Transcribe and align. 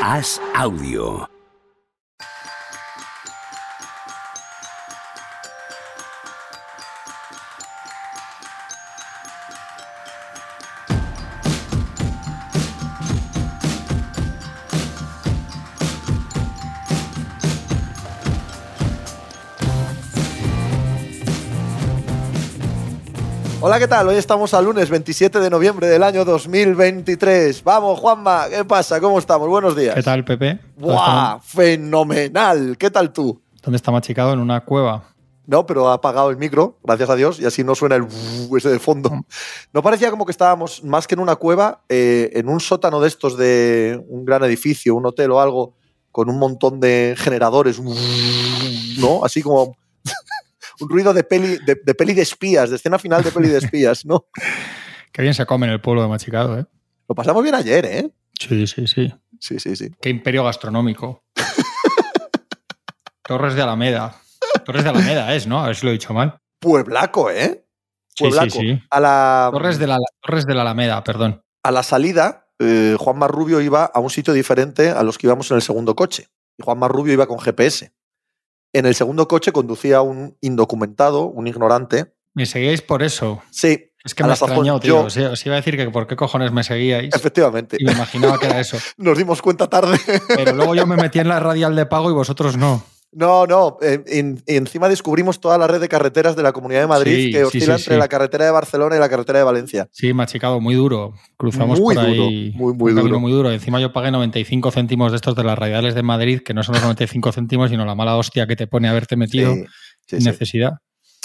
Haz 0.00 0.40
audio. 0.56 1.39
Hola, 23.70 23.78
¿qué 23.78 23.86
tal? 23.86 24.08
Hoy 24.08 24.16
estamos 24.16 24.52
al 24.52 24.64
lunes 24.64 24.90
27 24.90 25.38
de 25.38 25.48
noviembre 25.48 25.86
del 25.86 26.02
año 26.02 26.24
2023. 26.24 27.62
Vamos, 27.62 28.00
Juanma, 28.00 28.46
¿qué 28.50 28.64
pasa? 28.64 29.00
¿Cómo 29.00 29.16
estamos? 29.16 29.48
Buenos 29.48 29.76
días. 29.76 29.94
¿Qué 29.94 30.02
tal, 30.02 30.24
Pepe? 30.24 30.58
¡Buah! 30.76 31.38
¡Fenomenal! 31.40 32.76
¿Qué 32.76 32.90
tal 32.90 33.12
tú? 33.12 33.40
¿Dónde 33.62 33.76
está 33.76 33.92
machicado? 33.92 34.32
En 34.32 34.40
una 34.40 34.64
cueva. 34.64 35.04
No, 35.46 35.66
pero 35.66 35.88
ha 35.88 35.94
apagado 35.94 36.30
el 36.30 36.36
micro, 36.36 36.78
gracias 36.82 37.10
a 37.10 37.14
Dios, 37.14 37.38
y 37.38 37.44
así 37.44 37.62
no 37.62 37.76
suena 37.76 37.94
el 37.94 38.08
ese 38.56 38.70
de 38.70 38.80
fondo. 38.80 39.24
No 39.72 39.82
parecía 39.84 40.10
como 40.10 40.26
que 40.26 40.32
estábamos 40.32 40.82
más 40.82 41.06
que 41.06 41.14
en 41.14 41.20
una 41.20 41.36
cueva, 41.36 41.82
eh, 41.88 42.28
en 42.32 42.48
un 42.48 42.58
sótano 42.58 43.00
de 43.00 43.06
estos 43.06 43.38
de 43.38 44.04
un 44.08 44.24
gran 44.24 44.42
edificio, 44.42 44.96
un 44.96 45.06
hotel 45.06 45.30
o 45.30 45.40
algo, 45.40 45.74
con 46.10 46.28
un 46.28 46.40
montón 46.40 46.80
de 46.80 47.14
generadores, 47.16 47.80
¿no? 48.98 49.24
Así 49.24 49.42
como 49.42 49.76
un 50.80 50.88
ruido 50.88 51.12
de 51.14 51.24
peli 51.24 51.58
de, 51.64 51.76
de 51.84 51.94
peli 51.94 52.14
de 52.14 52.22
espías, 52.22 52.70
de 52.70 52.76
escena 52.76 52.98
final 52.98 53.22
de 53.22 53.30
peli 53.30 53.48
de 53.48 53.58
espías, 53.58 54.04
¿no? 54.04 54.26
Qué 55.12 55.22
bien 55.22 55.34
se 55.34 55.46
come 55.46 55.66
en 55.66 55.72
el 55.72 55.80
pueblo 55.80 56.02
de 56.02 56.08
Machicado, 56.08 56.58
¿eh? 56.58 56.66
Lo 57.08 57.14
pasamos 57.14 57.42
bien 57.42 57.54
ayer, 57.54 57.84
¿eh? 57.86 58.10
Sí, 58.38 58.66
sí, 58.66 58.86
sí. 58.86 59.12
Sí, 59.38 59.58
sí, 59.58 59.74
sí. 59.74 59.90
Qué 60.00 60.08
imperio 60.10 60.44
gastronómico. 60.44 61.24
Torres 63.22 63.54
de 63.54 63.62
Alameda. 63.62 64.16
Torres 64.64 64.84
de 64.84 64.90
Alameda 64.90 65.34
es, 65.34 65.46
¿no? 65.46 65.60
A 65.60 65.66
ver 65.66 65.76
si 65.76 65.86
lo 65.86 65.90
he 65.90 65.94
dicho 65.94 66.14
mal. 66.14 66.38
Pueblaco, 66.60 67.30
¿eh? 67.30 67.66
Sí, 68.08 68.24
Pueblaco. 68.24 68.50
sí, 68.50 68.60
sí. 68.60 68.82
A 68.90 69.00
la, 69.00 69.50
Torres 69.52 69.78
de 69.78 69.86
la, 69.86 69.98
Torres 70.20 70.46
de 70.46 70.54
la 70.54 70.62
Alameda, 70.62 71.02
perdón. 71.04 71.42
a 71.62 71.70
la 71.70 71.82
salida, 71.82 72.48
eh, 72.58 72.96
Juan 72.98 73.18
Marrubio 73.18 73.60
iba 73.60 73.84
a 73.84 74.00
un 74.00 74.10
sitio 74.10 74.32
diferente 74.34 74.90
a 74.90 75.02
los 75.02 75.18
que 75.18 75.26
íbamos 75.26 75.50
en 75.50 75.56
el 75.56 75.62
segundo 75.62 75.94
coche. 75.96 76.28
Y 76.58 76.62
Juan 76.62 76.78
Marrubio 76.78 77.12
iba 77.12 77.26
con 77.26 77.38
GPS. 77.38 77.92
En 78.72 78.86
el 78.86 78.94
segundo 78.94 79.26
coche 79.28 79.52
conducía 79.52 80.00
un 80.02 80.36
indocumentado, 80.40 81.24
un 81.26 81.46
ignorante. 81.46 82.14
Me 82.34 82.46
seguíais 82.46 82.82
por 82.82 83.02
eso. 83.02 83.42
Sí, 83.50 83.86
Es 84.04 84.14
que 84.14 84.22
A 84.22 84.26
me 84.28 84.32
extrañado, 84.32 84.80
tío. 84.80 85.00
yo- 85.00 85.04
Os, 85.06 85.16
os 85.16 85.46
iba 85.46 85.56
a 85.56 85.58
decir 85.58 85.76
que 85.76 85.90
por 85.90 86.06
qué 86.06 86.16
cojones 86.16 86.52
me 86.52 86.62
seguíais. 86.64 87.12
efectivamente. 87.14 87.76
Y 87.78 87.84
me 87.84 87.92
imaginaba 87.92 88.38
que 88.38 88.46
era 88.46 88.58
eso. 88.60 88.78
Nos 88.96 89.18
dimos 89.18 89.42
cuenta 89.42 89.68
tarde. 89.68 89.98
Pero 90.28 90.52
luego 90.54 90.74
yo 90.74 90.86
me 90.86 90.96
metí 90.96 91.18
en 91.18 91.28
la 91.28 91.38
radial 91.40 91.76
de 91.76 91.84
pago 91.86 92.08
y 92.10 92.14
vosotros 92.14 92.56
no. 92.56 92.82
No, 93.12 93.44
no. 93.46 93.76
eh, 93.82 94.02
en- 94.06 94.40
encima 94.46 94.88
descubrimos 94.88 95.40
toda 95.40 95.58
la 95.58 95.66
red 95.66 95.80
de 95.80 95.88
carreteras 95.88 96.36
de 96.36 96.44
la 96.44 96.52
Comunidad 96.52 96.82
de 96.82 96.86
Madrid 96.86 97.16
Sí, 97.26 97.32
que 97.32 97.42
oscila 97.44 97.76
sí, 97.76 97.82
entre 97.84 97.96
la 97.98 98.06
carretera 98.06 98.44
de 98.44 98.52
Barcelona 98.52 98.94
y 98.96 99.00
la 99.00 99.08
carretera 99.08 99.40
de 99.40 99.44
Valencia. 99.44 99.88
Sí, 99.90 100.12
machicado, 100.12 100.60
muy 100.60 100.76
duro. 100.76 101.14
Cruzamos 101.36 101.80
Muy 101.80 101.96
por 101.96 102.06
duro, 102.06 102.22
ahí. 102.28 102.52
muy, 102.54 102.72
muy 102.74 102.92
un 102.92 102.96
camino 102.98 103.02
duro. 103.08 103.20
muy 103.20 103.32
duro. 103.32 103.50
Encima 103.50 103.80
yo 103.80 103.92
pagué 103.92 104.12
95 104.12 104.70
céntimos 104.70 105.10
de 105.10 105.16
estos 105.16 105.34
de 105.34 105.42
las 105.42 105.58
radiales 105.58 105.96
de 105.96 106.02
Madrid, 106.04 106.40
que 106.44 106.54
no 106.54 106.62
son 106.62 106.74
los 106.74 106.82
95 106.84 107.32
céntimos, 107.32 107.70
sino 107.70 107.84
la 107.84 107.96
mala 107.96 108.16
hostia 108.16 108.46
que 108.46 108.54
te 108.54 108.68
pone 108.68 108.88
haberte 108.88 109.16
metido 109.16 109.54
sin 110.06 110.22
necesidad. 110.24 110.74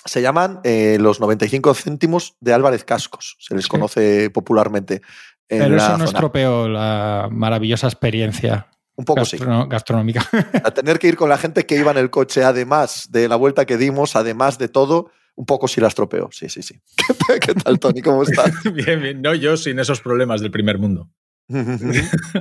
Se 0.06 0.22
llaman 0.22 0.62
eh, 0.64 0.98
los 1.00 1.20
95 1.20 1.74
céntimos 1.76 2.36
de 2.40 2.54
Álvarez 2.54 2.84
Cascos, 2.84 3.38
se 3.40 3.56
les 3.56 3.68
conoce 3.68 4.30
popularmente. 4.32 5.02
En 5.50 5.60
Pero 5.60 5.76
la 5.76 5.84
eso 5.86 5.98
no 6.00 6.06
estropeó 6.06 6.68
la 6.68 7.28
maravillosa 7.32 7.86
experiencia 7.88 8.68
Un 8.98 9.04
poco 9.06 9.26
sí. 9.26 9.38
gastronómica. 9.68 10.26
A 10.64 10.72
tener 10.72 11.00
que 11.00 11.08
ir 11.08 11.18
con 11.18 11.28
la 11.30 11.38
gente 11.38 11.66
que 11.66 11.76
iba 11.78 11.92
en 11.92 11.98
el 11.98 12.10
coche, 12.10 12.44
además 12.44 13.08
de 13.12 13.28
la 13.28 13.36
vuelta 13.36 13.66
que 13.66 13.78
dimos, 13.78 14.16
además 14.16 14.58
de 14.58 14.70
todo, 14.70 15.12
un 15.36 15.46
poco 15.46 15.68
sí 15.68 15.82
la 15.82 15.88
estropeó. 15.90 16.30
Sí, 16.32 16.48
sí, 16.50 16.62
sí. 16.62 16.80
¿Qué 17.08 17.14
tal, 17.14 17.40
qué 17.40 17.54
tal, 17.56 17.80
Tony? 17.80 18.02
¿Cómo 18.02 18.24
estás? 18.24 18.52
Bien, 18.74 19.02
bien. 19.02 19.22
No, 19.22 19.34
yo 19.36 19.58
sin 19.58 19.80
esos 19.80 20.00
problemas 20.02 20.40
del 20.42 20.52
primer 20.52 20.80
mundo. 20.80 21.10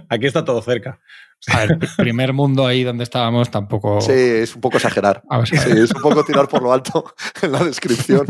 Aquí 0.09 0.27
está 0.27 0.45
todo 0.47 0.63
cerca. 0.63 0.99
A 1.49 1.59
ver, 1.59 1.71
pr- 1.79 1.97
primer 1.97 2.33
mundo 2.33 2.67
ahí 2.67 2.85
donde 2.85 3.05
estábamos 3.05 3.51
tampoco. 3.51 4.01
sí, 4.01 4.13
es 4.13 4.55
un 4.55 4.63
poco 4.63 4.79
exagerar. 4.79 5.23
Vamos 5.29 5.53
a 5.53 5.57
Sí, 5.59 5.71
es 5.73 5.91
un 5.95 6.01
poco 6.01 6.25
tirar 6.25 6.49
por 6.49 6.63
lo 6.63 6.73
alto 6.73 7.13
en 7.43 7.53
la 7.53 7.63
descripción. 7.65 8.27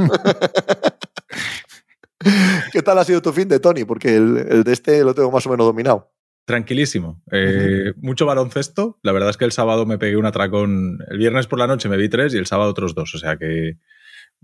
¿Qué 2.73 2.83
tal 2.83 2.99
ha 2.99 3.05
sido 3.05 3.21
tu 3.23 3.33
fin 3.33 3.49
de 3.49 3.61
Tony? 3.61 3.85
Porque 3.85 4.17
el, 4.17 4.39
el 4.51 4.65
de 4.65 4.73
este 4.73 5.05
lo 5.05 5.15
tengo 5.15 5.31
más 5.31 5.47
o 5.47 5.51
menos 5.51 5.67
dominado. 5.67 6.11
Tranquilísimo. 6.45 7.23
Eh, 7.33 7.93
Mucho 7.97 8.27
baloncesto. 8.27 8.99
La 9.03 9.13
verdad 9.13 9.31
es 9.31 9.37
que 9.37 9.45
el 9.45 9.53
sábado 9.53 9.87
me 9.87 9.99
pegué 9.99 10.17
un 10.17 10.27
atracón. 10.27 10.99
El 11.09 11.19
viernes 11.19 11.47
por 11.47 11.59
la 11.59 11.67
noche 11.67 11.89
me 11.89 11.97
vi 11.97 12.09
tres 12.09 12.35
y 12.35 12.39
el 12.39 12.47
sábado 12.47 12.71
otros 12.71 12.95
dos. 12.95 13.15
O 13.15 13.19
sea 13.19 13.37
que 13.37 13.79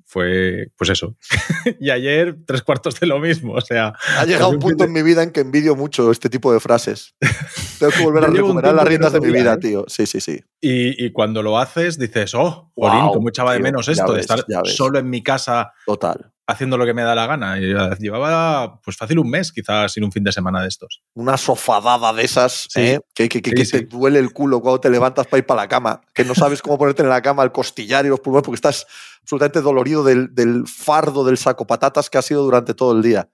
fue, 0.07 0.69
pues 0.77 0.91
eso. 0.91 1.17
y 1.81 1.91
ayer 1.91 2.37
tres 2.47 2.63
cuartos 2.63 2.99
de 2.99 3.07
lo 3.07 3.19
mismo. 3.21 3.53
O 3.53 3.61
sea, 3.61 3.93
Ha 4.19 4.25
llegado 4.25 4.49
un 4.51 4.59
punto 4.59 4.85
de- 4.85 4.89
en 4.89 4.93
mi 4.95 5.03
vida 5.03 5.23
en 5.23 5.31
que 5.31 5.41
envidio 5.41 5.77
mucho 5.77 6.11
este 6.11 6.31
tipo 6.31 6.53
de 6.53 6.59
frases. 6.61 7.15
Tengo 7.79 7.93
que 7.93 8.03
volver 8.05 8.25
a 8.25 8.29
recuperar 8.29 8.75
las 8.75 8.89
riendas 8.89 9.13
de 9.13 9.21
mi 9.21 9.29
vida, 9.31 9.53
hacía, 9.53 9.61
tío. 9.61 9.85
Sí, 9.89 10.07
sí, 10.07 10.21
sí. 10.21 10.41
y, 10.61 11.05
y 11.05 11.13
cuando 11.13 11.43
lo 11.43 11.59
haces 11.59 11.99
dices, 11.99 12.35
oh, 12.35 12.73
Jolín, 12.75 12.99
Guau, 13.01 13.13
cómo 13.15 13.29
echaba 13.29 13.53
de 13.53 13.61
menos 13.61 13.89
esto, 13.89 14.13
de 14.15 14.21
estar 14.21 14.43
solo 14.65 14.99
en 14.99 15.09
mi 15.11 15.23
casa 15.23 15.73
Total. 15.87 16.33
Haciendo 16.51 16.77
lo 16.77 16.85
que 16.87 16.95
me 16.95 17.03
da 17.03 17.15
la 17.15 17.27
gana. 17.27 17.59
Y 17.59 17.73
Llevaba, 18.01 18.81
pues 18.83 18.97
fácil 18.97 19.19
un 19.19 19.31
mes 19.31 19.53
quizás 19.53 19.93
sin 19.93 20.05
un 20.05 20.13
fin 20.13 20.25
de 20.25 20.33
semana 20.33 20.63
de 20.63 20.69
estos. 20.69 21.03
Una 21.15 21.37
sofadada 21.37 22.13
de 22.13 22.23
esas 22.25 22.67
Sí. 22.71 22.81
¿eh? 22.81 23.01
que, 23.15 23.29
que- 23.29 23.41
que- 23.43 23.51
Sí, 23.51 23.57
que 23.57 23.65
sí. 23.65 23.71
te 23.73 23.85
duele 23.87 24.19
el 24.19 24.33
culo 24.33 24.61
cuando 24.61 24.81
te 24.81 24.91
levantas 24.91 25.27
para 25.27 25.39
ir 25.39 25.47
para 25.47 25.63
la 25.63 25.69
cama, 25.69 26.01
que 26.15 26.25
no 26.25 26.35
sabes 26.35 26.63
cómo 26.63 26.79
ponerte 26.79 27.03
en 27.03 27.09
la 27.09 27.23
cama 27.23 27.43
el 27.43 27.53
costillar 27.53 28.05
y 28.07 28.09
los 28.09 28.21
pulmones 28.21 28.45
porque 28.45 28.57
estás 28.57 28.87
absolutamente 29.23 29.61
dolorido 29.61 30.03
del, 30.05 30.35
del 30.35 30.65
fardo 30.67 31.25
del 31.25 31.39
saco 31.39 31.67
patatas 31.67 32.11
que 32.11 32.19
ha 32.19 32.23
sido 32.23 32.43
durante 32.43 32.75
todo 32.75 32.97
el 32.97 33.03
día. 33.03 33.29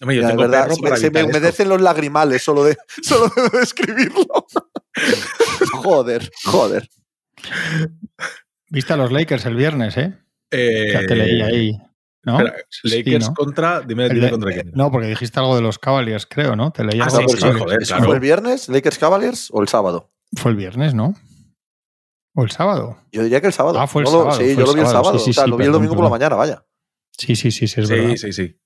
Yo 0.00 0.10
Ya, 0.12 0.28
tengo 0.28 0.42
verdad, 0.42 0.68
se, 0.70 0.76
me- 0.80 0.88
para 0.88 0.96
se 0.96 1.02
me 1.02 1.06
evitar 1.08 1.22
esto. 1.24 1.36
humedecen 1.38 1.68
los 1.68 1.80
lagrimales 1.82 2.42
solo 2.42 2.64
de, 2.64 2.76
solo 3.02 3.30
de 3.36 3.58
describirlo. 3.58 4.24
joder, 5.82 6.30
joder. 6.44 6.88
Viste 8.70 8.92
a 8.92 8.96
los 8.96 9.10
Lakers 9.12 9.44
el 9.46 9.56
viernes, 9.56 9.96
¿eh? 9.96 10.16
Eh, 10.50 10.90
Ya 10.92 11.06
te 11.06 11.14
leí 11.14 11.42
ahí. 11.42 11.78
¿No? 12.24 12.38
espera, 12.38 12.56
Sí, 12.68 12.88
Lakers 12.98 13.28
¿no? 13.28 13.34
contra. 13.34 13.80
Dime, 13.80 14.08
dime 14.08 14.26
de- 14.26 14.30
contra 14.30 14.52
quién. 14.52 14.72
No, 14.74 14.90
porque 14.90 15.08
dijiste 15.08 15.38
algo 15.40 15.56
de 15.56 15.62
los 15.62 15.78
Cavaliers, 15.78 16.26
creo, 16.26 16.56
¿no? 16.56 16.70
Te 16.70 16.84
leí 16.84 17.00
Ah, 17.00 17.08
sí, 17.10 17.16
sí, 17.28 17.36
Cavaliers. 17.36 17.58
joder, 17.62 17.82
¿Eso 17.82 17.94
claro. 17.94 18.04
fue 18.06 18.14
el 18.16 18.20
viernes, 18.20 18.68
Lakers 18.68 18.98
Cavaliers 18.98 19.48
o 19.52 19.62
el 19.62 19.68
sábado? 19.68 20.12
Fue 20.36 20.50
el 20.50 20.56
viernes, 20.56 20.94
¿no? 20.94 21.14
¿O 22.34 22.44
el 22.44 22.50
sábado? 22.50 22.98
Yo 23.12 23.22
diría 23.22 23.40
que 23.40 23.48
el 23.48 23.52
sábado. 23.52 23.80
Ah, 23.80 23.86
fue 23.86 24.02
el 24.02 24.04
No 24.04 24.12
lo- 24.12 24.18
sábado, 24.24 24.38
Sí, 24.38 24.44
fue 24.54 24.62
yo 24.62 24.66
lo 24.66 24.74
vi 24.74 24.80
el 24.80 24.86
sábado, 24.86 25.04
sábado. 25.04 25.18
sí, 25.18 25.24
sí, 25.24 25.30
o 25.30 25.34
sea, 25.34 25.44
sí, 25.44 25.50
lo 25.50 25.56
vi 25.56 25.62
el 25.64 25.66
perdón, 25.68 25.82
domingo 25.82 25.94
por 25.96 26.04
la 26.04 26.10
mañana, 26.10 26.36
vaya. 26.36 26.64
Sí, 27.18 27.34
sí, 27.36 27.50
sí, 27.50 27.66
sí, 27.68 27.80
es 27.80 27.88
Sí, 27.88 27.94
verdad. 27.94 28.16
sí, 28.16 28.32
sí. 28.32 28.56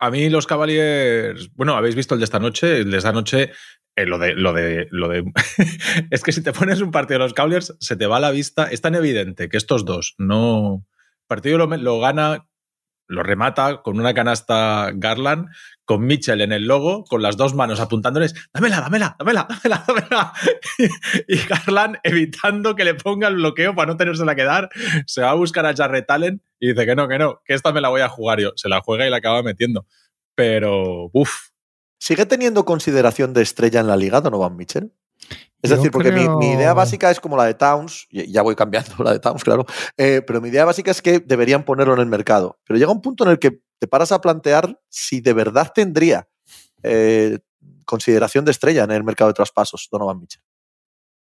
A 0.00 0.10
mí 0.10 0.28
los 0.28 0.46
Cavaliers, 0.46 1.50
bueno, 1.54 1.74
habéis 1.76 1.94
visto 1.94 2.14
el 2.14 2.20
de 2.20 2.24
esta 2.24 2.38
noche, 2.38 2.78
el 2.80 2.90
de 2.90 2.98
esta 2.98 3.12
noche, 3.12 3.52
eh, 3.96 4.06
lo 4.06 4.18
de, 4.18 4.34
lo 4.34 4.52
de, 4.52 4.86
lo 4.90 5.08
de, 5.08 5.24
es 6.10 6.22
que 6.22 6.32
si 6.32 6.42
te 6.42 6.52
pones 6.52 6.80
un 6.82 6.90
partido 6.90 7.18
de 7.20 7.24
los 7.24 7.32
Cavaliers, 7.34 7.74
se 7.80 7.96
te 7.96 8.06
va 8.06 8.18
a 8.18 8.20
la 8.20 8.30
vista, 8.32 8.64
es 8.64 8.80
tan 8.80 8.94
evidente 8.96 9.48
que 9.48 9.56
estos 9.56 9.84
dos 9.84 10.14
no, 10.18 10.84
el 10.86 11.26
partido 11.26 11.58
lo, 11.58 11.66
lo 11.78 12.00
gana, 12.00 12.46
lo 13.06 13.22
remata 13.22 13.82
con 13.82 13.98
una 13.98 14.14
canasta 14.14 14.90
Garland, 14.94 15.48
con 15.84 16.06
Mitchell 16.06 16.40
en 16.40 16.52
el 16.52 16.66
logo, 16.66 17.04
con 17.04 17.22
las 17.22 17.36
dos 17.36 17.54
manos 17.54 17.80
apuntándoles, 17.80 18.34
dámela, 18.52 18.80
dámela, 18.80 19.16
dámela, 19.18 19.46
dámela, 19.48 19.84
dámela. 19.86 20.32
Y, 21.28 21.36
Garland 21.36 21.98
evitando 22.02 22.74
que 22.74 22.84
le 22.84 22.94
ponga 22.94 23.28
el 23.28 23.36
bloqueo 23.36 23.74
para 23.74 23.92
no 23.92 23.96
tenérsela 23.96 24.34
que 24.34 24.44
dar, 24.44 24.70
se 25.06 25.22
va 25.22 25.30
a 25.30 25.34
buscar 25.34 25.66
a 25.66 25.74
Jarrett 25.74 26.10
Allen 26.10 26.42
y 26.58 26.68
dice 26.68 26.86
que 26.86 26.94
no, 26.94 27.08
que 27.08 27.18
no, 27.18 27.42
que 27.44 27.54
esta 27.54 27.72
me 27.72 27.80
la 27.80 27.88
voy 27.88 28.00
a 28.00 28.08
jugar 28.08 28.40
yo. 28.40 28.52
Se 28.56 28.68
la 28.68 28.80
juega 28.80 29.06
y 29.06 29.10
la 29.10 29.18
acaba 29.18 29.42
metiendo. 29.42 29.86
Pero, 30.34 31.10
uff, 31.12 31.54
¿Sigue 32.04 32.26
teniendo 32.26 32.66
consideración 32.66 33.32
de 33.32 33.40
estrella 33.40 33.80
en 33.80 33.86
la 33.86 33.96
liga 33.96 34.20
Donovan 34.20 34.56
Mitchell? 34.56 34.92
Es 35.64 35.70
Yo 35.70 35.76
decir, 35.76 35.90
porque 35.90 36.12
mi- 36.12 36.52
idea 36.52 36.74
básica 36.74 37.10
es 37.10 37.18
como 37.18 37.38
la 37.38 37.46
de 37.46 37.54
Towns, 37.54 38.06
y 38.10 38.30
ya 38.30 38.42
voy 38.42 38.54
cambiando 38.54 38.90
la 39.02 39.14
de 39.14 39.18
Towns, 39.18 39.42
claro, 39.42 39.64
eh, 39.96 40.20
pero 40.26 40.42
mi 40.42 40.50
idea 40.50 40.66
básica 40.66 40.90
es 40.90 41.00
que 41.00 41.20
deberían 41.20 41.64
ponerlo 41.64 41.94
en 41.94 42.00
el 42.00 42.06
mercado. 42.06 42.58
Pero 42.66 42.78
llega 42.78 42.92
un 42.92 43.00
punto 43.00 43.24
en 43.24 43.30
el 43.30 43.38
que 43.38 43.62
te 43.78 43.88
paras 43.88 44.12
a 44.12 44.20
plantear 44.20 44.78
si 44.90 45.22
de 45.22 45.32
verdad 45.32 45.72
tendría 45.74 46.28
eh, 46.82 47.38
consideración 47.86 48.44
de 48.44 48.50
estrella 48.50 48.84
en 48.84 48.90
el 48.90 49.04
mercado 49.04 49.28
de 49.28 49.34
traspasos 49.34 49.88
Donovan 49.90 50.20
Mitchell. 50.20 50.42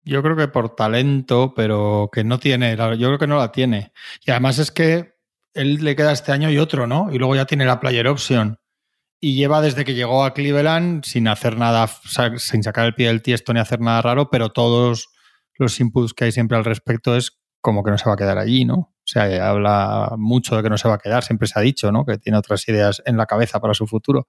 Yo 0.05 0.21
creo 0.25 0.35
que 0.35 0.49
por 0.49 0.75
talento, 0.75 1.55
pero 1.55 2.11
que 2.13 2.25
no 2.25 2.41
tiene, 2.41 2.77
yo 2.77 3.07
creo 3.07 3.19
que 3.19 3.29
no 3.29 3.39
la 3.39 3.53
tiene. 3.53 3.93
Y 4.27 4.33
además 4.33 4.59
es 4.59 4.73
que 4.73 5.15
él 5.55 5.85
le 5.85 5.95
queda 5.95 6.11
este 6.11 6.33
año 6.33 6.51
y 6.51 6.59
otro, 6.59 6.89
¿no? 6.89 7.13
Y 7.13 7.19
luego 7.19 7.37
ya 7.37 7.45
tiene 7.47 7.65
la 7.65 7.79
player 7.79 8.09
option. 8.09 8.59
Y 9.25 9.37
lleva 9.37 9.61
desde 9.61 9.85
que 9.85 9.95
llegó 9.95 10.25
a 10.25 10.35
Cleveland 10.35 11.05
sin 11.05 11.29
hacer 11.29 11.57
nada, 11.57 11.89
sin 12.39 12.65
sacar 12.65 12.87
el 12.87 12.95
pie 12.97 13.07
del 13.07 13.23
tiesto 13.23 13.55
ni 13.55 13.61
hacer 13.61 13.79
nada 13.79 14.03
raro, 14.03 14.31
pero 14.31 14.51
todos 14.51 15.11
los 15.59 15.79
inputs 15.79 16.13
que 16.13 16.25
hay 16.25 16.33
siempre 16.33 16.57
al 16.57 16.65
respecto 16.65 17.15
es 17.17 17.39
como 17.61 17.85
que 17.85 17.93
no 17.93 17.99
se 17.99 18.07
va 18.07 18.15
a 18.15 18.17
quedar 18.17 18.39
allí, 18.39 18.65
¿no? 18.65 18.75
O 18.75 19.05
sea, 19.05 19.49
habla 19.49 20.15
mucho 20.19 20.57
de 20.57 20.65
que 20.65 20.71
no 20.71 20.77
se 20.77 20.89
va 20.89 20.95
a 20.95 20.99
quedar, 20.99 21.23
siempre 21.23 21.47
se 21.47 21.57
ha 21.57 21.63
dicho, 21.63 21.93
¿no? 21.93 22.05
Que 22.05 22.19
tiene 22.19 22.37
otras 22.37 22.67
ideas 22.67 23.01
en 23.07 23.17
la 23.17 23.27
cabeza 23.27 23.61
para 23.61 23.75
su 23.75 23.87
futuro. 23.87 24.27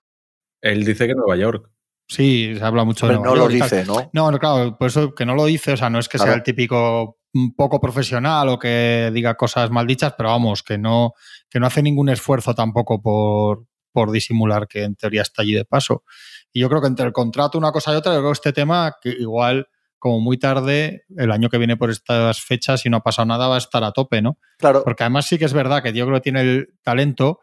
él 0.62 0.86
dice 0.86 1.08
que 1.08 1.16
Nueva 1.16 1.38
York. 1.38 1.72
Sí, 2.08 2.54
se 2.56 2.64
habla 2.64 2.84
mucho 2.84 3.08
de 3.08 3.16
no 3.18 3.36
lo 3.36 3.48
dice, 3.48 3.86
¿no? 3.86 4.12
No, 4.14 4.38
claro, 4.38 4.78
por 4.78 4.90
eso 4.90 5.16
que 5.16 5.26
no 5.26 5.34
lo 5.34 5.46
dice, 5.46 5.74
o 5.74 5.78
sea, 5.78 5.90
no 5.90 5.98
es 5.98 6.08
que 6.08 6.20
sea 6.20 6.34
el 6.34 6.44
típico 6.44 7.18
poco 7.58 7.82
profesional 7.82 8.48
o 8.50 8.60
que 8.60 9.10
diga 9.12 9.34
cosas 9.34 9.72
maldichas, 9.72 10.14
pero 10.16 10.30
vamos, 10.30 10.62
que 10.62 10.78
no, 10.78 11.14
que 11.50 11.60
no 11.60 11.66
hace 11.66 11.82
ningún 11.82 12.10
esfuerzo 12.10 12.54
tampoco 12.54 13.02
por, 13.02 13.66
por 13.94 14.12
disimular 14.12 14.68
que 14.68 14.84
en 14.84 14.96
teoría 14.96 15.22
está 15.22 15.44
allí 15.44 15.54
de 15.54 15.64
paso. 15.64 16.04
Y 16.52 16.60
yo 16.60 16.70
creo 16.70 16.82
que 16.82 16.88
entre 16.88 17.06
el 17.06 17.14
contrato, 17.14 17.58
una 17.58 17.72
cosa 17.72 17.94
y 17.94 17.96
otra, 17.96 18.14
yo 18.14 18.20
creo 18.20 18.32
que 18.32 18.34
este 18.34 18.54
tema, 18.54 18.96
que 19.02 19.10
igual 19.10 19.68
como 20.04 20.20
muy 20.20 20.38
tarde, 20.38 21.06
el 21.16 21.32
año 21.32 21.50
que 21.50 21.58
viene 21.58 21.78
por 21.78 21.90
estas 21.90 22.42
fechas, 22.42 22.82
si 22.82 22.90
no 22.90 22.98
ha 22.98 23.04
pasado 23.04 23.26
nada, 23.26 23.48
va 23.48 23.56
a 23.56 23.60
estar 23.60 23.86
a 23.86 23.94
tope, 23.94 24.22
¿no? 24.22 24.38
Claro. 24.58 24.84
Porque 24.84 25.04
además 25.04 25.28
sí 25.28 25.38
que 25.38 25.46
es 25.46 25.54
verdad 25.54 25.82
que 25.82 25.94
yo 25.94 26.06
creo 26.06 26.18
que 26.18 26.24
tiene 26.24 26.42
el 26.42 26.68
talento, 26.84 27.40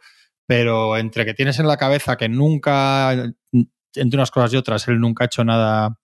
pero 0.47 0.99
entre 0.99 1.25
que 1.25 1.33
tienes 1.33 1.59
en 1.59 1.67
la 1.67 1.79
cabeza 1.79 2.19
que 2.19 2.29
nunca, 2.29 3.13
entre 3.13 4.17
unas 4.19 4.31
cosas 4.31 4.53
y 4.53 4.59
otras, 4.59 4.87
él 4.89 5.01
nunca 5.01 5.25
ha 5.25 5.27
hecho 5.27 5.43
nada. 5.43 5.97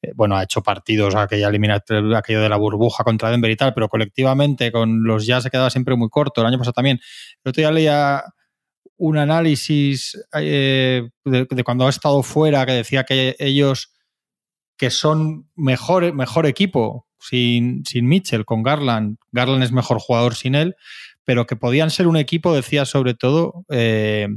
Eh, 0.00 0.12
bueno, 0.14 0.36
ha 0.36 0.44
hecho 0.44 0.62
partidos, 0.62 1.16
aquella 1.16 1.48
aquello 1.48 2.42
de 2.42 2.48
la 2.48 2.56
burbuja 2.56 3.02
contra 3.02 3.30
Denver 3.30 3.50
y 3.50 3.56
tal, 3.56 3.74
pero 3.74 3.88
colectivamente 3.88 4.70
con 4.70 5.02
los 5.02 5.26
ya 5.26 5.40
se 5.40 5.50
quedaba 5.50 5.68
siempre 5.68 5.96
muy 5.96 6.10
corto. 6.10 6.42
El 6.42 6.46
año 6.46 6.58
pasado 6.58 6.74
también. 6.74 7.00
El 7.42 7.50
otro 7.50 7.60
día 7.60 7.72
leía 7.72 8.24
un 8.98 9.16
análisis 9.16 10.20
eh, 10.34 11.08
de, 11.24 11.64
cuando 11.64 11.86
ha 11.86 11.90
estado 11.90 12.22
fuera 12.22 12.66
que 12.66 12.72
decía 12.72 13.04
que 13.04 13.36
ellos 13.38 13.94
que 14.76 14.90
son 14.90 15.48
mejor, 15.56 16.12
mejor 16.12 16.46
equipo 16.46 17.06
sin, 17.18 17.84
sin 17.84 18.06
Mitchell, 18.06 18.44
con 18.44 18.62
Garland. 18.62 19.16
Garland 19.32 19.62
es 19.64 19.72
mejor 19.72 19.98
jugador 19.98 20.34
sin 20.34 20.54
él, 20.54 20.76
pero 21.24 21.46
que 21.46 21.56
podían 21.56 21.90
ser 21.90 22.06
un 22.06 22.16
equipo, 22.16 22.54
decía 22.54 22.84
sobre 22.84 23.14
todo, 23.14 23.64
eh, 23.70 24.28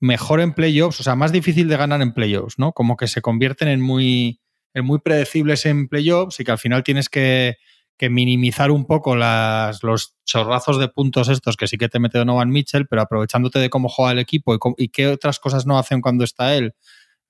mejor 0.00 0.40
en 0.40 0.54
playoffs, 0.54 1.00
o 1.00 1.02
sea, 1.02 1.14
más 1.14 1.32
difícil 1.32 1.68
de 1.68 1.76
ganar 1.76 2.00
en 2.02 2.12
playoffs, 2.12 2.58
¿no? 2.58 2.72
Como 2.72 2.96
que 2.96 3.06
se 3.06 3.22
convierten 3.22 3.68
en 3.68 3.80
muy, 3.80 4.40
en 4.72 4.84
muy 4.84 4.98
predecibles 4.98 5.66
en 5.66 5.88
playoffs 5.88 6.40
y 6.40 6.44
que 6.44 6.52
al 6.52 6.58
final 6.58 6.82
tienes 6.84 7.08
que, 7.08 7.56
minimizar 8.00 8.70
un 8.70 8.84
poco 8.84 9.16
las, 9.16 9.82
los 9.82 10.14
chorrazos 10.24 10.78
de 10.78 10.88
puntos 10.88 11.28
estos 11.28 11.56
que 11.56 11.66
sí 11.66 11.78
que 11.78 11.88
te 11.88 11.98
mete 11.98 12.18
Donovan 12.18 12.50
Mitchell, 12.50 12.86
pero 12.86 13.02
aprovechándote 13.02 13.58
de 13.58 13.70
cómo 13.70 13.88
juega 13.88 14.12
el 14.12 14.18
equipo 14.18 14.54
y, 14.54 14.58
y 14.76 14.88
qué 14.88 15.08
otras 15.08 15.38
cosas 15.38 15.64
no 15.64 15.78
hacen 15.78 16.00
cuando 16.00 16.24
está 16.24 16.54
él 16.54 16.74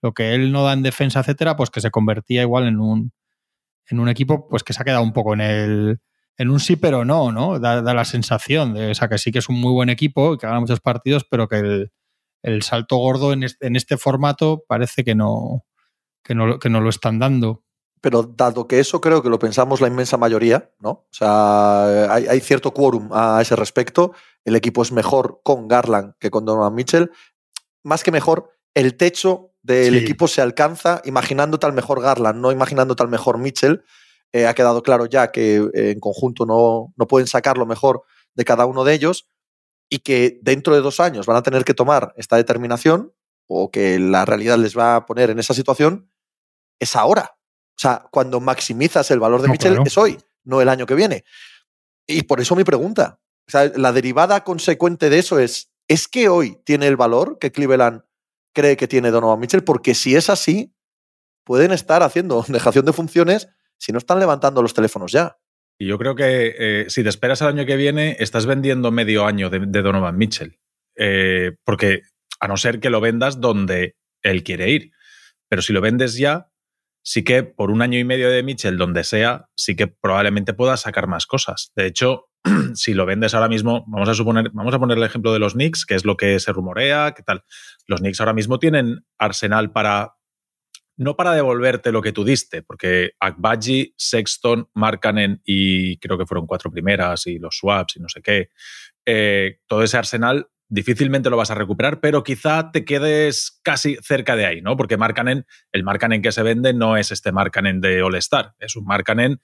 lo 0.05 0.13
que 0.13 0.35
él 0.35 0.53
no 0.53 0.65
da 0.65 0.75
en 0.75 0.83
defensa, 0.83 1.21
etcétera, 1.21 1.57
pues 1.57 1.71
que 1.71 1.81
se 1.81 1.91
convertía 1.91 2.43
igual 2.43 2.67
en 2.67 2.79
un, 2.79 3.13
en 3.87 4.01
un 4.01 4.11
equipo 4.11 4.47
pues 4.49 4.63
que 4.63 4.75
se 4.75 4.83
ha 4.83 4.85
quedado 4.85 5.03
un 5.03 5.15
poco 5.15 5.33
en 5.33 5.41
el 5.41 6.01
en 6.37 6.51
un 6.51 6.61
sí 6.61 6.77
pero 6.77 7.07
no, 7.07 7.33
¿no? 7.33 7.59
Da, 7.59 7.81
la 7.81 8.05
sensación 8.05 8.75
de, 8.75 8.93
que 8.93 9.19
sí 9.19 9.33
que 9.33 9.39
es 9.39 9.49
un 9.49 9.59
muy 9.59 9.73
buen 9.73 9.89
equipo 9.89 10.35
y 10.35 10.39
que 10.39 10.47
gana 10.47 10.61
muchos 10.61 10.81
partidos, 10.81 11.25
pero 11.31 11.49
que 11.49 11.89
el, 12.43 12.63
salto 12.63 12.99
gordo 12.99 13.33
en 13.33 13.45
este, 13.45 13.97
formato 13.97 14.63
parece 14.69 15.05
que 15.05 15.15
no, 15.15 15.65
que 16.23 16.35
no, 16.35 16.59
que 16.59 16.69
no 16.69 16.83
lo 16.83 16.91
están 16.91 17.19
dando. 17.19 17.64
Pero 18.05 18.23
dado 18.23 18.69
que 18.69 18.81
eso 18.81 19.01
creo 19.01 19.23
que 19.23 19.31
lo 19.31 19.39
pensamos 19.39 19.81
la 19.81 19.89
inmensa 19.89 20.19
mayoría, 20.19 20.71
¿no? 20.79 20.91
O 20.91 21.09
sea, 21.11 22.13
hay, 22.13 22.27
hay 22.27 22.41
cierto 22.41 22.75
quórum 22.75 23.09
a 23.13 23.41
ese 23.41 23.57
respecto. 23.57 24.13
El 24.45 24.57
equipo 24.57 24.83
es 24.83 24.93
mejor 24.93 25.41
con 25.43 25.69
Garland 25.69 26.13
que 26.21 26.31
con 26.31 26.45
Donovan 26.45 26.75
Mitchell. 26.75 27.11
Más 27.83 28.05
que 28.05 28.11
mejor, 28.11 28.51
el 28.75 28.99
techo 28.99 29.55
del 29.63 29.95
equipo 29.95 30.29
se 30.29 30.43
alcanza 30.43 31.01
imaginando 31.07 31.59
tal 31.59 31.73
mejor 31.73 32.03
Garland, 32.03 32.43
no 32.43 32.53
imaginando 32.53 32.95
tal 32.95 33.09
mejor 33.09 33.39
Mitchell. 33.39 33.83
Eh, 34.35 34.47
ha 34.47 34.53
quedado 34.53 34.83
claro 34.83 35.07
ya 35.07 35.33
que 35.33 35.57
eh, 35.57 35.93
en 35.93 36.01
conjunto 36.01 36.45
no, 36.45 36.93
no 36.97 37.07
pueden 37.07 37.27
sacar 37.27 37.57
lo 37.57 37.65
mejor 37.65 38.03
de 38.35 38.45
cada 38.45 38.67
uno 38.67 38.85
de 38.85 38.93
ellos 38.93 39.31
y 39.89 40.01
que 40.01 40.39
dentro 40.43 40.75
de 40.75 40.83
dos 40.83 41.01
años 41.01 41.25
van 41.25 41.39
a 41.39 41.43
tener 41.43 41.65
que 41.65 41.73
tomar 41.73 42.13
esta 42.19 42.37
determinación 42.37 43.15
o 43.47 43.71
que 43.71 43.99
la 43.99 44.27
realidad 44.27 44.59
les 44.59 44.77
va 44.77 44.97
a 44.97 45.07
poner 45.07 45.31
en 45.31 45.39
esa 45.39 45.55
situación, 45.55 46.11
es 46.79 46.97
ahora. 46.97 47.39
O 47.77 47.81
sea, 47.81 48.07
cuando 48.11 48.41
maximizas 48.41 49.11
el 49.11 49.21
valor 49.21 49.43
de 49.43 49.49
Mitchell 49.49 49.79
es 49.85 49.99
hoy, 49.99 50.19
no 50.45 50.61
el 50.61 50.69
año 50.69 50.87
que 50.87 50.95
viene. 50.95 51.25
Y 52.07 52.23
por 52.23 52.41
eso 52.41 52.55
mi 52.55 52.65
pregunta. 52.65 53.21
O 53.49 53.51
sea, 53.51 53.71
la 53.77 53.93
derivada 53.93 54.45
consecuente 54.45 55.11
de 55.11 55.19
eso 55.19 55.39
es, 55.39 55.71
¿es 55.89 56.09
que 56.09 56.29
hoy 56.29 56.59
tiene 56.65 56.87
el 56.87 56.97
valor 56.97 57.39
que 57.39 57.53
Cleveland 57.53 58.03
cree 58.55 58.77
que 58.77 58.89
tiene 58.89 59.11
Donovan 59.11 59.41
Mitchell, 59.41 59.65
porque 59.65 59.95
si 59.95 60.17
es 60.17 60.31
así, 60.31 60.73
pueden 61.45 61.73
estar 61.73 62.03
haciendo 62.03 62.43
dejación 62.49 62.87
de 62.87 62.95
funciones 62.95 63.49
si 63.77 63.93
no 63.93 63.99
están 63.99 64.21
levantando 64.21 64.63
los 64.63 64.73
teléfonos 64.73 65.13
ya. 65.13 65.37
Y 65.79 65.89
yo 65.89 65.99
creo 65.99 66.15
que 66.15 66.55
eh, 66.57 66.87
si 66.89 67.03
te 67.03 67.09
esperas 67.09 67.43
al 67.43 67.49
año 67.49 67.67
que 67.67 67.77
viene, 67.77 68.17
estás 68.21 68.47
vendiendo 68.47 68.93
medio 68.93 69.27
año 69.27 69.51
de, 69.51 69.83
Donovan 69.83 70.17
Mitchell. 70.17 70.57
Eh, 70.97 71.57
porque 71.65 72.03
a 72.39 72.47
no 72.47 72.57
ser 72.57 72.79
que 72.79 72.91
lo 72.91 73.01
vendas 73.01 73.41
donde 73.41 73.97
él 74.23 74.45
quiere 74.45 74.71
ir. 74.71 74.93
Pero 75.49 75.63
si 75.63 75.73
lo 75.73 75.81
vendes 75.81 76.17
ya, 76.17 76.49
sí 77.05 77.23
que 77.23 77.45
por 77.45 77.71
un 77.71 77.83
año 77.83 77.99
y 77.99 78.05
medio 78.05 78.31
de 78.31 78.43
Mitchell, 78.43 78.79
donde 78.79 79.05
sea, 79.05 79.47
sí 79.57 79.77
que 79.77 79.87
probablemente 79.87 80.55
puedas 80.55 80.81
sacar 80.81 81.07
más 81.07 81.27
cosas. 81.27 81.71
De 81.77 81.87
hecho, 81.87 82.31
si 82.75 82.95
lo 82.95 83.07
vendes 83.07 83.35
ahora 83.35 83.49
mismo, 83.49 83.85
vamos 83.87 84.09
a 84.09 84.15
suponer, 84.15 84.51
vamos 84.53 84.75
a 84.75 84.79
poner 84.79 84.97
el 84.97 85.05
ejemplo 85.05 85.33
de 85.33 85.39
los 85.39 85.53
Knicks, 85.53 85.85
que 85.87 85.95
es 85.95 86.05
lo 86.05 86.17
que 86.17 86.41
se 86.41 86.53
rumorea, 86.53 87.13
qué 87.15 87.23
tal. 87.23 87.45
Los 87.87 88.01
Knicks 88.01 88.21
ahora 88.21 88.33
mismo 88.33 88.59
tienen 88.59 89.05
arsenal 89.19 89.71
para 89.71 90.15
no 90.97 91.17
para 91.17 91.33
devolverte 91.33 91.91
lo 91.91 92.03
que 92.03 92.13
tú 92.13 92.25
diste, 92.25 92.63
porque 92.63 93.13
Akbaji, 93.19 93.95
Sexton, 93.97 94.69
Markanen 94.75 95.43
y 95.45 95.99
creo 95.99 96.17
que 96.17 96.25
fueron 96.25 96.47
cuatro 96.47 96.71
primeras 96.71 97.27
y 97.27 97.41
los 97.41 97.57
swaps 97.57 97.97
y 97.97 98.01
no 98.01 98.09
sé 98.09 98.23
qué, 98.23 98.51
eh, 99.05 99.59
todo 99.67 99.83
ese 99.83 99.97
arsenal 99.97 100.47
difícilmente 100.69 101.31
lo 101.31 101.37
vas 101.37 101.51
a 101.51 101.55
recuperar, 101.55 102.01
pero 102.01 102.23
quizá 102.23 102.71
te 102.73 102.85
quedes 102.85 103.61
casi 103.63 103.97
cerca 104.03 104.37
de 104.37 104.47
ahí, 104.47 104.63
¿no? 104.63 104.77
Porque 104.77 104.97
Markanen, 104.97 105.47
el 105.73 105.85
Markanen 105.85 106.23
que 106.23 106.33
se 106.33 106.43
vende 106.43 106.75
no 106.75 106.97
es 106.97 107.11
este 107.11 107.33
Markanen 107.33 107.81
de 107.81 108.03
All 108.03 108.17
Star, 108.17 108.55
es 108.59 108.77
un 108.77 108.85
Markanen 108.85 109.41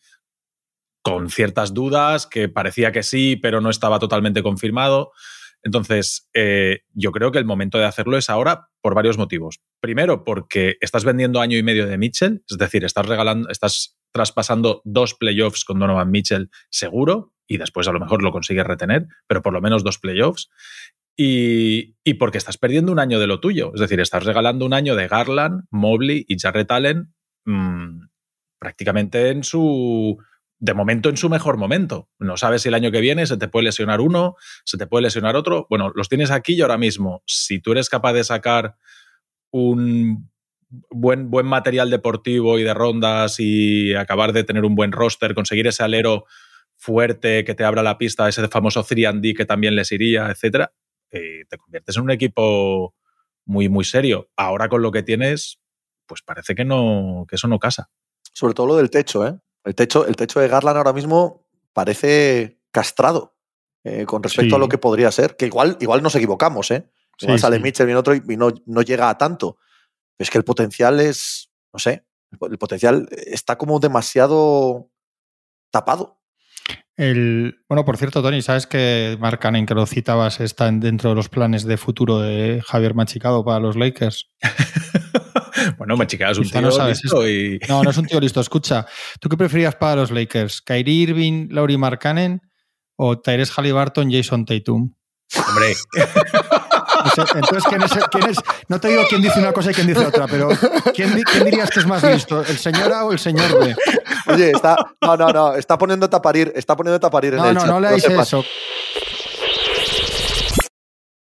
con 1.02 1.30
ciertas 1.30 1.72
dudas, 1.72 2.26
que 2.26 2.48
parecía 2.48 2.92
que 2.92 3.02
sí, 3.02 3.36
pero 3.36 3.60
no 3.60 3.70
estaba 3.70 3.98
totalmente 3.98 4.42
confirmado. 4.42 5.12
Entonces, 5.62 6.28
eh, 6.34 6.80
yo 6.92 7.12
creo 7.12 7.32
que 7.32 7.38
el 7.38 7.44
momento 7.44 7.78
de 7.78 7.84
hacerlo 7.84 8.16
es 8.16 8.30
ahora 8.30 8.68
por 8.80 8.94
varios 8.94 9.18
motivos. 9.18 9.60
Primero, 9.80 10.24
porque 10.24 10.76
estás 10.80 11.04
vendiendo 11.04 11.40
año 11.40 11.58
y 11.58 11.62
medio 11.62 11.86
de 11.86 11.98
Mitchell, 11.98 12.42
es 12.48 12.58
decir, 12.58 12.84
estás 12.84 13.06
regalando, 13.06 13.48
estás 13.50 13.98
traspasando 14.12 14.82
dos 14.84 15.14
playoffs 15.14 15.64
con 15.64 15.78
Donovan 15.78 16.10
Mitchell 16.10 16.50
seguro, 16.70 17.32
y 17.50 17.58
después 17.58 17.88
a 17.88 17.92
lo 17.92 17.98
mejor 17.98 18.22
lo 18.22 18.30
consigues 18.30 18.64
retener, 18.64 19.08
pero 19.26 19.42
por 19.42 19.52
lo 19.52 19.60
menos 19.60 19.82
dos 19.82 19.98
playoffs. 19.98 20.48
Y, 21.22 22.14
porque 22.14 22.38
estás 22.38 22.56
perdiendo 22.56 22.92
un 22.92 22.98
año 22.98 23.20
de 23.20 23.26
lo 23.26 23.40
tuyo. 23.40 23.72
Es 23.74 23.80
decir, 23.82 24.00
estás 24.00 24.24
regalando 24.24 24.64
un 24.64 24.72
año 24.72 24.96
de 24.96 25.06
Garland, 25.06 25.64
Mobley 25.70 26.24
y 26.26 26.38
Jarrett 26.38 26.70
Allen 26.70 27.12
mm, 27.44 28.06
prácticamente 28.58 29.28
en 29.28 29.44
su 29.44 30.16
de 30.60 30.72
momento 30.72 31.10
en 31.10 31.18
su 31.18 31.28
mejor 31.28 31.58
momento. 31.58 32.08
No 32.18 32.38
sabes 32.38 32.62
si 32.62 32.68
el 32.68 32.74
año 32.74 32.90
que 32.90 33.02
viene 33.02 33.26
se 33.26 33.36
te 33.36 33.48
puede 33.48 33.64
lesionar 33.64 34.00
uno, 34.00 34.36
se 34.64 34.78
te 34.78 34.86
puede 34.86 35.02
lesionar 35.02 35.36
otro. 35.36 35.66
Bueno, 35.68 35.92
los 35.94 36.08
tienes 36.08 36.30
aquí 36.30 36.54
y 36.54 36.62
ahora 36.62 36.78
mismo. 36.78 37.22
Si 37.26 37.60
tú 37.60 37.72
eres 37.72 37.90
capaz 37.90 38.14
de 38.14 38.24
sacar 38.24 38.76
un 39.50 40.30
buen, 40.88 41.30
buen 41.30 41.44
material 41.44 41.90
deportivo 41.90 42.58
y 42.58 42.62
de 42.62 42.72
rondas 42.72 43.36
y 43.40 43.94
acabar 43.94 44.32
de 44.32 44.44
tener 44.44 44.64
un 44.64 44.74
buen 44.74 44.92
roster, 44.92 45.34
conseguir 45.34 45.66
ese 45.66 45.82
alero 45.82 46.24
fuerte 46.78 47.44
que 47.44 47.54
te 47.54 47.64
abra 47.64 47.82
la 47.82 47.98
pista, 47.98 48.26
ese 48.26 48.48
famoso 48.48 48.82
3D 48.82 49.36
que 49.36 49.44
también 49.44 49.74
les 49.74 49.92
iría, 49.92 50.30
etcétera, 50.30 50.72
eh, 51.10 51.44
te 51.48 51.58
conviertes 51.58 51.96
en 51.96 52.02
un 52.02 52.10
equipo 52.10 52.94
muy, 53.44 53.68
muy 53.68 53.84
serio. 53.84 54.30
Ahora 54.36 54.68
con 54.68 54.82
lo 54.82 54.92
que 54.92 55.02
tienes, 55.02 55.60
pues 56.06 56.22
parece 56.22 56.54
que 56.54 56.64
no, 56.64 57.26
que 57.28 57.36
eso 57.36 57.48
no 57.48 57.58
casa. 57.58 57.90
Sobre 58.32 58.54
todo 58.54 58.66
lo 58.66 58.76
del 58.76 58.90
techo, 58.90 59.26
¿eh? 59.26 59.38
El 59.64 59.74
techo, 59.74 60.06
el 60.06 60.16
techo 60.16 60.40
de 60.40 60.48
Garland 60.48 60.78
ahora 60.78 60.92
mismo 60.92 61.46
parece 61.72 62.60
castrado 62.70 63.36
eh, 63.84 64.06
con 64.06 64.22
respecto 64.22 64.56
a 64.56 64.58
lo 64.58 64.68
que 64.68 64.78
podría 64.78 65.10
ser. 65.10 65.36
Que 65.36 65.46
igual, 65.46 65.76
igual 65.80 66.02
nos 66.02 66.14
equivocamos, 66.14 66.70
¿eh? 66.70 66.90
Igual 67.20 67.38
sale 67.38 67.58
Mitchell, 67.58 67.86
viene 67.86 67.98
otro 67.98 68.14
y 68.14 68.22
no, 68.36 68.82
llega 68.82 69.10
a 69.10 69.18
tanto. 69.18 69.58
Es 70.18 70.30
que 70.30 70.38
el 70.38 70.44
potencial 70.44 71.00
es, 71.00 71.50
no 71.72 71.78
sé, 71.78 72.06
el 72.30 72.58
potencial 72.58 73.08
está 73.10 73.58
como 73.58 73.78
demasiado 73.78 74.90
tapado. 75.70 76.19
El, 77.00 77.64
bueno, 77.66 77.86
por 77.86 77.96
cierto, 77.96 78.20
Tony, 78.20 78.42
¿sabes 78.42 78.66
que 78.66 79.16
Mark 79.18 79.38
Cannon, 79.38 79.64
que 79.64 79.72
lo 79.72 79.86
citabas, 79.86 80.38
está 80.38 80.70
dentro 80.70 81.08
de 81.08 81.16
los 81.16 81.30
planes 81.30 81.64
de 81.64 81.78
futuro 81.78 82.18
de 82.18 82.62
Javier 82.66 82.94
Machicado 82.94 83.42
para 83.42 83.58
los 83.58 83.74
Lakers? 83.74 84.28
bueno, 85.78 85.96
Machicado 85.96 86.32
es 86.32 86.38
un 86.38 86.50
tío 86.50 86.86
listo 86.86 87.26
y... 87.26 87.58
No, 87.70 87.82
no 87.82 87.88
es 87.88 87.96
un 87.96 88.04
tío 88.04 88.20
listo. 88.20 88.38
Escucha, 88.42 88.84
¿tú 89.18 89.30
qué 89.30 89.38
preferías 89.38 89.76
para 89.76 90.02
los 90.02 90.10
Lakers? 90.10 90.60
¿Kyrie 90.60 91.04
Irving, 91.04 91.48
Laurie 91.50 91.78
Markkanen 91.78 92.42
o 92.96 93.18
Tyrese 93.18 93.54
Halliburton, 93.56 94.12
Jason 94.12 94.44
Tatum? 94.44 94.94
Hombre. 95.48 95.72
Entonces, 97.04 97.64
¿quién 98.10 98.30
es, 98.30 98.38
No 98.68 98.80
te 98.80 98.88
digo 98.88 99.02
quién 99.08 99.22
dice 99.22 99.40
una 99.40 99.52
cosa 99.52 99.70
y 99.70 99.74
quién 99.74 99.86
dice 99.86 100.06
otra, 100.06 100.26
pero 100.26 100.48
¿quién, 100.94 101.14
dirías 101.44 101.70
que 101.70 101.80
es 101.80 101.86
más 101.86 102.02
listo? 102.02 102.40
¿El 102.42 102.58
señor 102.58 102.92
A 102.92 103.04
o 103.04 103.12
el 103.12 103.18
señor 103.18 103.58
B? 103.58 103.76
Oye, 104.26 104.50
está. 104.50 104.76
No, 105.00 105.16
no, 105.16 105.28
no. 105.28 105.54
Está 105.54 105.78
poniendo 105.78 106.06
a 106.10 106.22
parir. 106.22 106.52
Está 106.54 106.76
poniendo 106.76 107.06
a 107.06 107.10
parir 107.10 107.34
en 107.34 107.40
el 107.40 107.54
no, 107.54 107.60
chat. 107.60 107.68
No, 107.68 107.74
no 107.74 107.80
leáis 107.80 108.04
eso. 108.04 108.44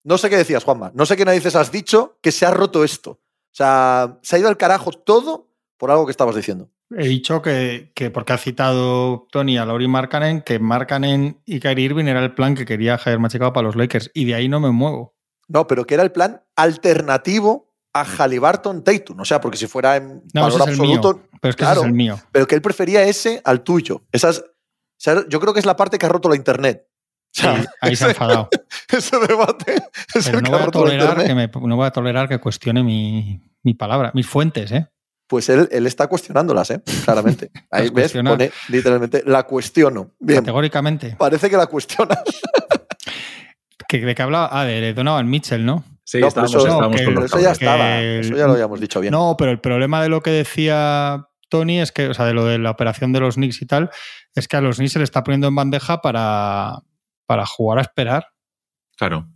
No 0.04 0.18
sé 0.18 0.30
qué 0.30 0.38
decías, 0.38 0.64
Juanma. 0.64 0.92
No 0.94 1.06
sé 1.06 1.16
qué 1.16 1.26
narices 1.26 1.56
has 1.56 1.72
dicho 1.72 2.18
que 2.22 2.32
se 2.32 2.46
ha 2.46 2.52
roto 2.52 2.84
esto. 2.84 3.12
O 3.12 3.56
sea, 3.56 4.18
se 4.22 4.36
ha 4.36 4.40
ido 4.40 4.50
al 4.50 4.58
carajo 4.58 4.92
todo 4.92 5.48
por 5.78 5.92
algo 5.92 6.06
que 6.06 6.12
estabas 6.12 6.36
diciendo. 6.36 6.70
He 6.96 7.08
dicho 7.08 7.42
que, 7.42 7.92
que 7.96 8.12
porque 8.12 8.34
ha 8.34 8.38
citado 8.38 9.28
Tony 9.32 9.58
a 9.58 9.66
Laurie 9.66 9.88
Markkanen, 9.88 10.42
que 10.42 10.60
Markkanen 10.60 11.42
y 11.46 11.60
Kyrie 11.60 11.86
Irving 11.86 12.06
era 12.06 12.24
el 12.24 12.34
plan 12.34 12.56
que 12.56 12.66
quería 12.66 12.98
Javier 12.98 13.20
Machicado 13.20 13.54
para 13.54 13.66
los 13.66 13.76
Lakers. 13.76 14.12
Y 14.14 14.26
de 14.26 14.36
ahí 14.36 14.50
no 14.50 14.60
me 14.60 14.72
muevo. 14.72 15.16
No, 15.48 15.68
pero 15.68 15.86
que 15.86 15.94
era 15.96 16.04
el 16.04 16.12
plan 16.12 16.42
alternativo 16.56 17.74
a 17.94 18.04
Halliburton 18.06 18.84
Tatum. 18.84 19.20
O 19.20 19.26
sea, 19.26 19.40
porque 19.42 19.58
si 19.58 19.68
fuera 19.68 19.98
en 19.98 20.24
No, 20.34 20.42
valor 20.44 20.62
absoluto. 20.64 21.14
mío. 21.14 21.28
Pero 21.42 21.50
es 21.50 21.56
que 21.56 21.64
claro, 21.64 21.82
ese 21.82 21.88
es 21.88 21.88
el 21.88 21.94
mío. 21.94 22.20
pero 22.32 22.48
que 22.48 22.56
él 22.56 22.62
prefería 22.62 23.04
ese 23.04 23.42
al 23.44 23.62
tuyo. 23.62 24.04
Esas, 24.12 24.40
o 24.40 24.46
sea, 24.98 25.24
yo 25.28 25.40
creo 25.40 25.54
que 25.54 25.60
es 25.60 25.66
la 25.66 25.76
parte 25.76 25.98
que 25.98 26.06
ha 26.06 26.10
roto 26.10 26.30
la 26.30 26.36
internet. 26.36 26.88
O 27.36 27.42
sea, 27.42 27.62
Sí, 27.62 27.68
ahí 27.82 27.96
se 27.96 28.06
ha 28.06 28.10
enfadado. 28.10 28.50
ese 28.90 29.18
debate 29.20 29.76
es 30.14 30.26
Pero 30.26 30.38
el 30.38 30.44
no 30.44 30.50
que 30.50 30.56
ha 30.56 30.66
roto 30.66 30.86
la 30.86 30.94
internet. 30.94 31.28
que 31.28 31.36
me, 31.36 31.68
no 31.68 31.76
voy 31.76 31.88
a 31.88 31.92
tolerar 31.92 32.30
que 32.30 32.40
cuestione 32.40 32.84
mi, 32.84 33.42
mi 33.64 33.74
palabra, 33.74 34.12
mis 34.14 34.28
fuentes, 34.28 34.72
¿eh? 34.72 34.88
Pues 35.28 35.50
él, 35.50 35.68
él 35.72 35.88
está 35.88 36.08
cuestionándolas, 36.08 36.70
¿eh? 36.72 36.82
claramente. 37.06 37.50
Ahí 37.72 37.90
ves, 37.90 38.12
pone 38.14 38.52
literalmente 38.70 39.24
la 39.26 39.44
cuestiono. 39.44 40.12
Bien, 40.20 40.40
Categóricamente. 40.42 41.16
parece 41.18 41.50
que 41.50 41.58
la 41.58 41.66
cuestiona. 41.68 42.18
¿Que, 44.00 44.04
¿De 44.04 44.16
qué 44.16 44.22
hablaba? 44.24 44.50
Ah, 44.52 44.66
de 44.66 44.92
Donovan 44.96 45.30
Mitchell, 45.30 45.64
¿no? 45.64 45.84
Sí, 46.04 46.20
No, 46.20 46.28
estábamos, 46.28 46.52
pero 46.52 46.64
eso- 46.64 46.68
estábamos 46.74 47.00
que- 47.00 47.14
con 47.14 47.24
eso 47.26 47.40
ya 47.40 47.52
estaba, 47.52 47.78
que- 48.00 48.20
eso 48.22 48.36
ya 48.36 48.48
lo 48.48 48.54
habíamos 48.54 48.80
dicho 48.82 49.00
bien. 49.00 49.12
No, 49.12 49.36
pero 49.38 49.52
el 49.52 49.60
problema 49.60 50.02
de 50.02 50.10
lo 50.10 50.22
que 50.22 50.32
decía 50.32 51.28
Tony 51.48 51.80
es 51.80 51.92
que, 51.92 52.08
o 52.08 52.14
sea, 52.16 52.26
de 52.26 52.34
lo 52.34 52.46
de 52.46 52.58
la 52.58 52.72
operación 52.72 53.14
de 53.14 53.20
los 53.20 53.36
Knicks 53.36 53.62
y 53.62 53.68
tal, 53.68 53.92
es 54.34 54.48
que 54.48 54.58
a 54.58 54.62
los 54.62 54.78
Knicks 54.78 54.94
se 54.94 55.00
le 55.00 55.06
está 55.06 55.24
poniendo 55.24 55.48
en 55.48 55.54
bandeja 55.56 56.02
para, 56.02 56.80
para 57.28 57.46
jugar 57.46 57.78
a 57.78 57.82
esperar, 57.84 58.26
Claro. 58.98 59.28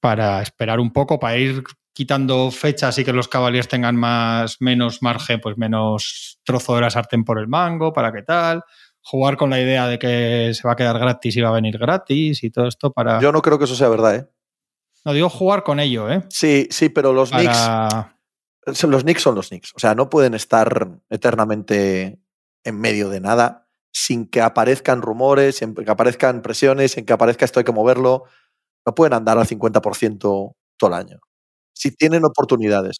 para 0.00 0.40
esperar 0.42 0.78
un 0.78 0.92
poco, 0.92 1.18
para 1.18 1.36
ir 1.36 1.64
quitando 1.92 2.52
fechas 2.52 2.96
y 2.98 3.04
que 3.04 3.12
los 3.12 3.26
Cavaliers 3.26 3.66
tengan 3.66 3.96
más, 3.96 4.58
menos 4.60 5.02
margen, 5.02 5.40
pues 5.40 5.58
menos 5.58 6.38
trozo 6.44 6.76
de 6.76 6.82
la 6.82 6.90
sartén 6.90 7.24
por 7.24 7.40
el 7.40 7.48
mango, 7.48 7.92
para 7.92 8.12
qué 8.12 8.22
tal. 8.22 8.62
Jugar 9.04 9.36
con 9.36 9.50
la 9.50 9.60
idea 9.60 9.86
de 9.86 9.98
que 9.98 10.52
se 10.54 10.66
va 10.66 10.72
a 10.72 10.76
quedar 10.76 10.98
gratis 10.98 11.36
y 11.36 11.40
va 11.42 11.50
a 11.50 11.52
venir 11.52 11.78
gratis 11.78 12.42
y 12.42 12.50
todo 12.50 12.66
esto 12.66 12.92
para. 12.92 13.20
Yo 13.20 13.32
no 13.32 13.42
creo 13.42 13.58
que 13.58 13.64
eso 13.64 13.76
sea 13.76 13.88
verdad, 13.88 14.16
¿eh? 14.16 14.28
no 15.04 15.12
digo 15.12 15.28
jugar 15.28 15.62
con 15.62 15.80
ello, 15.80 16.10
¿eh? 16.10 16.24
Sí, 16.30 16.66
sí, 16.70 16.88
pero 16.88 17.12
los 17.12 17.30
Knicks, 17.30 17.58
Para. 17.58 18.16
los 18.64 19.02
Knicks 19.02 19.22
son 19.22 19.34
los 19.34 19.48
Knicks. 19.48 19.72
O 19.74 19.78
sea, 19.78 19.94
no 19.94 20.08
pueden 20.08 20.34
estar 20.34 20.88
eternamente 21.10 22.18
en 22.64 22.80
medio 22.80 23.10
de 23.10 23.20
nada 23.20 23.68
sin 23.92 24.26
que 24.26 24.40
aparezcan 24.40 25.02
rumores, 25.02 25.56
sin 25.56 25.74
que 25.74 25.90
aparezcan 25.90 26.42
presiones, 26.42 26.92
sin 26.92 27.04
que 27.04 27.12
aparezca 27.12 27.44
esto 27.44 27.60
hay 27.60 27.64
que 27.64 27.72
moverlo. 27.72 28.24
No 28.84 28.94
pueden 28.94 29.12
andar 29.12 29.38
al 29.38 29.46
50% 29.46 30.18
todo 30.76 30.88
el 30.88 30.94
año. 30.94 31.20
Si 31.74 31.94
tienen 31.94 32.24
oportunidades. 32.24 32.96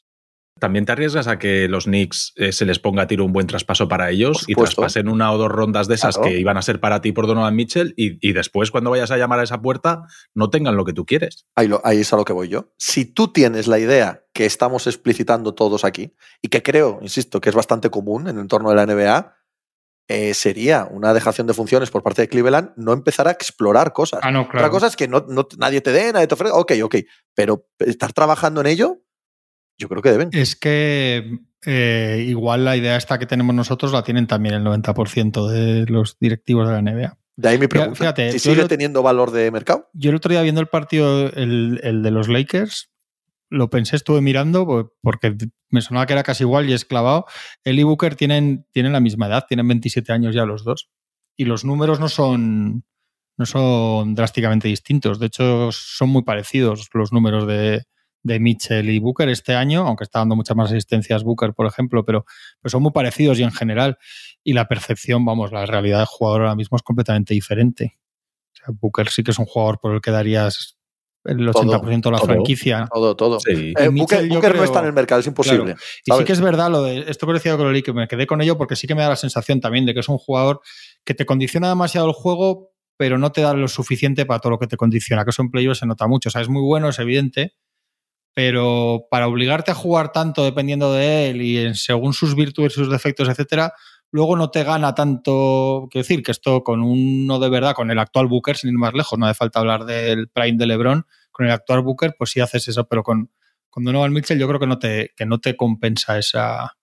También 0.61 0.87
te 0.87 0.92
arriesgas 0.92 1.26
a 1.26 1.38
que 1.38 1.66
los 1.68 1.84
Knicks 1.84 2.32
eh, 2.37 2.52
se 2.52 2.64
les 2.64 2.78
ponga 2.78 3.02
a 3.02 3.06
tiro 3.08 3.25
un 3.25 3.32
buen 3.32 3.46
traspaso 3.49 3.88
para 3.88 4.11
ellos 4.11 4.44
y 4.46 4.54
traspasen 4.54 5.08
una 5.08 5.32
o 5.32 5.37
dos 5.38 5.50
rondas 5.50 5.88
de 5.88 5.96
esas 5.96 6.14
Claro. 6.16 6.30
que 6.30 6.38
iban 6.38 6.56
a 6.56 6.62
ser 6.62 6.78
para 6.80 7.00
ti 7.00 7.11
por 7.12 7.26
Donovan 7.26 7.56
Mitchell 7.56 7.92
y, 7.96 8.18
y 8.26 8.32
después 8.32 8.70
cuando 8.70 8.90
vayas 8.90 9.11
a 9.11 9.16
llamar 9.18 9.40
a 9.40 9.42
esa 9.42 9.61
puerta 9.61 10.04
no 10.32 10.50
tengan 10.50 10.76
lo 10.76 10.84
que 10.84 10.92
tú 10.92 11.04
quieres. 11.04 11.46
Ahí, 11.56 11.66
lo- 11.66 11.80
ahí 11.84 12.00
es 12.00 12.12
a 12.12 12.16
lo 12.16 12.25
que 12.25 12.32
voy 12.32 12.49
yo. 12.49 12.73
Si 12.78 13.04
tú 13.04 13.32
tienes 13.32 13.66
la 13.66 13.80
idea 13.80 14.25
que 14.32 14.46
estamos 14.46 14.87
explicitando 14.87 15.54
todos 15.54 15.84
aquí, 15.84 16.14
y 16.40 16.49
que 16.49 16.62
creo, 16.62 16.99
insisto, 17.02 17.40
que 17.40 17.49
es 17.50 17.54
bastante 17.56 17.90
común 17.90 18.28
en 18.28 18.37
el 18.37 18.42
entorno 18.42 18.70
de 18.70 18.76
la 18.76 18.87
NBA, 18.87 19.34
eh, 20.06 20.34
sería 20.34 20.87
una 20.90 21.14
dejación 21.14 21.46
de 21.46 21.54
funciones 21.54 21.90
por 21.90 22.02
parte 22.02 22.23
de 22.23 22.28
Cleveland 22.28 22.70
no 22.76 22.92
empezar 22.92 23.26
a 23.26 23.30
explorar 23.30 23.92
cosas. 23.92 24.20
Ah, 24.23 24.30
no, 24.30 24.42
Otra 24.42 24.52
claro. 24.52 24.70
cosa 24.70 24.87
es 24.87 24.96
que 24.96 25.08
no, 25.08 25.25
no- 25.28 25.49
nadie 25.58 25.80
te 25.80 25.92
dé, 25.92 26.12
nadie 26.12 26.26
te 26.26 26.34
ofrezca. 26.34 26.56
Ok, 26.58 26.73
ok. 26.82 26.96
Pero 27.34 27.66
estar 27.78 28.12
trabajando 28.12 28.61
en 28.61 28.66
ello, 28.66 29.00
yo 29.78 29.88
creo 29.88 30.02
que 30.02 30.11
deben. 30.11 30.28
Es 30.33 30.57
que 30.57 31.38
eh, 31.66 32.25
igual 32.28 32.64
la 32.64 32.76
idea 32.76 32.97
esta 32.97 33.19
que 33.19 33.26
tenemos 33.26 33.54
nosotros 33.54 33.93
la 33.93 34.02
tienen 34.02 34.26
también 34.26 34.54
el 34.54 34.62
90% 34.64 35.49
de 35.49 35.87
los 35.87 36.19
directivos 36.19 36.69
de 36.69 36.75
la 36.75 36.83
NBA. 36.83 37.19
De 37.37 37.49
ahí 37.49 37.59
mi 37.59 37.66
pregunta. 37.66 37.97
fíjate, 37.97 38.33
si 38.33 38.38
sigue 38.38 38.62
lo- 38.62 38.69
teniendo 38.69 39.02
valor 39.02 39.31
de 39.33 39.50
mercado. 39.50 39.88
Yo 39.93 40.11
el 40.11 40.16
otro 40.16 40.31
día 40.31 40.43
viendo 40.43 40.61
el 40.61 40.69
partido, 40.69 41.33
el, 41.33 41.81
el 41.83 42.02
de 42.02 42.11
los 42.12 42.28
Lakers, 42.28 42.90
lo 43.50 43.71
pensé, 43.71 43.97
estuve 43.97 44.21
mirando 44.21 44.93
porque 45.02 45.37
me 45.71 45.81
sonaba 45.81 46.07
que 46.07 46.12
era 46.12 46.23
casi 46.23 46.45
igual 46.45 46.69
y 46.69 46.73
es 46.73 46.85
clavado. 46.85 47.26
Él 47.64 47.78
y 47.78 47.83
Booker 47.83 48.14
tienen, 48.14 48.66
tienen 48.73 48.93
la 48.93 49.00
misma 49.00 49.26
edad, 49.26 49.45
tienen 49.49 49.66
27 49.69 50.12
años 50.12 50.35
ya 50.35 50.45
los 50.45 50.64
dos. 50.64 50.90
Y 51.37 51.45
los 51.47 51.64
números 51.64 51.99
no 51.99 52.09
son, 52.09 52.85
no 53.37 53.47
son 53.47 54.14
drásticamente 54.14 54.69
distintos. 54.69 55.19
De 55.19 55.26
hecho, 55.26 55.71
son 55.73 56.11
muy 56.11 56.23
parecidos 56.23 56.88
los 56.95 57.12
números 57.12 57.47
de, 57.49 57.83
de 58.25 58.40
Mitchell 58.40 58.88
y 58.90 58.99
Booker 58.99 59.28
este 59.28 59.54
año, 59.54 59.87
aunque 59.87 60.02
está 60.02 60.19
dando 60.19 60.35
muchas 60.35 60.57
más 60.57 60.71
asistencias 60.71 61.23
Booker, 61.23 61.52
por 61.52 61.66
ejemplo, 61.66 62.04
pero, 62.04 62.25
pero 62.61 62.71
son 62.71 62.83
muy 62.83 62.90
parecidos 62.90 63.38
y 63.38 63.45
en 63.45 63.52
general. 63.52 63.99
Y 64.43 64.54
la 64.54 64.66
percepción, 64.66 65.25
vamos, 65.25 65.52
la 65.52 65.66
realidad 65.66 65.99
del 65.99 66.07
jugador 66.07 66.43
ahora 66.43 66.57
mismo 66.57 66.76
es 66.76 66.83
completamente 66.83 67.35
diferente. 67.35 67.99
O 68.52 68.57
sea, 68.57 68.66
Booker 68.81 69.09
sí 69.11 69.23
que 69.23 69.31
es 69.31 69.38
un 69.38 69.45
jugador 69.45 69.78
por 69.78 69.95
el 69.95 70.00
que 70.00 70.11
darías 70.11 70.78
el 71.25 71.49
80% 71.49 72.02
de 72.02 72.11
la 72.11 72.19
todo. 72.19 72.26
franquicia. 72.26 72.88
Todo, 72.93 73.16
todo. 73.16 73.40
Sí. 73.40 73.75
Eh, 73.78 73.90
Mitchell, 73.90 74.28
Booker, 74.28 74.57
no 74.57 74.64
está 74.64 74.81
en 74.81 74.87
el 74.87 74.93
mercado, 74.95 75.21
es 75.21 75.26
imposible. 75.26 75.76
Y 76.04 76.12
sí 76.12 76.25
que 76.25 76.33
es 76.33 76.40
verdad 76.40 76.71
lo 76.71 76.83
de 76.83 77.04
esto 77.09 77.26
que 77.26 77.35
decía 77.35 77.57
con 77.57 77.73
que 77.83 77.93
me 77.93 78.09
quedé 78.09 78.26
con 78.26 78.40
ello 78.40 78.57
porque 78.57 78.76
sí 78.76 78.87
que 78.87 78.95
me 78.95 79.02
da 79.02 79.11
la 79.11 79.16
sensación 79.16 79.61
también 79.61 79.85
de 79.85 79.93
que 79.93 80.00
es 80.00 80.09
un 80.09 80.19
jugador 80.19 80.61
que 81.04 81.14
te 81.14 81.26
condiciona 81.26 81.69
demasiado 81.69 82.07
el 82.07 82.14
juego, 82.14 82.73
pero 82.97 83.19
no 83.19 83.33
te 83.33 83.43
da 83.43 83.52
lo 83.52 83.69
suficiente 83.69 84.25
para 84.25 84.40
todo 84.40 84.50
lo 84.50 84.59
que 84.59 84.66
te 84.66 84.78
condiciona, 84.78 85.25
que 85.25 85.31
eso 85.31 85.43
en 85.43 85.50
playoffs 85.50 85.81
se 85.81 85.87
nota 85.87 86.07
mucho. 86.07 86.28
O 86.28 86.33
sea, 86.33 86.40
es 86.40 86.49
muy 86.49 86.62
bueno, 86.62 86.88
es 86.88 86.99
evidente, 86.99 87.54
pero 88.34 89.06
para 89.10 89.28
obligarte 89.28 89.70
a 89.70 89.74
jugar 89.74 90.12
tanto 90.12 90.44
dependiendo 90.44 90.92
de 90.92 91.30
él 91.30 91.42
y 91.42 91.74
según 91.74 92.12
sus 92.12 92.34
virtudes, 92.34 92.72
sus 92.72 92.90
defectos, 92.90 93.28
etcétera, 93.28 93.72
luego 94.10 94.36
no 94.36 94.50
te 94.50 94.64
gana 94.64 94.94
tanto. 94.94 95.88
Quiero 95.90 96.02
decir 96.02 96.22
que 96.22 96.32
esto 96.32 96.62
con 96.64 96.82
uno 96.82 97.38
de 97.38 97.48
verdad, 97.48 97.74
con 97.74 97.90
el 97.90 97.98
actual 97.98 98.26
Booker, 98.26 98.56
sin 98.56 98.70
ir 98.70 98.78
más 98.78 98.92
lejos, 98.94 99.18
no 99.18 99.26
hace 99.26 99.34
falta 99.34 99.60
hablar 99.60 99.84
del 99.84 100.28
prime 100.28 100.58
de 100.58 100.66
LeBron, 100.66 101.06
con 101.30 101.46
el 101.46 101.52
actual 101.52 101.82
Booker, 101.82 102.14
pues 102.18 102.30
sí 102.30 102.40
haces 102.40 102.68
eso, 102.68 102.86
pero 102.88 103.02
con, 103.02 103.30
con 103.70 103.84
Donovan 103.84 104.12
Mitchell 104.12 104.38
yo 104.38 104.48
creo 104.48 104.60
que 104.60 104.66
no 104.66 104.78
te, 104.78 105.12
que 105.16 105.26
no 105.26 105.40
te 105.40 105.56
compensa 105.56 106.18
esa, 106.18 106.76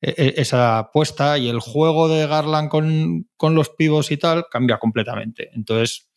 e- 0.00 0.14
e- 0.16 0.34
esa 0.40 0.78
apuesta 0.78 1.38
y 1.38 1.48
el 1.48 1.60
juego 1.60 2.08
de 2.08 2.26
Garland 2.26 2.68
con, 2.70 3.28
con 3.36 3.54
los 3.54 3.70
pivos 3.70 4.10
y 4.10 4.16
tal 4.16 4.46
cambia 4.50 4.78
completamente. 4.78 5.50
Entonces, 5.54 6.08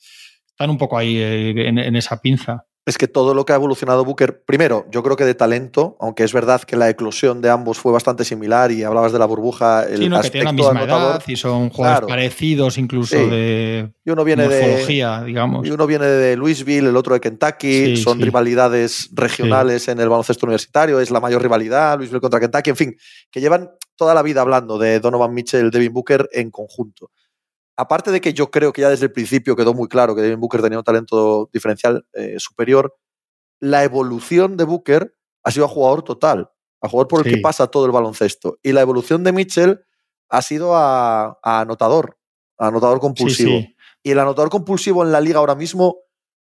están 0.48 0.70
un 0.70 0.78
poco 0.78 0.98
ahí 0.98 1.18
eh, 1.18 1.68
en 1.68 1.96
esa 1.96 2.22
pinza. 2.22 2.66
Es 2.86 2.98
que 2.98 3.08
todo 3.08 3.34
lo 3.34 3.46
que 3.46 3.54
ha 3.54 3.56
evolucionado 3.56 4.04
Booker, 4.04 4.44
primero, 4.44 4.86
yo 4.92 5.04
creo 5.04 5.16
que 5.16 5.24
de 5.24 5.36
talento, 5.36 5.96
aunque 6.02 6.24
es 6.26 6.34
verdad 6.34 6.62
que 6.64 6.76
la 6.76 6.90
eclosión 6.90 7.42
de 7.42 7.50
ambos 7.50 7.78
fue 7.80 7.94
bastante 7.94 8.26
similar 8.26 8.72
y 8.74 8.84
hablabas 8.84 9.14
de 9.14 9.20
la 9.20 9.26
burbuja, 9.26 9.84
el 9.86 10.00
Sí, 10.00 10.10
no, 10.10 10.20
que 10.22 10.30
tienen 10.30 10.44
la 10.44 10.50
aspecto 10.50 10.54
misma 10.54 10.70
anotador, 10.82 11.12
edad 11.16 11.24
y 11.26 11.36
son 11.38 11.70
jugadores 11.70 12.00
Claro. 12.00 12.08
parecidos 12.08 12.78
incluso 12.78 13.16
Sí. 13.18 13.26
de 13.30 13.90
y 14.04 14.10
uno 14.10 14.26
viene 14.26 14.50
de, 14.50 15.24
digamos. 15.26 15.66
y 15.66 15.72
uno 15.72 15.88
viene 15.88 16.08
de 16.08 16.36
Louisville, 16.36 16.90
el 16.90 16.98
otro 16.98 17.14
de 17.14 17.22
Kentucky, 17.22 17.96
Sí, 17.96 17.98
son 17.98 18.20
rivalidades 18.20 19.10
regionales 19.14 19.88
en 19.88 20.02
el 20.02 20.10
baloncesto 20.10 20.46
universitario, 20.46 21.00
es 21.00 21.10
la 21.10 21.22
mayor 21.22 21.42
rivalidad, 21.42 21.98
Louisville 21.98 22.20
contra 22.20 22.42
Kentucky, 22.42 22.70
en 22.72 22.76
fin, 22.76 22.98
que 23.32 23.40
llevan 23.40 23.70
toda 23.96 24.14
la 24.14 24.22
vida 24.24 24.42
hablando 24.42 24.78
de 24.78 25.00
Donovan 25.00 25.34
Mitchell, 25.34 25.72
Devin 25.72 25.94
Booker 25.94 26.28
en 26.34 26.52
conjunto. 26.52 27.12
Aparte 27.76 28.12
de 28.12 28.22
que 28.22 28.34
yo 28.34 28.52
creo 28.52 28.72
que 28.72 28.82
ya 28.82 28.90
desde 28.90 29.06
el 29.06 29.12
principio 29.12 29.56
quedó 29.56 29.74
muy 29.74 29.88
claro 29.88 30.16
que 30.16 30.22
Devin 30.22 30.40
Booker 30.40 30.62
tenía 30.62 30.78
un 30.78 30.84
talento 30.84 31.50
diferencial 31.52 32.06
eh, 32.14 32.36
superior, 32.38 32.96
la 33.60 33.84
evolución 33.84 34.58
de 34.58 34.64
Booker 34.66 35.16
ha 35.44 35.52
sido 35.52 35.66
a 35.66 35.70
jugador 35.70 36.04
total, 36.04 36.52
a 36.82 36.90
jugador 36.90 37.08
por 37.08 37.20
el 37.22 37.26
Sí. 37.32 37.36
que 37.38 37.42
pasa 37.42 37.68
todo 37.68 37.86
el 37.86 37.92
baloncesto. 37.92 38.60
Y 38.62 38.72
la 38.74 38.82
evolución 38.82 39.24
de 39.24 39.32
Mitchell 39.32 39.84
ha 40.30 40.42
sido 40.42 40.76
a, 40.76 41.40
a 41.42 41.62
anotador, 41.62 42.18
a 42.60 42.68
anotador 42.68 42.98
Sí, 42.98 43.02
compulsivo. 43.02 43.50
sí. 43.60 43.76
Y 44.04 44.12
el 44.12 44.20
anotador 44.20 44.50
compulsivo 44.50 45.04
en 45.04 45.12
la 45.12 45.22
liga 45.22 45.40
ahora 45.40 45.56
mismo 45.56 45.98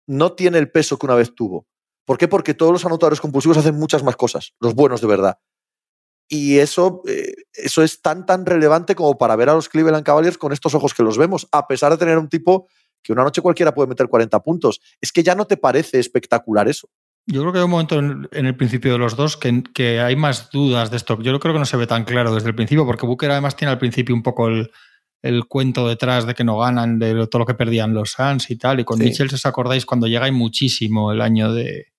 no 0.06 0.32
tiene 0.34 0.58
el 0.58 0.70
peso 0.70 0.98
que 0.98 1.06
una 1.06 1.14
vez 1.14 1.34
tuvo. 1.34 1.66
¿Por 2.04 2.16
qué? 2.16 2.28
Porque 2.28 2.54
todos 2.54 2.72
los 2.72 2.84
anotadores 2.86 3.20
compulsivos 3.20 3.56
hacen 3.58 3.74
muchas 3.74 4.02
más 4.02 4.16
cosas, 4.16 4.54
los 4.60 4.74
buenos 4.74 5.00
de 5.00 5.06
verdad. 5.06 5.38
Y 6.28 6.58
eso, 6.58 7.02
eh, 7.08 7.34
eso 7.54 7.82
es 7.82 8.02
tan, 8.02 8.26
tan 8.26 8.44
relevante 8.44 8.94
como 8.94 9.16
para 9.16 9.34
ver 9.36 9.48
a 9.48 9.54
los 9.54 9.68
Cleveland 9.68 10.04
Cavaliers 10.04 10.36
con 10.36 10.52
estos 10.52 10.74
ojos 10.74 10.92
que 10.92 11.02
los 11.02 11.16
vemos, 11.16 11.48
a 11.52 11.66
pesar 11.66 11.90
de 11.92 11.98
tener 11.98 12.18
un 12.18 12.28
tipo 12.28 12.68
que 13.02 13.12
una 13.12 13.24
noche 13.24 13.40
cualquiera 13.40 13.72
puede 13.72 13.88
meter 13.88 14.08
40 14.08 14.42
puntos. 14.42 14.80
Es 15.00 15.12
que 15.12 15.22
ya 15.22 15.34
no 15.34 15.46
te 15.46 15.56
parece 15.56 15.98
espectacular 15.98 16.68
eso. 16.68 16.88
Yo 17.26 17.40
creo 17.42 17.52
que 17.52 17.58
hay 17.58 17.64
un 17.64 17.70
momento 17.70 17.98
en, 17.98 18.28
en 18.32 18.46
el 18.46 18.56
principio 18.56 18.92
de 18.92 18.98
los 18.98 19.16
dos 19.16 19.36
que, 19.36 19.62
que 19.74 20.00
hay 20.00 20.16
más 20.16 20.50
dudas 20.50 20.90
de 20.90 20.96
esto. 20.96 21.20
Yo 21.22 21.38
creo 21.38 21.54
que 21.54 21.60
no 21.60 21.66
se 21.66 21.76
ve 21.76 21.86
tan 21.86 22.04
claro 22.04 22.34
desde 22.34 22.48
el 22.48 22.54
principio, 22.54 22.84
porque 22.86 23.06
Booker 23.06 23.30
además 23.30 23.56
tiene 23.56 23.72
al 23.72 23.78
principio 23.78 24.14
un 24.14 24.22
poco 24.22 24.48
el, 24.48 24.70
el 25.22 25.46
cuento 25.46 25.86
detrás 25.88 26.26
de 26.26 26.34
que 26.34 26.44
no 26.44 26.58
ganan, 26.58 26.98
de 26.98 27.26
todo 27.26 27.40
lo 27.40 27.46
que 27.46 27.54
perdían 27.54 27.94
los 27.94 28.12
Suns 28.12 28.50
y 28.50 28.56
tal. 28.56 28.80
Y 28.80 28.84
con 28.84 28.98
Sí. 28.98 29.04
Mitchell, 29.04 29.28
si 29.28 29.34
os 29.36 29.46
acordáis, 29.46 29.84
cuando 29.86 30.06
llega 30.06 30.24
hay 30.24 30.32
muchísimo 30.32 31.12
el 31.12 31.20
año 31.20 31.52
de, 31.52 31.92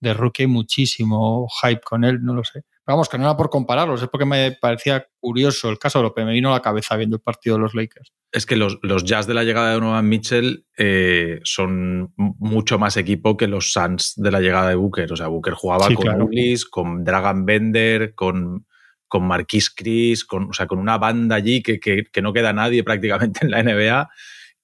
de 0.00 0.14
rookie, 0.14 0.46
muchísimo 0.46 1.48
hype 1.62 1.82
con 1.82 2.04
él, 2.04 2.22
no 2.22 2.34
lo 2.34 2.44
sé. 2.44 2.64
Vamos, 2.90 3.08
que 3.08 3.18
no 3.18 3.24
era 3.24 3.36
por 3.36 3.50
compararlos, 3.50 4.02
es 4.02 4.08
porque 4.08 4.24
me 4.24 4.52
parecía 4.52 5.06
curioso 5.20 5.70
el 5.70 5.78
caso, 5.78 6.02
lo 6.02 6.12
que 6.12 6.24
me 6.24 6.32
vino 6.32 6.50
a 6.50 6.54
la 6.54 6.62
cabeza 6.62 6.96
viendo 6.96 7.16
el 7.16 7.22
partido 7.22 7.56
de 7.56 7.62
los 7.62 7.74
Lakers. 7.74 8.12
Es 8.32 8.46
que 8.46 8.56
los, 8.56 8.78
los 8.82 9.04
Jazz 9.04 9.28
de 9.28 9.34
la 9.34 9.44
llegada 9.44 9.68
de 9.68 9.74
Donovan 9.74 10.08
Mitchell 10.08 10.66
eh, 10.76 11.38
son 11.44 12.12
mucho 12.16 12.80
más 12.80 12.96
equipo 12.96 13.36
que 13.36 13.46
los 13.46 13.72
Suns 13.72 14.14
de 14.16 14.32
la 14.32 14.40
llegada 14.40 14.68
de 14.68 14.74
Booker. 14.74 15.12
O 15.12 15.16
sea, 15.16 15.28
Booker 15.28 15.54
jugaba 15.54 15.86
con 15.86 15.96
claro. 15.96 16.28
con 16.70 17.04
Dragon 17.04 17.46
Bender, 17.46 18.14
con, 18.16 18.66
con 19.06 19.24
Marquis 19.24 19.70
Chris, 19.70 20.24
con, 20.24 20.50
o 20.50 20.52
sea, 20.52 20.66
con 20.66 20.80
una 20.80 20.98
banda 20.98 21.36
allí 21.36 21.62
que, 21.62 21.78
que, 21.78 22.04
que, 22.10 22.22
no 22.22 22.32
queda 22.32 22.52
nadie 22.52 22.82
prácticamente 22.82 23.40
en 23.42 23.52
la 23.52 23.62
NBA. 23.62 24.08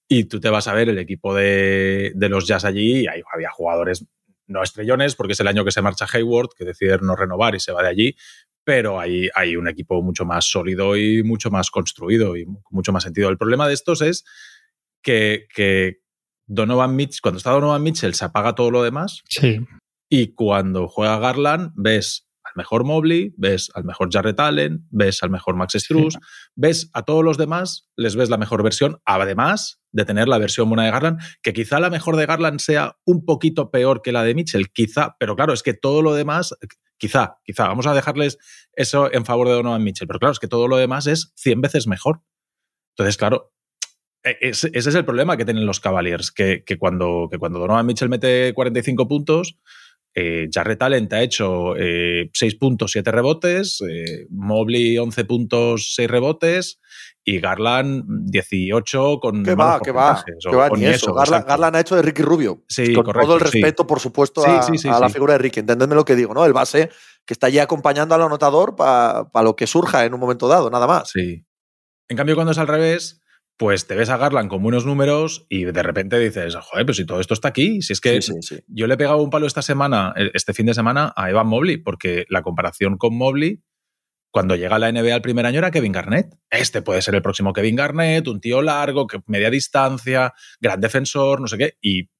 Y 0.08 0.24
tú 0.24 0.40
te 0.40 0.50
vas 0.50 0.66
a 0.66 0.74
ver 0.74 0.88
el 0.88 0.98
equipo 0.98 1.32
de, 1.32 2.12
de 2.14 2.28
los 2.28 2.46
Jazz 2.46 2.64
allí 2.64 3.02
y 3.02 3.06
ahí 3.06 3.22
había 3.32 3.50
jugadores 3.50 4.04
no 4.46 4.62
estrellones, 4.62 5.14
porque 5.14 5.32
es 5.32 5.40
el 5.40 5.48
año 5.48 5.64
que 5.64 5.72
se 5.72 5.82
marcha 5.82 6.06
Hayward, 6.12 6.50
que 6.56 6.64
decide 6.64 6.98
no 6.98 7.16
renovar 7.16 7.54
y 7.54 7.60
se 7.60 7.72
va 7.72 7.82
de 7.82 7.88
allí, 7.88 8.16
pero 8.64 8.98
hay, 8.98 9.28
hay 9.34 9.56
un 9.56 9.68
equipo 9.68 10.02
mucho 10.02 10.24
más 10.24 10.44
sólido 10.44 10.96
y 10.96 11.22
mucho 11.22 11.50
más 11.50 11.70
construido 11.70 12.36
y 12.36 12.44
con 12.44 12.56
mucho 12.70 12.92
más 12.92 13.04
sentido. 13.04 13.28
El 13.28 13.38
problema 13.38 13.68
de 13.68 13.74
estos 13.74 14.02
es 14.02 14.24
que, 15.02 15.46
que 15.54 16.00
Donovan 16.46 16.96
Mitchell, 16.96 17.20
cuando 17.22 17.38
está 17.38 17.50
Donovan 17.52 17.82
Mitchell 17.82 18.14
se 18.14 18.24
apaga 18.24 18.54
todo 18.54 18.70
lo 18.70 18.82
demás 18.82 19.22
sí. 19.28 19.60
y 20.08 20.34
cuando 20.34 20.88
juega 20.88 21.18
Garland 21.18 21.72
ves 21.76 22.28
al 22.42 22.52
mejor 22.56 22.84
Mobley, 22.84 23.34
ves 23.36 23.70
al 23.74 23.84
mejor 23.84 24.08
Jarrett 24.12 24.38
Allen, 24.40 24.86
ves 24.90 25.22
al 25.22 25.30
mejor 25.30 25.56
Max 25.56 25.74
Struz, 25.76 26.14
sí. 26.14 26.20
ves 26.54 26.90
a 26.92 27.02
todos 27.02 27.24
los 27.24 27.38
demás, 27.38 27.88
les 27.96 28.16
ves 28.16 28.30
la 28.30 28.36
mejor 28.36 28.62
versión, 28.62 29.00
además 29.04 29.80
de 29.96 30.04
tener 30.04 30.28
la 30.28 30.38
versión 30.38 30.68
buena 30.68 30.84
de 30.84 30.90
Garland, 30.90 31.20
que 31.42 31.52
quizá 31.52 31.80
la 31.80 31.90
mejor 31.90 32.16
de 32.16 32.26
Garland 32.26 32.60
sea 32.60 32.96
un 33.04 33.24
poquito 33.24 33.70
peor 33.70 34.02
que 34.02 34.12
la 34.12 34.22
de 34.22 34.34
Mitchell, 34.34 34.70
quizá, 34.70 35.16
pero 35.18 35.34
claro, 35.34 35.52
es 35.52 35.62
que 35.62 35.74
todo 35.74 36.02
lo 36.02 36.14
demás, 36.14 36.54
quizá, 36.98 37.38
quizá, 37.44 37.66
vamos 37.66 37.86
a 37.86 37.94
dejarles 37.94 38.38
eso 38.74 39.12
en 39.12 39.24
favor 39.24 39.48
de 39.48 39.54
Donovan 39.54 39.82
Mitchell, 39.82 40.06
pero 40.06 40.20
claro, 40.20 40.32
es 40.32 40.38
que 40.38 40.48
todo 40.48 40.68
lo 40.68 40.76
demás 40.76 41.06
es 41.06 41.32
100 41.36 41.62
veces 41.62 41.86
mejor. 41.86 42.20
Entonces, 42.90 43.16
claro, 43.16 43.52
ese, 44.22 44.70
ese 44.72 44.88
es 44.90 44.94
el 44.94 45.04
problema 45.04 45.36
que 45.36 45.44
tienen 45.44 45.66
los 45.66 45.80
Cavaliers, 45.80 46.30
que, 46.30 46.62
que, 46.64 46.78
cuando, 46.78 47.28
que 47.30 47.38
cuando 47.38 47.58
Donovan 47.58 47.86
Mitchell 47.86 48.08
mete 48.08 48.52
45 48.52 49.08
puntos, 49.08 49.58
eh, 50.14 50.48
Jarrett 50.52 50.82
Allen 50.82 51.08
te 51.08 51.16
ha 51.16 51.22
hecho 51.22 51.76
eh, 51.76 52.30
6 52.32 52.54
puntos, 52.56 52.92
7 52.92 53.10
rebotes, 53.10 53.82
eh, 53.82 54.26
Mobley 54.30 54.98
11 54.98 55.24
puntos, 55.24 55.94
6 55.94 56.10
rebotes 56.10 56.80
y 57.28 57.40
Garland 57.40 58.04
18 58.30 59.18
con. 59.20 59.44
Que 59.44 59.56
va, 59.56 59.80
que 59.80 59.90
va, 59.90 60.24
o, 60.46 60.50
que 60.50 60.56
va, 60.56 60.70
ni 60.70 60.84
eso. 60.84 61.06
eso. 61.06 61.14
Garland, 61.14 61.44
Garland, 61.44 61.76
ha 61.76 61.80
hecho 61.80 61.96
de 61.96 62.02
Ricky 62.02 62.22
Rubio. 62.22 62.62
Sí, 62.68 62.94
con 62.94 63.04
correcto, 63.04 63.26
todo 63.26 63.34
el 63.34 63.40
respeto, 63.40 63.82
sí. 63.82 63.86
por 63.88 63.98
supuesto, 63.98 64.46
a, 64.46 64.62
sí, 64.62 64.78
sí, 64.78 64.88
a 64.88 65.00
la 65.00 65.08
figura 65.08 65.32
de 65.32 65.38
Ricky. 65.38 65.60
Entendedme 65.60 65.96
lo 65.96 66.04
que 66.04 66.14
digo, 66.14 66.32
¿no? 66.32 66.46
El 66.46 66.52
base 66.52 66.88
que 67.24 67.34
está 67.34 67.48
allí 67.48 67.58
acompañando 67.58 68.14
al 68.14 68.22
anotador 68.22 68.76
para 68.76 69.28
pa 69.32 69.42
lo 69.42 69.56
que 69.56 69.66
surja 69.66 70.04
en 70.04 70.14
un 70.14 70.20
momento 70.20 70.46
dado, 70.46 70.70
nada 70.70 70.86
más. 70.86 71.10
Sí. 71.10 71.44
En 72.08 72.16
cambio, 72.16 72.36
cuando 72.36 72.52
es 72.52 72.58
al 72.58 72.68
revés, 72.68 73.20
pues 73.56 73.88
te 73.88 73.96
ves 73.96 74.08
a 74.10 74.18
Garland 74.18 74.48
con 74.48 74.62
buenos 74.62 74.86
números 74.86 75.46
y 75.48 75.64
de 75.64 75.82
repente 75.82 76.20
dices, 76.20 76.54
joder, 76.54 76.86
pero 76.86 76.94
si 76.94 77.06
todo 77.06 77.18
esto 77.18 77.34
está 77.34 77.48
aquí, 77.48 77.82
si 77.82 77.92
es 77.92 78.00
que 78.00 78.22
sí, 78.22 78.34
sí, 78.40 78.56
sí. 78.56 78.64
yo 78.68 78.86
le 78.86 78.94
he 78.94 78.96
pegado 78.96 79.20
un 79.20 79.30
palo 79.30 79.48
esta 79.48 79.62
semana, 79.62 80.14
este 80.32 80.54
fin 80.54 80.66
de 80.66 80.74
semana, 80.74 81.12
a 81.16 81.28
Evan 81.28 81.48
Mobley, 81.48 81.78
porque 81.78 82.24
la 82.28 82.42
comparación 82.42 82.98
con 82.98 83.18
Mobley, 83.18 83.64
cuando 84.36 84.54
llega 84.54 84.76
a 84.76 84.78
la 84.78 84.92
NBA 84.92 85.14
el 85.14 85.22
primer 85.22 85.46
año 85.46 85.56
era 85.60 85.70
Kevin 85.70 85.92
Garnett. 85.92 86.26
Este 86.50 86.82
puede 86.82 87.00
ser 87.00 87.14
el 87.14 87.22
próximo 87.22 87.54
Kevin 87.54 87.74
Garnett, 87.74 88.28
un 88.28 88.38
tío 88.38 88.60
largo, 88.60 89.06
que 89.06 89.18
media 89.28 89.48
distancia, 89.48 90.34
gran 90.60 90.78
defensor, 90.78 91.40
no 91.40 91.46
sé 91.46 91.56
qué, 91.56 91.78
y 91.80 92.10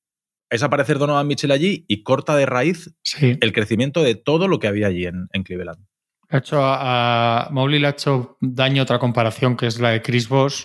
es 0.49 0.63
aparecer 0.63 0.97
Donovan 0.97 1.27
Mitchell 1.27 1.51
allí 1.51 1.85
y 1.89 2.03
corta 2.03 2.35
de 2.35 2.47
raíz 2.47 2.91
el 3.21 3.53
crecimiento 3.53 4.03
de 4.03 4.15
todo 4.15 4.49
lo 4.49 4.59
que 4.59 4.67
había 4.67 4.87
allí 4.87 5.05
en, 5.05 5.29
en 5.31 5.43
Cleveland. 5.43 5.85
Ha 6.31 6.39
hecho 6.39 6.65
a, 6.65 7.49
a 7.49 7.51
Mobley 7.51 7.81
le 7.81 7.89
ha 7.89 7.91
hecho 7.91 8.39
daño 8.41 8.85
otra 8.85 8.99
comparación 8.99 9.55
que 9.55 9.67
es 9.67 9.79
la 9.79 9.91
de 9.91 10.01
Chris 10.01 10.27
Bosh 10.31 10.65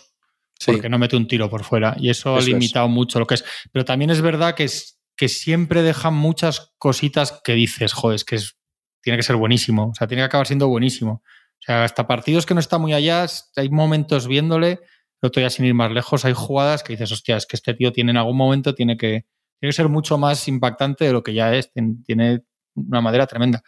Sí. 0.58 0.72
porque 0.72 0.88
no 0.88 1.00
mete 1.00 1.18
un 1.18 1.28
tiro 1.28 1.50
por 1.50 1.66
fuera. 1.66 1.98
Y 2.00 2.10
eso, 2.12 2.38
eso 2.38 2.46
ha 2.46 2.50
limitado 2.50 2.86
es. 2.86 2.94
mucho 2.94 3.20
lo 3.20 3.28
que 3.28 3.34
es. 3.34 3.44
Pero 3.74 3.84
también 3.84 4.10
es 4.10 4.22
verdad 4.22 4.56
que, 4.56 4.64
es, 4.64 5.02
que 5.18 5.28
siempre 5.28 5.82
dejan 5.82 6.14
muchas 6.14 6.72
cositas 6.78 7.42
que 7.44 7.54
dices, 7.54 7.92
joder, 7.92 8.16
es 8.16 8.24
que 8.24 8.36
es, 8.38 8.58
tiene 9.02 9.18
que 9.18 9.24
ser 9.24 9.36
buenísimo. 9.36 9.90
O 9.90 9.96
sea, 9.96 10.08
tiene 10.08 10.22
que 10.22 10.28
acabar 10.28 10.48
siendo 10.48 10.68
buenísimo. 10.68 11.24
O 11.62 11.64
sea, 11.64 11.84
hasta 11.84 12.08
partidos 12.08 12.46
que 12.46 12.54
no 12.54 12.60
está 12.60 12.78
muy 12.78 12.94
allá, 12.94 13.26
hay 13.56 13.70
momentos 13.70 14.28
viéndole, 14.28 14.80
el 15.22 15.28
otro 15.28 15.42
ya 15.42 15.50
sin 15.50 15.66
ir 15.66 15.74
más 15.74 15.92
lejos, 15.92 16.26
hay 16.26 16.34
jugadas 16.34 16.84
que 16.84 16.94
dices, 16.94 17.12
hostia, 17.12 17.38
es 17.38 17.46
que 17.46 17.56
este 17.56 17.74
tío 17.74 17.92
tiene 17.92 18.12
en 18.12 18.18
algún 18.18 18.38
momento, 18.38 18.74
tiene 18.74 18.98
que, 18.98 19.26
tiene 19.60 19.70
que 19.70 19.74
ser 19.74 19.88
mucho 19.88 20.18
más 20.18 20.48
impactante 20.48 21.06
de 21.06 21.14
lo 21.14 21.22
que 21.22 21.34
ya 21.34 21.54
es. 21.54 21.72
Tiene 22.06 22.42
una 22.74 23.02
madera 23.02 23.28
tremenda. 23.28 23.62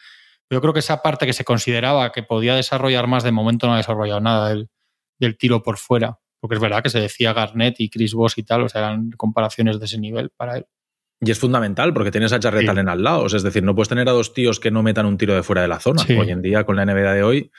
Yo 0.49 0.60
creo 0.60 0.73
que 0.73 0.79
esa 0.79 1.03
parte 1.03 1.27
que 1.27 1.34
se 1.34 1.45
consideraba 1.45 2.12
que 2.12 2.23
podía 2.23 2.56
desarrollar 2.56 3.06
más, 3.06 3.23
de 3.23 3.32
momento 3.32 3.67
no 3.67 3.73
ha 3.73 3.77
desarrollado 3.77 4.19
nada 4.19 4.49
del, 4.49 4.69
del 5.19 5.38
tiro 5.38 5.62
por 5.62 5.77
fuera 5.77 6.19
porque 6.43 6.56
es 6.56 6.62
verdad 6.62 6.84
que 6.84 6.89
se 6.89 6.99
decía 6.99 7.32
Garnett 7.32 7.79
y 7.79 7.89
Chris 7.89 8.13
Boss 8.13 8.38
y 8.38 8.43
tal, 8.43 8.63
o 8.63 8.67
sea, 8.67 8.82
eran 8.82 9.12
comparaciones 9.12 9.79
de 9.79 9.86
ese 9.86 9.97
nivel 9.97 10.29
para 10.36 10.58
él. 10.58 10.65
Y 11.21 11.32
es 11.32 11.39
fundamental 11.39 11.93
porque 11.93 12.12
tienes 12.12 12.34
a 12.34 12.39
Jarrett 12.41 12.63
sí. 12.63 12.67
Allen 12.67 12.89
al 12.89 13.01
lado, 13.01 13.25
es 13.27 13.43
decir, 13.43 13.63
no 13.63 13.73
puedes 13.73 13.88
tener 13.88 14.10
a 14.10 14.12
dos 14.12 14.34
tíos 14.34 14.60
que 14.60 14.69
no 14.69 14.84
metan 14.84 15.06
un 15.06 15.17
tiro 15.17 15.34
de 15.36 15.41
fuera 15.41 15.62
de 15.62 15.69
la 15.69 15.79
zona. 15.79 16.03
Sí. 16.03 16.17
Hoy 16.17 16.32
en 16.32 16.41
día, 16.41 16.65
con 16.65 16.75
la 16.75 16.84
NBA 16.84 17.13
de 17.13 17.23
hoy, 17.23 17.51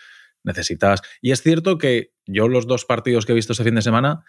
necesitas. 0.44 1.02
Y 1.20 1.32
es 1.32 1.42
cierto 1.42 1.78
que 1.78 2.12
yo, 2.26 2.48
los 2.48 2.66
dos 2.66 2.84
partidos 2.84 3.26
que 3.26 3.32
he 3.32 3.34
visto 3.34 3.52
este 3.52 3.64
fin 3.64 3.74
de 3.74 3.82
semana, 3.82 4.24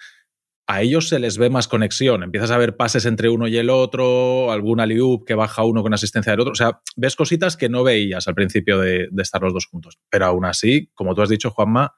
a 0.68 0.82
ellos 0.82 1.10
se 1.10 1.20
les 1.20 1.38
ve 1.38 1.50
más 1.50 1.68
conexión. 1.68 2.24
Empiezas 2.24 2.50
a 2.50 2.58
ver 2.58 2.76
pases 2.76 3.06
entre 3.06 3.30
uno 3.30 3.48
y 3.48 3.58
el 3.58 3.70
otro, 3.70 4.52
alguna 4.52 4.86
liup 4.86 5.26
que 5.26 5.36
baja 5.36 5.64
uno 5.64 5.84
con 5.84 5.94
asistencia 5.94 6.32
del 6.32 6.40
otro. 6.40 6.54
O 6.54 6.56
sea, 6.56 6.82
ves 6.96 7.16
cositas 7.16 7.56
que 7.56 7.70
no 7.70 7.84
veías 7.84 8.28
al 8.28 8.34
principio 8.34 8.80
de, 8.80 9.08
de 9.12 9.22
estar 9.22 9.42
los 9.42 9.54
dos 9.54 9.68
juntos. 9.68 10.00
Pero 10.10 10.26
aún 10.26 10.46
así, 10.46 10.90
como 10.96 11.14
tú 11.14 11.22
has 11.22 11.30
dicho, 11.30 11.52
Juanma, 11.52 11.94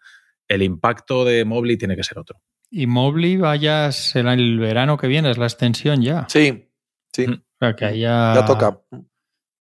el 0.47 0.63
impacto 0.63 1.23
de 1.23 1.45
Mobley 1.45 1.77
tiene 1.77 1.95
que 1.95 2.03
ser 2.03 2.19
otro. 2.19 2.41
Y 2.69 2.87
Mobley 2.87 3.37
vaya 3.37 3.91
será 3.91 4.33
el 4.33 4.59
verano 4.59 4.97
que 4.97 5.07
viene, 5.07 5.31
es 5.31 5.37
la 5.37 5.45
extensión 5.45 6.01
ya. 6.01 6.25
Sí, 6.29 6.69
sí. 7.13 7.25
O 7.27 7.57
sea, 7.59 7.75
que 7.75 7.85
haya 7.85 8.35
ya 8.35 8.45
toca. 8.45 8.81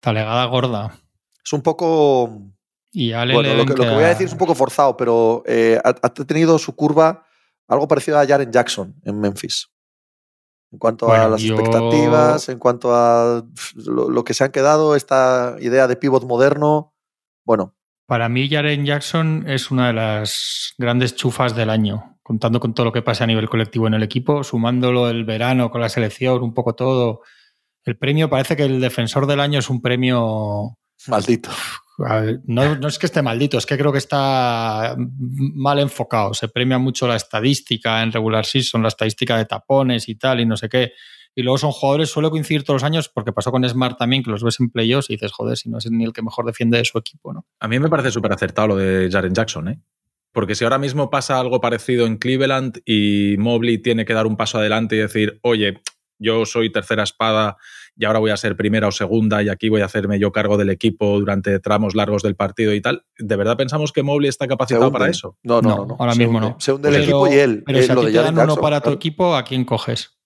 Talegada 0.00 0.44
gorda. 0.46 0.98
Es 1.44 1.52
un 1.52 1.62
poco. 1.62 2.52
Y 2.92 3.12
Ale 3.12 3.34
bueno, 3.34 3.54
lo 3.54 3.64
que, 3.64 3.74
lo 3.74 3.84
que, 3.84 3.90
voy 3.90 4.04
a 4.04 4.08
decir 4.08 4.26
es 4.26 4.32
un 4.32 4.38
poco 4.38 4.54
forzado, 4.54 4.96
pero 4.96 5.42
eh, 5.46 5.80
ha, 5.82 5.88
ha, 5.88 6.14
tenido 6.14 6.58
su 6.58 6.76
curva 6.76 7.26
algo 7.66 7.88
parecido 7.88 8.18
a 8.18 8.26
Jaren 8.26 8.52
Jackson 8.52 8.94
en 9.04 9.18
Memphis. 9.18 9.68
En 10.70 10.78
cuanto 10.78 11.06
bueno, 11.06 11.24
a 11.24 11.28
las 11.28 11.40
yo... 11.40 11.54
expectativas, 11.54 12.48
en 12.48 12.58
cuanto 12.58 12.94
a 12.94 13.44
lo, 13.76 14.10
lo, 14.10 14.24
que 14.24 14.34
se 14.34 14.44
han 14.44 14.52
quedado, 14.52 14.94
esta 14.94 15.56
idea 15.60 15.86
de 15.86 15.96
pivot 15.96 16.24
moderno. 16.24 16.94
Bueno, 17.44 17.74
para 18.12 18.28
mí, 18.28 18.46
Jaren 18.46 18.84
Jackson 18.84 19.44
es 19.48 19.70
una 19.70 19.86
de 19.86 19.92
las 19.94 20.74
grandes 20.76 21.14
chufas 21.14 21.56
del 21.56 21.70
año, 21.70 22.18
contando 22.22 22.60
con 22.60 22.74
todo 22.74 22.84
lo 22.84 22.92
que 22.92 23.00
pasa 23.00 23.24
a 23.24 23.26
nivel 23.26 23.48
colectivo 23.48 23.86
en 23.86 23.94
el 23.94 24.02
equipo, 24.02 24.44
sumándolo 24.44 25.08
el 25.08 25.24
verano 25.24 25.70
con 25.70 25.80
la 25.80 25.88
selección, 25.88 26.42
un 26.42 26.52
poco 26.52 26.74
todo. 26.74 27.22
El 27.84 27.96
premio 27.96 28.28
parece 28.28 28.54
que 28.54 28.64
el 28.64 28.82
defensor 28.82 29.26
del 29.26 29.40
año 29.40 29.60
es 29.60 29.70
un 29.70 29.80
premio. 29.80 30.76
Maldito. 31.06 31.50
No, 31.98 32.76
no 32.76 32.88
es 32.88 32.98
que 32.98 33.06
esté 33.06 33.22
maldito, 33.22 33.58
es 33.58 33.66
que 33.66 33.76
creo 33.76 33.92
que 33.92 33.98
está 33.98 34.96
mal 34.96 35.78
enfocado. 35.78 36.34
Se 36.34 36.48
premia 36.48 36.78
mucho 36.78 37.06
la 37.06 37.16
estadística 37.16 38.02
en 38.02 38.12
regular 38.12 38.46
season, 38.46 38.82
la 38.82 38.88
estadística 38.88 39.36
de 39.36 39.44
tapones 39.44 40.08
y 40.08 40.14
tal, 40.14 40.40
y 40.40 40.46
no 40.46 40.56
sé 40.56 40.68
qué. 40.68 40.92
Y 41.34 41.42
luego 41.42 41.58
son 41.58 41.72
jugadores, 41.72 42.10
suele 42.10 42.28
coincidir 42.28 42.62
todos 42.62 42.82
los 42.82 42.86
años, 42.86 43.08
porque 43.08 43.32
pasó 43.32 43.50
con 43.50 43.66
Smart 43.66 43.98
también, 43.98 44.22
que 44.22 44.30
los 44.30 44.42
ves 44.42 44.60
en 44.60 44.70
playoffs 44.70 45.08
y 45.08 45.14
dices, 45.14 45.32
joder, 45.32 45.56
si 45.56 45.70
no 45.70 45.78
es 45.78 45.90
ni 45.90 46.04
el 46.04 46.12
que 46.12 46.22
mejor 46.22 46.44
defiende 46.44 46.76
de 46.76 46.84
su 46.84 46.98
equipo, 46.98 47.32
¿no? 47.32 47.46
A 47.60 47.68
mí 47.68 47.78
me 47.78 47.88
parece 47.88 48.10
súper 48.10 48.32
acertado 48.32 48.68
lo 48.68 48.76
de 48.76 49.08
Jaren 49.10 49.34
Jackson, 49.34 49.68
¿eh? 49.68 49.80
Porque 50.32 50.54
si 50.54 50.64
ahora 50.64 50.78
mismo 50.78 51.10
pasa 51.10 51.38
algo 51.38 51.60
parecido 51.60 52.06
en 52.06 52.16
Cleveland 52.16 52.80
y 52.86 53.36
Mobley 53.38 53.78
tiene 53.78 54.04
que 54.04 54.14
dar 54.14 54.26
un 54.26 54.36
paso 54.36 54.58
adelante 54.58 54.96
y 54.96 55.00
decir, 55.00 55.38
oye, 55.42 55.80
yo 56.18 56.46
soy 56.46 56.70
tercera 56.70 57.02
espada 57.02 57.56
y 57.96 58.04
ahora 58.04 58.18
voy 58.18 58.30
a 58.30 58.36
ser 58.36 58.56
primera 58.56 58.88
o 58.88 58.92
segunda 58.92 59.42
y 59.42 59.48
aquí 59.48 59.68
voy 59.68 59.82
a 59.82 59.86
hacerme 59.86 60.18
yo 60.18 60.32
cargo 60.32 60.56
del 60.56 60.70
equipo 60.70 61.18
durante 61.18 61.58
tramos 61.60 61.94
largos 61.94 62.22
del 62.22 62.36
partido 62.36 62.74
y 62.74 62.80
tal, 62.80 63.04
¿de 63.18 63.36
verdad 63.36 63.56
pensamos 63.56 63.92
que 63.92 64.02
Mobley 64.02 64.28
está 64.28 64.48
capacitado 64.48 64.90
para 64.90 65.08
eso? 65.08 65.36
No, 65.42 65.60
no, 65.60 65.76
no. 65.76 65.86
no 65.86 65.96
ahora 65.98 66.12
se 66.12 66.18
mismo 66.18 66.38
hunde. 66.38 66.50
no. 66.50 66.56
Se 66.58 66.72
hunde 66.72 66.88
el 66.88 66.94
pero, 66.94 67.04
equipo 67.04 67.28
y 67.28 67.38
él. 67.38 67.62
Pero 67.64 67.78
eh, 67.78 67.82
si 67.82 67.90
a 67.90 67.94
lo 67.94 68.00
ti 68.00 68.06
de 68.06 68.12
te 68.12 68.18
dan 68.18 68.38
uno 68.38 68.56
para 68.56 68.80
tu 68.80 68.84
claro. 68.84 68.96
equipo, 68.96 69.36
¿a 69.36 69.44
quién 69.44 69.64
coges? 69.64 70.18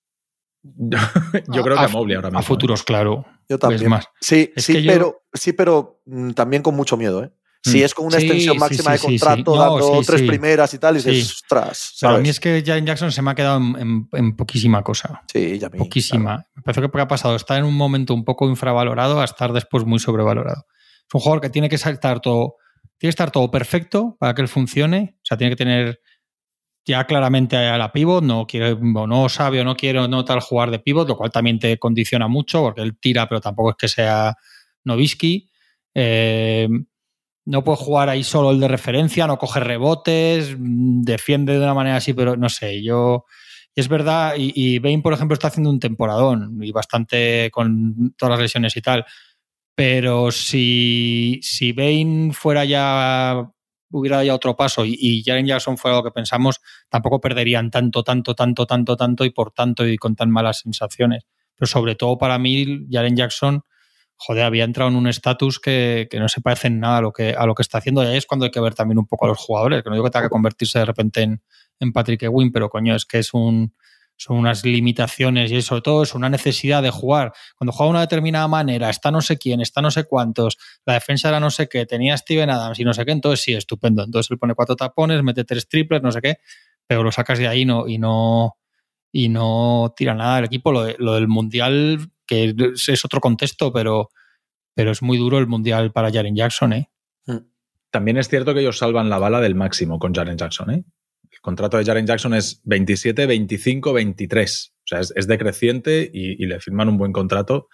yo 0.62 1.62
creo 1.62 1.76
que 1.76 1.84
a, 1.84 1.88
Mobley 1.88 2.16
ahora 2.16 2.28
mismo. 2.28 2.40
A 2.40 2.42
futuros, 2.42 2.82
claro. 2.82 3.24
Yo 3.48 3.58
también. 3.58 3.82
Es 3.82 3.88
más. 3.88 4.08
Sí, 4.20 4.52
es 4.54 4.64
sí, 4.64 4.82
yo... 4.82 4.92
pero, 4.92 5.22
sí, 5.32 5.52
pero 5.52 6.00
mm, 6.06 6.30
también 6.30 6.62
con 6.62 6.74
mucho 6.74 6.96
miedo, 6.96 7.22
¿eh? 7.22 7.32
Si 7.70 7.80
Mm. 7.80 7.84
es 7.84 7.94
con 7.94 8.06
una 8.06 8.18
sí, 8.20 8.26
extensión 8.26 8.58
máxima 8.58 8.96
sí, 8.96 9.02
de 9.02 9.18
contrato, 9.18 9.56
no, 9.56 9.60
dando 9.60 10.02
tres 10.02 10.20
sí. 10.20 10.26
primeras 10.26 10.72
y 10.74 10.78
tal, 10.78 10.94
y 10.94 10.98
dices, 10.98 11.32
ostras. 11.32 11.96
Pero 12.00 12.10
¿sabes? 12.12 12.18
a 12.18 12.22
mí 12.22 12.28
es 12.28 12.38
que 12.40 12.62
Jaren 12.64 12.86
Jackson 12.86 13.10
se 13.10 13.22
me 13.22 13.30
ha 13.30 13.34
quedado 13.34 13.56
en, 13.58 13.76
en, 13.76 14.08
en 14.12 14.36
poquísima 14.36 14.82
cosa. 14.82 15.22
Sí, 15.32 15.58
ya 15.58 15.68
mí, 15.68 15.78
Poquísima. 15.78 16.36
claro. 16.36 16.48
Me 16.54 16.62
parece 16.62 16.88
que 16.90 17.00
ha 17.00 17.08
pasado 17.08 17.32
de 17.32 17.38
estar 17.38 17.58
en 17.58 17.64
un 17.64 17.74
momento 17.74 18.14
un 18.14 18.24
poco 18.24 18.48
infravalorado 18.48 19.20
a 19.20 19.24
estar 19.24 19.52
después 19.52 19.84
muy 19.84 19.98
sobrevalorado. 19.98 20.64
Es 21.08 21.14
un 21.14 21.20
jugador 21.20 21.40
que 21.40 21.50
tiene 21.50 21.68
que 21.68 21.74
estar 21.76 22.20
todo, 22.20 22.54
tiene 22.98 23.08
que 23.08 23.08
estar 23.08 23.30
todo 23.32 23.50
perfecto 23.50 24.16
para 24.20 24.34
que 24.34 24.42
él 24.42 24.48
funcione. 24.48 25.16
O 25.16 25.24
sea, 25.24 25.36
tiene 25.36 25.50
que 25.50 25.56
tener 25.56 26.00
ya 26.84 27.04
claramente 27.04 27.56
a 27.56 27.76
la 27.78 27.90
pivot, 27.90 28.22
no 28.22 28.46
quiere, 28.46 28.72
o 28.72 29.06
no 29.08 29.28
sabe 29.28 29.60
o 29.60 29.64
no 29.64 29.74
quiere 29.74 30.06
no 30.06 30.24
tal 30.24 30.38
jugar 30.38 30.70
de 30.70 30.78
pivot, 30.78 31.08
lo 31.08 31.16
cual 31.16 31.32
también 31.32 31.58
te 31.58 31.78
condiciona 31.78 32.28
mucho, 32.28 32.62
porque 32.62 32.82
él 32.82 32.96
tira, 33.00 33.28
pero 33.28 33.40
tampoco 33.40 33.70
es 33.70 33.76
que 33.76 33.88
sea 33.88 34.36
Novisky. 34.84 35.50
Eh, 35.94 36.68
no 37.46 37.64
puede 37.64 37.78
jugar 37.78 38.08
ahí 38.08 38.22
solo 38.24 38.50
el 38.50 38.60
de 38.60 38.68
referencia, 38.68 39.26
no 39.26 39.38
coge 39.38 39.60
rebotes, 39.60 40.56
mm, 40.58 41.02
defiende 41.02 41.54
de 41.54 41.60
una 41.60 41.74
manera 41.74 41.96
así, 41.96 42.12
pero 42.12 42.36
no 42.36 42.48
sé, 42.48 42.82
yo... 42.82 43.24
Es 43.74 43.88
verdad, 43.88 44.36
y, 44.38 44.52
y 44.54 44.78
Bain, 44.78 45.02
por 45.02 45.12
ejemplo, 45.12 45.34
está 45.34 45.48
haciendo 45.48 45.68
un 45.68 45.78
temporadón 45.78 46.58
y 46.62 46.72
bastante 46.72 47.50
con 47.52 48.14
todas 48.16 48.30
las 48.30 48.40
lesiones 48.40 48.74
y 48.74 48.80
tal. 48.80 49.04
Pero 49.74 50.30
si, 50.30 51.38
si 51.42 51.72
Bain 51.72 52.32
fuera 52.32 52.64
ya, 52.64 53.46
hubiera 53.90 54.24
ya 54.24 54.34
otro 54.34 54.56
paso 54.56 54.86
y, 54.86 54.96
y 54.98 55.22
Jaren 55.22 55.44
Jackson 55.44 55.76
fuera 55.76 55.98
lo 55.98 56.02
que 56.02 56.10
pensamos, 56.10 56.62
tampoco 56.88 57.20
perderían 57.20 57.70
tanto, 57.70 58.02
tanto, 58.02 58.34
tanto, 58.34 58.66
tanto, 58.66 58.96
tanto 58.96 59.24
y 59.26 59.30
por 59.30 59.52
tanto 59.52 59.86
y 59.86 59.98
con 59.98 60.16
tan 60.16 60.30
malas 60.30 60.60
sensaciones. 60.60 61.26
Pero 61.54 61.66
sobre 61.66 61.94
todo 61.96 62.16
para 62.16 62.38
mí, 62.38 62.86
Jaren 62.90 63.14
Jackson, 63.14 63.62
joder, 64.16 64.44
había 64.44 64.64
entrado 64.64 64.90
en 64.90 64.96
un 64.96 65.06
estatus 65.06 65.60
que, 65.60 66.08
que, 66.10 66.18
no 66.18 66.28
se 66.28 66.40
parece 66.40 66.68
en 66.68 66.80
nada 66.80 66.98
a 66.98 67.00
lo 67.00 67.12
que, 67.12 67.34
a 67.34 67.46
lo 67.46 67.54
que 67.54 67.62
está 67.62 67.78
haciendo. 67.78 68.02
Y 68.02 68.06
ahí 68.06 68.16
es 68.16 68.26
cuando 68.26 68.44
hay 68.44 68.50
que 68.50 68.60
ver 68.60 68.74
también 68.74 68.98
un 68.98 69.06
poco 69.06 69.26
a 69.26 69.28
los 69.28 69.38
jugadores, 69.38 69.82
que 69.82 69.90
no 69.90 69.94
digo 69.94 70.04
que 70.04 70.10
tenga 70.10 70.26
que 70.26 70.30
convertirse 70.30 70.78
de 70.78 70.84
repente 70.84 71.22
en, 71.22 71.42
en 71.80 71.92
Patrick 71.92 72.22
Ewing, 72.22 72.52
pero 72.52 72.68
coño, 72.68 72.94
es 72.94 73.04
que 73.04 73.18
es 73.18 73.34
un, 73.34 73.74
son 74.16 74.38
unas 74.38 74.64
limitaciones 74.64 75.52
y 75.52 75.60
sobre 75.62 75.82
todo 75.82 76.02
es 76.02 76.14
una 76.14 76.28
necesidad 76.28 76.82
de 76.82 76.90
jugar. 76.90 77.32
Cuando 77.56 77.72
juega 77.72 77.88
de 77.88 77.90
una 77.90 78.00
determinada 78.00 78.48
manera, 78.48 78.90
está 78.90 79.10
no 79.10 79.20
sé 79.20 79.36
quién, 79.36 79.60
está 79.60 79.82
no 79.82 79.90
sé 79.90 80.04
cuántos, 80.04 80.56
la 80.84 80.94
defensa 80.94 81.28
era 81.28 81.40
no 81.40 81.50
sé 81.50 81.68
qué, 81.68 81.86
tenía 81.86 82.16
Steven 82.16 82.50
Adams 82.50 82.78
y 82.80 82.84
no 82.84 82.94
sé 82.94 83.04
qué, 83.04 83.12
entonces 83.12 83.44
sí, 83.44 83.52
estupendo. 83.52 84.02
Entonces 84.02 84.30
él 84.30 84.38
pone 84.38 84.54
cuatro 84.54 84.76
tapones, 84.76 85.22
mete 85.22 85.44
tres 85.44 85.68
triples, 85.68 86.02
no 86.02 86.10
sé 86.10 86.20
qué, 86.22 86.38
pero 86.86 87.02
lo 87.02 87.12
sacas 87.12 87.38
de 87.38 87.48
ahí 87.48 87.64
no, 87.64 87.86
y 87.86 87.98
no 87.98 88.56
y 89.12 89.28
no 89.28 89.94
tira 89.96 90.14
nada. 90.14 90.40
El 90.40 90.46
equipo, 90.46 90.72
lo, 90.72 90.86
lo 90.98 91.14
del 91.14 91.28
Mundial, 91.28 92.10
que 92.26 92.54
es 92.74 93.04
otro 93.04 93.20
contexto, 93.20 93.72
pero, 93.72 94.08
pero 94.74 94.90
es 94.90 95.02
muy 95.02 95.18
duro 95.18 95.38
el 95.38 95.46
Mundial 95.46 95.92
para 95.92 96.12
Jaren 96.12 96.36
Jackson, 96.36 96.72
¿eh? 96.72 96.90
También 97.90 98.18
es 98.18 98.28
cierto 98.28 98.52
que 98.52 98.60
ellos 98.60 98.78
salvan 98.78 99.08
la 99.08 99.18
bala 99.18 99.40
del 99.40 99.54
máximo 99.54 99.98
con 99.98 100.14
Jaren 100.14 100.36
Jackson, 100.36 100.70
¿eh? 100.70 100.84
El 101.30 101.40
contrato 101.40 101.76
de 101.76 101.84
Jaren 101.84 102.06
Jackson 102.06 102.34
es 102.34 102.60
27, 102.64 103.26
25, 103.26 103.92
23. 103.92 104.72
O 104.74 104.82
sea, 104.84 105.00
es, 105.00 105.12
es 105.16 105.26
decreciente 105.26 106.10
y, 106.12 106.42
y, 106.42 106.46
le 106.46 106.60
firman 106.60 106.88
un 106.88 106.98
buen 106.98 107.12
contrato. 107.12 107.68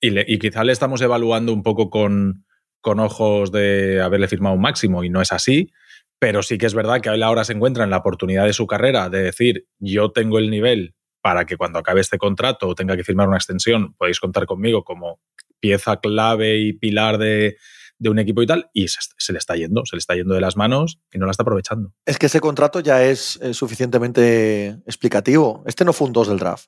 Y, 0.00 0.10
le, 0.10 0.24
y, 0.26 0.38
quizá 0.38 0.64
le 0.64 0.72
estamos 0.72 1.00
evaluando 1.02 1.52
un 1.52 1.62
poco 1.62 1.90
con, 1.90 2.44
con 2.80 3.00
ojos 3.00 3.52
de 3.52 4.00
haberle 4.00 4.28
firmado 4.28 4.54
un 4.54 4.60
máximo 4.60 5.04
y 5.04 5.10
no 5.10 5.20
es 5.20 5.32
así. 5.32 5.70
Pero 6.18 6.42
sí 6.42 6.58
que 6.58 6.66
es 6.66 6.74
verdad 6.74 7.00
que 7.00 7.08
él 7.08 7.22
ahora 7.22 7.44
se 7.44 7.52
encuentra 7.52 7.84
en 7.84 7.90
la 7.90 7.98
oportunidad 7.98 8.46
de 8.46 8.52
su 8.52 8.66
carrera 8.66 9.10
de 9.10 9.22
decir, 9.22 9.66
yo 9.78 10.10
tengo 10.12 10.38
el 10.38 10.50
nivel 10.50 10.94
para 11.24 11.46
que 11.46 11.56
cuando 11.56 11.78
acabe 11.78 12.02
este 12.02 12.18
contrato 12.18 12.68
o 12.68 12.74
tenga 12.74 12.98
que 12.98 13.02
firmar 13.02 13.26
una 13.26 13.38
extensión, 13.38 13.94
podéis 13.94 14.20
contar 14.20 14.44
conmigo 14.44 14.84
como 14.84 15.20
pieza 15.58 15.96
clave 15.96 16.58
y 16.58 16.74
pilar 16.74 17.16
de, 17.16 17.56
de 17.98 18.10
un 18.10 18.18
equipo 18.18 18.42
y 18.42 18.46
tal, 18.46 18.68
y 18.74 18.88
se, 18.88 18.98
se, 19.16 19.32
le 19.32 19.38
está 19.38 19.56
yendo, 19.56 19.86
se 19.86 19.96
le 19.96 20.00
está 20.00 20.14
yendo 20.14 20.34
de 20.34 20.42
las 20.42 20.58
manos 20.58 21.00
y 21.10 21.16
no 21.16 21.24
la 21.24 21.30
está 21.30 21.42
aprovechando. 21.42 21.94
Es 22.04 22.18
que 22.18 22.26
ese 22.26 22.40
contrato 22.40 22.80
ya 22.80 23.02
es, 23.02 23.40
suficientemente 23.52 24.82
explicativo. 24.84 25.64
Este 25.64 25.86
no 25.86 25.94
fue 25.94 26.08
un 26.08 26.12
2 26.12 26.28
del 26.28 26.38
draft. 26.40 26.66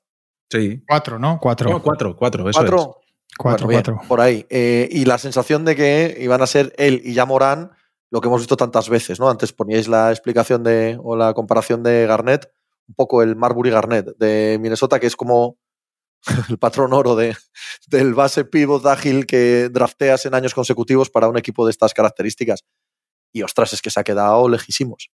Sí. 0.50 0.82
Cuatro, 0.88 1.18
¿no? 1.18 1.38
Cuatro. 1.38 1.68
No, 1.68 1.82
cuatro, 1.82 2.16
cuatro, 2.16 2.48
eso 2.48 2.58
¿Cuatro? 2.58 2.78
es. 2.78 3.36
Cuatro, 3.36 3.66
Bueno, 3.66 3.68
bien, 3.68 3.94
cuatro. 3.94 4.08
Por 4.08 4.22
ahí. 4.22 4.46
Eh, 4.48 4.88
y 4.90 5.04
la 5.04 5.18
sensación 5.18 5.66
de 5.66 5.76
que 5.76 6.16
iban 6.18 6.40
a 6.40 6.46
ser 6.46 6.72
él 6.78 7.02
y 7.04 7.12
ya 7.12 7.26
Morán 7.26 7.72
lo 8.10 8.22
que 8.22 8.28
hemos 8.28 8.40
visto 8.40 8.56
tantas 8.56 8.88
veces, 8.88 9.20
¿no? 9.20 9.28
Antes 9.28 9.52
poníais 9.52 9.86
la 9.86 10.10
explicación 10.10 10.62
de, 10.64 10.98
o 11.02 11.14
la 11.14 11.34
comparación 11.34 11.82
de 11.82 12.06
Garnett, 12.06 12.50
un 12.88 12.94
poco 12.94 13.22
el 13.22 13.36
Marbury 13.36 13.70
Garnett 13.70 14.16
de 14.18 14.58
Minnesota, 14.60 14.98
que 15.00 15.06
es 15.06 15.16
como 15.16 15.56
el 16.48 16.58
patrón 16.58 16.92
oro 16.92 17.14
de, 17.16 17.36
del 17.88 18.14
base 18.14 18.44
pivot 18.44 18.84
ágil 18.86 19.26
que 19.26 19.68
drafteas 19.70 20.26
en 20.26 20.34
años 20.34 20.54
consecutivos 20.54 21.10
para 21.10 21.28
un 21.28 21.36
equipo 21.38 21.64
de 21.66 21.70
estas 21.70 21.94
características. 21.94 22.64
Y 23.32 23.42
ostras, 23.42 23.72
es 23.72 23.82
que 23.82 23.90
se 23.90 24.00
ha 24.00 24.04
quedado 24.04 24.48
lejísimos. 24.48 25.10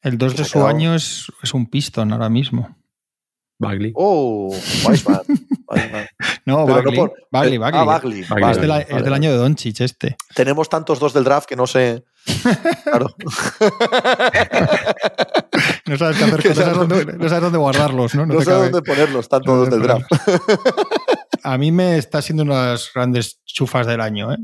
El 0.00 0.16
2 0.16 0.36
de 0.36 0.44
su 0.44 0.52
quedado- 0.54 0.68
año 0.68 0.94
es, 0.94 1.26
es 1.42 1.52
un 1.54 1.66
piston 1.66 2.12
ahora 2.12 2.28
mismo. 2.28 2.76
Bagley. 3.60 3.90
Oh, 3.96 4.54
Weissman. 4.86 5.20
Weissman. 5.66 6.06
No, 6.46 6.64
Pero 6.64 6.76
no 6.78 6.82
Bagley. 6.84 6.96
por- 6.96 7.12
Bagley, 7.30 7.54
eh, 7.56 7.58
Bagley. 7.58 7.80
Ah, 7.80 7.84
Bagley. 7.84 8.22
Bagley. 8.22 8.50
Es, 8.52 8.56
de 8.60 8.66
la- 8.68 8.74
vale, 8.78 8.86
es 8.88 9.04
del 9.04 9.12
año 9.12 9.30
de 9.32 9.36
Doncic 9.36 9.80
este. 9.80 10.16
Tenemos 10.34 10.68
tantos 10.70 10.98
dos 10.98 11.12
del 11.12 11.24
draft 11.24 11.46
que 11.48 11.56
no 11.56 11.66
sé. 11.66 12.04
Claro. 12.84 13.08
No 15.88 15.96
sabes 15.96 16.16
qué 16.18 16.24
hacer, 16.24 16.40
Que 16.42 16.48
no 16.50 16.54
sabes, 16.54 16.76
dónde, 16.78 17.04
no 17.18 17.28
sabes 17.28 17.42
dónde 17.42 17.58
guardarlos, 17.58 18.14
¿no? 18.14 18.26
No 18.26 18.38
cabe. 18.44 18.70
dónde 18.70 18.82
ponerlos, 18.82 19.28
tantos 19.28 19.52
no 19.54 19.60
dos 19.60 19.68
te 19.70 19.76
del 19.76 19.84
draft. 19.84 20.06
A 21.42 21.56
mí 21.58 21.72
me 21.72 21.96
está 21.98 22.20
siendo 22.22 22.42
una 22.42 22.62
de 22.64 22.70
las 22.72 22.90
grandes 22.94 23.40
chufas 23.44 23.86
del 23.86 24.00
año, 24.00 24.32
¿eh? 24.32 24.36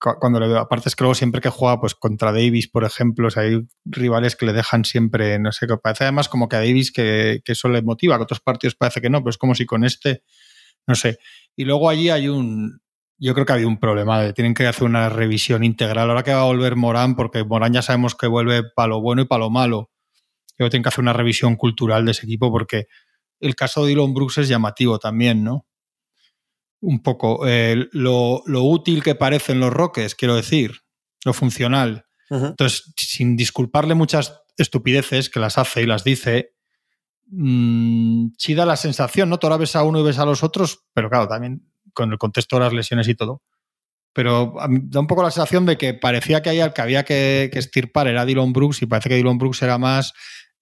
Cu- 0.00 0.16
Cuando 0.18 0.40
le 0.40 0.48
veo, 0.48 0.58
aparte 0.58 0.88
es 0.88 0.96
que 0.96 1.04
luego 1.04 1.14
siempre 1.14 1.40
que 1.40 1.48
juega 1.50 1.78
pues 1.80 1.94
contra 1.94 2.32
Davis, 2.32 2.68
por 2.68 2.84
ejemplo, 2.84 3.28
o 3.28 3.30
sea, 3.30 3.44
hay 3.44 3.60
rivales 3.84 4.34
que 4.36 4.46
le 4.46 4.52
dejan 4.52 4.84
siempre, 4.84 5.38
no 5.38 5.52
sé, 5.52 5.66
que 5.66 5.76
parece 5.76 6.04
además 6.04 6.28
como 6.28 6.48
que 6.48 6.56
a 6.56 6.60
Davis 6.60 6.92
que, 6.92 7.40
que 7.44 7.52
eso 7.52 7.68
le 7.68 7.82
motiva, 7.82 8.16
que 8.16 8.24
otros 8.24 8.40
partidos 8.40 8.74
parece 8.74 9.00
que 9.00 9.10
no, 9.10 9.20
pero 9.20 9.30
es 9.30 9.38
como 9.38 9.54
si 9.54 9.64
con 9.66 9.84
este, 9.84 10.22
no 10.86 10.94
sé. 10.94 11.18
Y 11.56 11.64
luego 11.64 11.88
allí 11.88 12.10
hay 12.10 12.28
un, 12.28 12.80
yo 13.18 13.32
creo 13.34 13.46
que 13.46 13.52
había 13.52 13.68
un 13.68 13.78
problema, 13.78 14.20
de, 14.20 14.32
tienen 14.32 14.54
que 14.54 14.66
hacer 14.66 14.84
una 14.84 15.08
revisión 15.08 15.62
integral. 15.62 16.10
Ahora 16.10 16.22
que 16.24 16.34
va 16.34 16.40
a 16.40 16.44
volver 16.46 16.74
Morán, 16.76 17.14
porque 17.16 17.44
Morán 17.44 17.72
ya 17.72 17.82
sabemos 17.82 18.14
que 18.14 18.26
vuelve 18.26 18.62
para 18.74 18.88
lo 18.88 19.00
bueno 19.00 19.22
y 19.22 19.26
para 19.26 19.40
lo 19.40 19.50
malo. 19.50 19.90
Creo 20.56 20.66
que 20.66 20.70
tienen 20.70 20.82
que 20.82 20.88
hacer 20.88 21.02
una 21.02 21.12
revisión 21.12 21.56
cultural 21.56 22.04
de 22.04 22.12
ese 22.12 22.26
equipo 22.26 22.50
porque 22.50 22.86
el 23.40 23.54
caso 23.54 23.82
de 23.84 23.90
Dylan 23.90 24.14
Brooks 24.14 24.38
es 24.38 24.48
llamativo 24.48 24.98
también, 24.98 25.44
¿no? 25.44 25.66
Un 26.80 27.02
poco. 27.02 27.46
eh, 27.46 27.88
lo, 27.92 28.42
lo 28.46 28.62
útil 28.62 29.02
que 29.02 29.14
parecen 29.14 29.60
los 29.60 29.72
Rockets, 29.72 30.14
quiero 30.14 30.36
decir, 30.36 30.82
lo 31.24 31.32
funcional. 31.32 32.06
Entonces, 32.30 32.92
sin 32.96 33.36
disculparle 33.36 33.94
muchas 33.94 34.42
estupideces 34.56 35.30
que 35.30 35.40
las 35.40 35.56
hace 35.58 35.82
y 35.82 35.86
las 35.86 36.04
dice, 36.04 36.54
mmm, 37.26 38.28
sí 38.38 38.54
da 38.54 38.66
la 38.66 38.76
sensación, 38.76 39.28
¿no? 39.28 39.38
Tú 39.38 39.46
ahora 39.46 39.58
ves 39.58 39.76
a 39.76 39.82
uno 39.82 40.00
y 40.00 40.02
ves 40.02 40.18
a 40.18 40.24
los 40.24 40.42
otros, 40.42 40.84
pero 40.94 41.08
claro, 41.08 41.28
también 41.28 41.70
con 41.92 42.10
el 42.10 42.18
contexto 42.18 42.56
de 42.56 42.64
las 42.64 42.72
lesiones 42.72 43.06
y 43.08 43.14
todo. 43.14 43.42
Pero 44.12 44.60
a 44.60 44.68
mí 44.68 44.80
da 44.82 45.00
un 45.00 45.06
poco 45.06 45.22
la 45.22 45.30
sensación 45.30 45.66
de 45.66 45.76
que 45.76 45.94
parecía 45.94 46.42
que 46.42 46.50
ahí 46.50 46.60
al 46.60 46.72
que 46.72 46.82
había 46.82 47.04
que, 47.04 47.50
que 47.52 47.58
estirpar 47.58 48.08
era 48.08 48.24
Dylan 48.24 48.52
Brooks 48.52 48.82
y 48.82 48.86
parece 48.86 49.08
que 49.08 49.16
Dylan 49.16 49.38
Brooks 49.38 49.62
era 49.62 49.76
más 49.78 50.12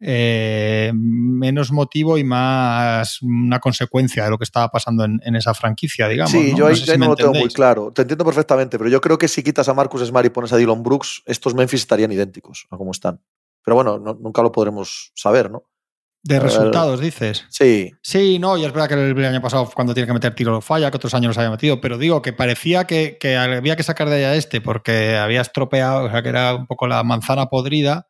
eh, 0.04 0.90
menos 0.94 1.70
motivo 1.70 2.18
y 2.18 2.24
más 2.24 3.22
una 3.22 3.60
consecuencia 3.60 4.24
de 4.24 4.30
lo 4.30 4.38
que 4.38 4.44
estaba 4.44 4.68
pasando 4.68 5.04
en, 5.04 5.20
en 5.24 5.36
esa 5.36 5.54
franquicia, 5.54 6.08
digamos. 6.08 6.32
Sí, 6.32 6.50
¿no? 6.52 6.58
yo 6.58 6.66
ahí, 6.66 6.74
sé 6.76 6.90
ahí 6.90 6.96
si 6.96 6.98
no 6.98 7.08
lo 7.08 7.16
tengo 7.16 7.32
muy 7.34 7.48
claro. 7.48 7.92
Te 7.92 8.02
entiendo 8.02 8.24
perfectamente, 8.24 8.78
pero 8.78 8.90
yo 8.90 9.00
creo 9.00 9.16
que 9.16 9.28
si 9.28 9.42
quitas 9.42 9.68
a 9.68 9.74
Marcus 9.74 10.04
Smart 10.06 10.26
y 10.26 10.30
pones 10.30 10.52
a 10.52 10.56
Dylan 10.56 10.82
Brooks, 10.82 11.22
estos 11.26 11.54
Memphis 11.54 11.80
estarían 11.82 12.10
idénticos 12.10 12.66
a 12.70 12.76
como 12.76 12.90
están. 12.90 13.20
Pero 13.64 13.76
bueno, 13.76 13.98
no- 13.98 14.14
nunca 14.20 14.42
lo 14.42 14.50
podremos 14.50 15.12
saber, 15.14 15.50
¿no? 15.50 15.64
De 16.24 16.38
resultados, 16.38 17.00
dices. 17.00 17.44
Sí, 17.48 17.90
Sí, 18.00 18.38
no, 18.38 18.56
y 18.56 18.64
es 18.64 18.72
verdad 18.72 18.88
que 18.88 18.94
el 18.94 19.24
año 19.24 19.40
pasado 19.42 19.68
cuando 19.74 19.92
tiene 19.92 20.06
que 20.06 20.12
meter 20.12 20.34
tiro 20.34 20.52
lo 20.52 20.60
falla, 20.60 20.88
que 20.90 20.96
otros 20.96 21.14
años 21.14 21.28
los 21.30 21.38
había 21.38 21.50
metido, 21.50 21.80
pero 21.80 21.98
digo 21.98 22.22
que 22.22 22.32
parecía 22.32 22.84
que, 22.84 23.18
que 23.20 23.36
había 23.36 23.74
que 23.74 23.82
sacar 23.82 24.08
de 24.08 24.16
allá 24.16 24.34
este 24.36 24.60
porque 24.60 25.16
había 25.16 25.40
estropeado, 25.40 26.04
o 26.04 26.10
sea 26.10 26.22
que 26.22 26.28
era 26.28 26.54
un 26.54 26.66
poco 26.68 26.86
la 26.86 27.02
manzana 27.02 27.46
podrida. 27.46 28.08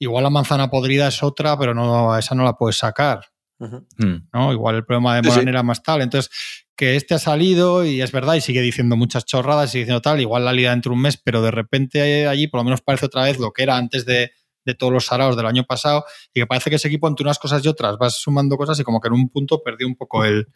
Igual 0.00 0.24
la 0.24 0.30
manzana 0.30 0.68
podrida 0.70 1.06
es 1.08 1.22
otra, 1.22 1.56
pero 1.58 1.74
no, 1.74 2.16
esa 2.18 2.34
no 2.34 2.42
la 2.42 2.54
puedes 2.54 2.76
sacar. 2.78 3.20
Hmm. 3.58 4.28
¿no? 4.32 4.52
Igual 4.52 4.76
el 4.76 4.84
problema 4.86 5.16
de 5.16 5.22
Sí, 5.22 5.28
Morán 5.28 5.44
sí. 5.44 5.48
era 5.50 5.62
más 5.62 5.82
tal. 5.82 6.00
Entonces, 6.00 6.30
que 6.74 6.96
este 6.96 7.12
ha 7.14 7.18
salido 7.18 7.84
y 7.84 8.00
es 8.00 8.10
verdad 8.10 8.34
y 8.34 8.40
sigue 8.40 8.62
diciendo 8.62 8.96
muchas 8.96 9.26
chorradas, 9.26 9.70
sigue 9.70 9.84
diciendo 9.84 10.00
tal, 10.00 10.18
igual 10.20 10.46
la 10.46 10.54
liga 10.54 10.70
dentro 10.70 10.90
de 10.90 10.96
un 10.96 11.02
mes, 11.02 11.18
pero 11.22 11.42
de 11.42 11.50
repente 11.50 12.26
allí 12.26 12.46
por 12.48 12.60
lo 12.60 12.64
menos 12.64 12.80
parece 12.80 13.04
otra 13.06 13.24
vez 13.24 13.38
lo 13.38 13.52
que 13.52 13.62
era 13.62 13.76
antes 13.76 14.06
de, 14.06 14.30
de 14.64 14.74
todos 14.74 14.90
los 14.90 15.04
saraos 15.04 15.36
del 15.36 15.44
año 15.44 15.64
pasado 15.64 16.04
y 16.32 16.40
que 16.40 16.46
parece 16.46 16.70
que 16.70 16.76
ese 16.76 16.88
equipo 16.88 17.06
entre 17.06 17.24
unas 17.24 17.38
cosas 17.38 17.62
y 17.62 17.68
otras 17.68 17.98
vas 17.98 18.14
sumando 18.14 18.56
cosas 18.56 18.80
y 18.80 18.82
como 18.82 18.98
que 18.98 19.08
en 19.08 19.14
un 19.14 19.28
punto 19.28 19.62
perdió 19.62 19.86
un 19.86 19.96
poco 19.96 20.24
el, 20.24 20.48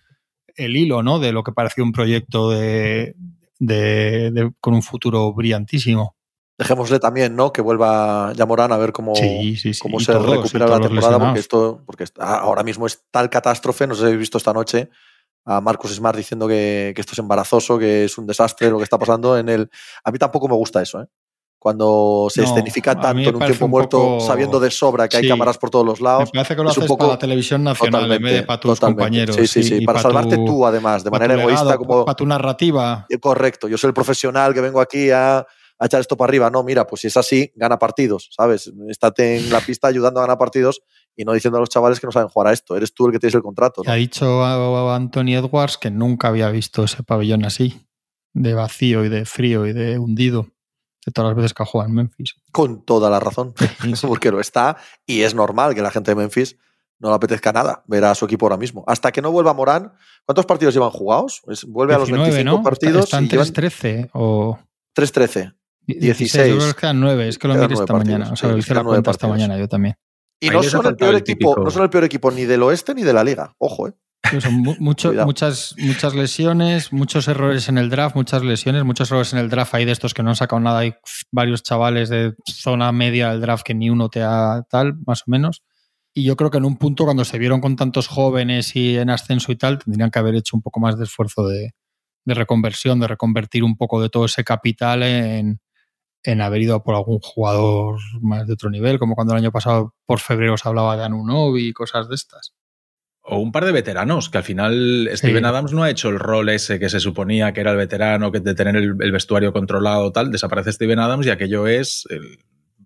el 0.56 0.74
hilo, 0.74 1.02
¿no? 1.02 1.18
De 1.18 1.32
lo 1.32 1.42
que 1.44 1.52
parecía 1.52 1.84
un 1.84 1.92
proyecto 1.92 2.48
de, 2.50 3.14
de- 3.58 4.30
de- 4.30 4.50
con 4.60 4.72
un 4.72 4.82
futuro 4.82 5.34
brillantísimo. 5.34 6.16
Dejémosle 6.56 7.00
también, 7.00 7.34
¿no? 7.34 7.52
Que 7.52 7.60
vuelva 7.62 8.32
Yamorán 8.34 8.70
a 8.72 8.76
ver 8.76 8.92
cómo, 8.92 9.16
Sí, 9.16 9.56
sí, 9.56 9.74
sí. 9.74 9.80
cómo 9.80 9.98
se 9.98 10.12
todos, 10.12 10.30
recupera 10.30 10.66
la 10.68 10.80
temporada, 10.80 11.18
porque 11.18 11.40
esto 11.40 11.82
porque 11.84 12.04
está- 12.04 12.38
ahora 12.38 12.62
mismo 12.62 12.86
es 12.86 13.02
tal 13.10 13.28
catástrofe. 13.28 13.86
No 13.88 13.94
sé 13.94 14.00
si 14.02 14.04
habéis 14.06 14.20
visto 14.20 14.38
esta 14.38 14.52
noche 14.52 14.88
a 15.46 15.60
Marcus 15.60 15.92
Smart 15.96 16.16
diciendo 16.16 16.46
que, 16.46 16.92
que 16.94 17.00
esto 17.00 17.12
es 17.12 17.18
embarazoso, 17.18 17.76
que 17.76 18.04
es 18.04 18.16
un 18.18 18.26
desastre 18.26 18.70
lo 18.70 18.78
que 18.78 18.84
está 18.84 18.98
pasando 18.98 19.36
en 19.36 19.48
el. 19.48 19.68
A 20.04 20.12
mí 20.12 20.18
tampoco 20.18 20.46
me 20.46 20.54
gusta 20.54 20.80
eso, 20.80 21.02
¿eh? 21.02 21.06
Cuando 21.58 22.28
se 22.30 22.42
No, 22.42 22.48
escenifica 22.48 22.94
tanto 22.94 23.14
me 23.16 23.26
en 23.26 23.34
un 23.36 23.42
tiempo 23.44 23.64
un 23.64 23.70
muerto, 23.70 23.96
poco- 23.98 24.20
sabiendo 24.20 24.60
de 24.60 24.70
sobra 24.70 25.08
que 25.08 25.16
hay 25.16 25.26
cámaras 25.28 25.56
por 25.58 25.70
todos 25.70 25.84
los 25.86 26.00
Me 26.00 26.04
lados. 26.04 26.30
parece 26.30 26.54
que 26.54 26.62
lo 26.62 26.70
es 26.70 26.76
un 26.76 26.82
haces 26.82 26.88
poco- 26.88 26.98
para 27.06 27.12
la 27.14 27.18
televisión 27.18 27.64
nacional 27.64 28.12
en 28.12 28.22
vez 28.22 28.32
de 28.34 28.42
para 28.44 28.60
tus 28.60 28.78
totalmente. 28.78 29.02
compañeros. 29.02 29.36
Sí, 29.36 29.46
sí, 29.48 29.62
sí. 29.64 29.74
y 29.82 29.86
Para 29.86 29.96
pa' 29.96 30.02
salvarte 30.02 30.36
tu- 30.36 30.44
tú, 30.44 30.66
además, 30.66 31.02
de 31.02 31.10
manera 31.10 31.34
egoísta, 31.40 31.76
como. 31.78 32.04
Para 32.04 32.14
tu 32.16 32.26
narrativa. 32.26 33.06
Correcto, 33.20 33.66
yo 33.66 33.76
soy 33.78 33.88
el 33.88 33.94
profesional 33.94 34.52
que 34.54 34.60
vengo 34.60 34.80
aquí 34.80 35.10
a, 35.10 35.44
a 35.78 35.86
echar 35.86 36.00
esto 36.00 36.16
para 36.16 36.30
arriba. 36.30 36.50
No, 36.50 36.62
mira, 36.62 36.86
pues 36.86 37.00
si 37.02 37.08
es 37.08 37.16
así, 37.16 37.52
gana 37.56 37.78
partidos, 37.78 38.28
¿sabes? 38.30 38.72
Estate 38.88 39.38
en 39.38 39.50
la 39.50 39.60
pista 39.60 39.88
ayudando 39.88 40.20
a 40.20 40.22
ganar 40.22 40.38
partidos 40.38 40.82
y 41.16 41.24
no 41.24 41.32
diciendo 41.32 41.58
a 41.58 41.60
los 41.60 41.68
chavales 41.68 42.00
que 42.00 42.06
no 42.06 42.12
saben 42.12 42.28
jugar 42.28 42.48
a 42.48 42.52
esto. 42.52 42.76
Eres 42.76 42.94
tú 42.94 43.06
el 43.06 43.12
que 43.12 43.18
tienes 43.18 43.34
el 43.34 43.42
contrato. 43.42 43.82
¿no? 43.84 43.90
Ha 43.90 43.94
dicho 43.96 44.44
a- 44.44 44.94
Anthony 44.96 45.34
Edwards 45.36 45.76
que 45.78 45.90
nunca 45.90 46.28
había 46.28 46.48
visto 46.50 46.84
ese 46.84 47.02
pabellón 47.02 47.44
así, 47.44 47.86
de 48.32 48.54
vacío 48.54 49.04
y 49.04 49.08
de 49.08 49.24
frío 49.24 49.66
y 49.66 49.72
de 49.72 49.98
hundido. 49.98 50.48
de 51.06 51.12
todas 51.12 51.30
las 51.30 51.36
veces 51.36 51.52
que 51.52 51.62
ha 51.62 51.66
jugado 51.66 51.90
en 51.90 51.96
Memphis. 51.96 52.34
Con 52.50 52.82
toda 52.84 53.10
la 53.10 53.20
razón, 53.20 53.52
porque 54.06 54.30
lo 54.30 54.40
está 54.40 54.76
y 55.06 55.20
es 55.20 55.34
normal 55.34 55.74
que 55.74 55.82
la 55.82 55.90
gente 55.90 56.12
de 56.12 56.14
Memphis 56.14 56.56
no 56.98 57.10
le 57.10 57.16
apetezca 57.16 57.52
nada 57.52 57.84
ver 57.86 58.04
a 58.04 58.14
su 58.14 58.24
equipo 58.24 58.46
ahora 58.46 58.56
mismo. 58.56 58.84
Hasta 58.86 59.12
que 59.12 59.20
no 59.20 59.30
vuelva 59.30 59.52
Morán, 59.52 59.92
¿cuántos 60.24 60.46
partidos 60.46 60.72
llevan 60.72 60.88
jugados? 60.90 61.42
Vuelve 61.66 61.94
a 61.94 61.98
los 61.98 62.10
25 62.10 62.44
¿no? 62.44 62.62
partidos. 62.62 63.04
Están 63.04 63.28
3-13 63.28 64.10
o... 64.14 64.58
3-13. 64.96 65.54
16. 65.86 66.48
Yo 66.48 66.58
creo 66.58 66.74
que 66.74 66.80
quedan 66.80 67.00
9, 67.00 67.28
es 67.28 67.38
que 67.38 67.48
lo 67.48 67.54
miré 67.54 67.74
esta 67.74 67.86
partidos, 67.86 68.04
mañana. 68.04 68.32
O 68.32 68.36
sea, 68.36 68.50
lo 68.50 68.58
hice 68.58 68.74
la 68.74 68.84
cuenta 68.84 69.10
esta 69.10 69.28
mañana 69.28 69.58
yo 69.58 69.68
también. 69.68 69.96
Y 70.40 70.50
no 70.50 70.62
son, 70.62 70.86
el 70.86 70.96
peor 70.96 71.14
equipo, 71.14 71.56
no 71.56 71.70
son 71.70 71.84
el 71.84 71.90
peor 71.90 72.04
equipo 72.04 72.30
ni 72.30 72.44
del 72.44 72.62
oeste 72.62 72.94
ni 72.94 73.02
de 73.02 73.12
la 73.12 73.24
liga. 73.24 73.54
Ojo, 73.58 73.88
¿eh? 73.88 73.94
Son 74.40 74.54
mucho, 74.54 75.12
muchas, 75.12 75.74
muchas 75.78 76.14
lesiones, 76.14 76.92
muchos 76.92 77.28
errores 77.28 77.68
en 77.68 77.78
el 77.78 77.90
draft, 77.90 78.16
muchas 78.16 78.42
lesiones, 78.42 78.84
muchos 78.84 79.10
errores 79.10 79.32
en 79.32 79.38
el 79.38 79.50
draft. 79.50 79.74
Hay 79.74 79.84
de 79.84 79.92
estos 79.92 80.14
que 80.14 80.22
no 80.22 80.30
han 80.30 80.36
sacado 80.36 80.60
nada. 80.60 80.80
Hay 80.80 80.94
varios 81.30 81.62
chavales 81.62 82.08
de 82.08 82.34
zona 82.46 82.90
media 82.92 83.30
del 83.30 83.40
draft 83.40 83.64
que 83.64 83.74
ni 83.74 83.90
uno 83.90 84.08
te 84.08 84.22
ha 84.22 84.64
tal, 84.68 84.96
más 85.06 85.22
o 85.22 85.30
menos. 85.30 85.62
Y 86.14 86.22
yo 86.24 86.36
creo 86.36 86.50
que 86.50 86.58
en 86.58 86.64
un 86.64 86.76
punto, 86.76 87.04
cuando 87.04 87.24
se 87.24 87.38
vieron 87.38 87.60
con 87.60 87.76
tantos 87.76 88.06
jóvenes 88.06 88.74
y 88.76 88.96
en 88.96 89.10
ascenso 89.10 89.52
y 89.52 89.56
tal, 89.56 89.78
tendrían 89.78 90.10
que 90.10 90.18
haber 90.20 90.36
hecho 90.36 90.56
un 90.56 90.62
poco 90.62 90.80
más 90.80 90.96
de 90.96 91.04
esfuerzo 91.04 91.46
de, 91.46 91.74
reconversión, 92.24 93.00
de 93.00 93.08
reconvertir 93.08 93.64
un 93.64 93.76
poco 93.76 94.00
de 94.00 94.08
todo 94.08 94.24
ese 94.24 94.44
capital 94.44 95.02
en, 95.02 95.60
en, 96.24 96.40
haber 96.40 96.62
ido 96.62 96.82
por 96.82 96.94
algún 96.94 97.20
jugador 97.20 98.00
más 98.20 98.46
de 98.46 98.54
otro 98.54 98.70
nivel, 98.70 98.98
como 98.98 99.14
cuando 99.14 99.34
el 99.34 99.40
año 99.40 99.52
pasado 99.52 99.94
por 100.06 100.20
febrero 100.20 100.56
se 100.56 100.68
hablaba 100.68 100.96
de 100.96 101.04
Anunobi 101.04 101.68
y 101.68 101.72
cosas 101.72 102.08
de 102.08 102.14
estas. 102.14 102.54
O 103.22 103.38
un 103.38 103.52
par 103.52 103.64
de 103.64 103.72
veteranos, 103.72 104.28
que 104.28 104.38
al 104.38 104.44
final 104.44 105.08
Steven 105.14 105.46
Adams 105.46 105.72
no 105.72 105.82
ha 105.82 105.90
hecho 105.90 106.10
el 106.10 106.18
rol 106.18 106.50
ese 106.50 106.78
que 106.78 106.90
se 106.90 107.00
suponía 107.00 107.52
que 107.52 107.60
era 107.60 107.70
el 107.70 107.78
veterano, 107.78 108.30
que 108.30 108.40
de 108.40 108.54
tener 108.54 108.76
el, 108.76 108.94
vestuario 108.94 109.52
controlado, 109.52 110.12
tal. 110.12 110.30
Desaparece 110.30 110.72
Steven 110.72 110.98
Adams 110.98 111.26
y 111.26 111.30
aquello 111.30 111.66
es 111.66 112.06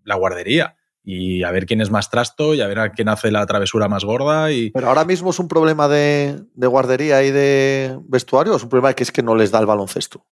la 0.05 0.14
guardería 0.14 0.77
y 1.11 1.42
a 1.42 1.51
ver 1.51 1.64
quién 1.64 1.81
es 1.81 1.90
más 1.90 2.11
trasto 2.11 2.53
y 2.53 2.61
a 2.61 2.66
ver 2.66 2.79
a 2.81 2.92
quién 2.92 3.09
hace 3.09 3.31
la 3.31 3.46
travesura 3.46 3.88
más 3.88 4.05
gorda. 4.05 4.53
Y... 4.53 4.70
Pero 4.72 4.88
ahora 4.88 5.07
mismo 5.07 5.31
es 5.31 5.38
un 5.38 5.48
problema 5.48 5.88
de, 5.88 6.44
guardería 6.55 7.22
y 7.22 7.31
de 7.31 7.98
vestuario, 8.09 8.53
o 8.53 8.57
es 8.57 8.62
un 8.62 8.68
problema 8.68 8.92
que 8.92 9.05
es 9.05 9.11
que 9.11 9.22
no 9.22 9.35
les 9.35 9.51
da 9.51 9.59
el 9.59 9.64
baloncesto. 9.64 10.27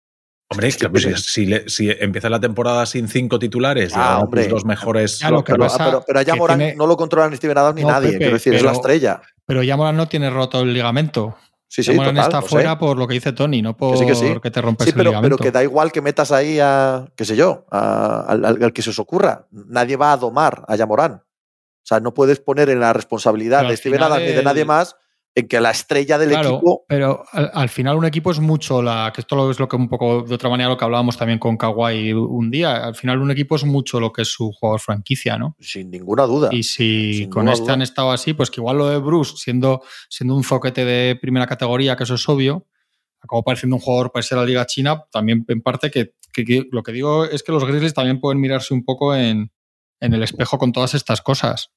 Hombre, 0.48 0.68
es 0.68 0.76
que, 0.76 0.88
pues, 0.88 1.02
si, 1.24 1.52
si, 1.66 1.90
empieza 1.90 2.28
la 2.28 2.38
temporada 2.38 2.86
sin 2.86 3.08
cinco 3.08 3.38
titulares 3.38 3.92
ah, 3.96 4.24
y 4.30 4.36
los 4.36 4.48
dos 4.48 4.64
mejores. 4.64 5.20
pero, 5.20 6.04
pero, 6.06 6.18
allá 6.20 6.36
Morán 6.36 6.76
no 6.76 6.86
lo 6.86 6.96
controlan 6.96 7.30
ni 7.30 7.36
Steven 7.36 7.58
Adams 7.58 7.74
ni 7.74 7.84
nadie. 7.84 8.16
quiero 8.16 8.34
decir, 8.34 8.54
es 8.54 8.62
la 8.62 8.72
estrella. 8.72 9.22
Pero 9.44 9.64
ya 9.64 9.76
Morán 9.76 9.96
no 9.96 10.06
tiene 10.06 10.30
roto 10.30 10.60
el 10.60 10.72
ligamento. 10.72 11.36
Sí, 11.68 11.82
sí, 11.82 11.96
total, 11.96 12.16
está 12.16 12.42
fuera 12.42 12.78
por 12.78 12.96
lo 12.96 13.08
que 13.08 13.14
dice 13.14 13.32
Tony, 13.32 13.60
no 13.60 13.76
por 13.76 13.98
que, 13.98 14.50
te 14.52 14.62
rompes 14.62 14.86
pero, 14.92 15.00
el 15.00 15.06
ligamento. 15.08 15.36
Pero 15.36 15.44
que 15.44 15.50
da 15.50 15.64
igual 15.64 15.90
que 15.90 16.00
metas 16.00 16.30
ahí 16.30 16.60
a, 16.60 17.06
qué 17.16 17.24
sé 17.24 17.34
yo, 17.34 17.66
al, 17.70 18.72
que 18.72 18.82
se 18.82 18.90
os 18.90 18.98
ocurra. 19.00 19.48
Nadie 19.50 19.96
va 19.96 20.12
a 20.12 20.16
domar 20.16 20.64
a 20.68 20.76
Yamorán. 20.76 21.12
O 21.14 21.88
sea, 21.88 21.98
no 21.98 22.14
puedes 22.14 22.38
poner 22.38 22.70
en 22.70 22.78
la 22.78 22.92
responsabilidad 22.92 23.66
de 23.68 23.76
Steven 23.76 24.02
Adams 24.02 24.22
ni 24.22 24.32
de 24.32 24.42
nadie 24.44 24.64
más 24.64 24.96
en 25.36 25.48
que 25.48 25.60
la 25.60 25.70
estrella 25.70 26.16
del 26.16 26.32
equipo. 26.32 26.86
Pero 26.88 27.22
al, 27.30 27.68
final 27.68 27.96
un 27.96 28.06
equipo 28.06 28.30
es 28.30 28.40
mucho 28.40 28.82
la. 28.82 29.12
que 29.14 29.20
esto 29.20 29.50
es 29.50 29.60
lo 29.60 29.68
que 29.68 29.76
un 29.76 29.86
poco 29.86 30.22
de 30.22 30.34
otra 30.34 30.48
manera 30.48 30.70
lo 30.70 30.78
que 30.78 30.84
hablábamos 30.86 31.18
también 31.18 31.38
con 31.38 31.58
Kawhi 31.58 32.14
un 32.14 32.50
día. 32.50 32.86
Al 32.86 32.94
final 32.94 33.20
un 33.20 33.30
equipo 33.30 33.54
es 33.54 33.64
mucho 33.64 34.00
lo 34.00 34.12
que 34.12 34.22
es 34.22 34.28
su 34.28 34.50
jugador 34.50 34.80
franquicia, 34.80 35.36
¿no? 35.36 35.54
Sin 35.60 35.90
ninguna 35.90 36.24
duda. 36.24 36.48
Y 36.52 36.62
si 36.62 37.28
con 37.30 37.50
este 37.50 37.70
han 37.70 37.82
estado 37.82 38.12
así, 38.12 38.32
pues 38.32 38.50
que 38.50 38.62
igual 38.62 38.78
lo 38.78 38.88
de 38.88 38.96
Bruce, 38.96 39.34
siendo, 39.36 39.82
siendo 40.08 40.34
un 40.34 40.42
zoquete 40.42 40.86
de 40.86 41.16
primera 41.16 41.46
categoría, 41.46 41.96
que 41.96 42.04
eso 42.04 42.14
es 42.14 42.26
obvio, 42.30 42.66
acabó 43.20 43.44
pareciendo 43.44 43.76
un 43.76 43.82
jugador 43.82 44.12
para 44.12 44.22
ser 44.22 44.38
la 44.38 44.46
Liga 44.46 44.64
China, 44.64 45.04
también 45.12 45.44
en 45.48 45.60
parte 45.60 45.90
que, 45.90 46.14
lo 46.70 46.82
que 46.82 46.92
digo 46.92 47.26
es 47.26 47.42
que 47.42 47.52
los 47.52 47.64
Grizzlies 47.66 47.92
también 47.92 48.20
pueden 48.20 48.40
mirarse 48.40 48.72
un 48.72 48.84
poco 48.84 49.14
en, 49.14 49.52
en 50.00 50.14
el 50.14 50.22
espejo 50.22 50.56
con 50.56 50.72
todas 50.72 50.94
estas 50.94 51.20
cosas. 51.20 51.72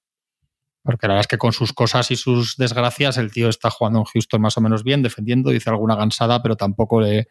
Porque 0.83 1.07
la 1.07 1.13
verdad 1.13 1.21
es 1.21 1.27
que 1.27 1.37
con 1.37 1.51
sus 1.51 1.73
cosas 1.73 2.09
y 2.11 2.15
sus 2.15 2.55
desgracias, 2.55 3.17
el 3.17 3.31
tío 3.31 3.49
está 3.49 3.69
jugando 3.69 3.99
en 3.99 4.05
Houston 4.05 4.41
más 4.41 4.57
o 4.57 4.61
menos 4.61 4.83
bien, 4.83 5.03
defendiendo, 5.03 5.49
dice 5.49 5.69
alguna 5.69 5.95
gansada, 5.95 6.41
pero 6.41 6.55
tampoco 6.55 7.01
le, 7.01 7.27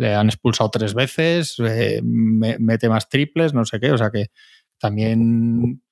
le 0.00 0.14
han 0.14 0.28
expulsado 0.28 0.70
tres 0.70 0.94
veces, 0.94 1.56
eh, 1.58 2.00
mete 2.02 2.88
más 2.88 3.08
triples, 3.08 3.52
no 3.52 3.64
sé 3.64 3.80
qué. 3.80 3.92
O 3.92 3.98
sea 3.98 4.10
que 4.10 4.30
también 4.78 5.82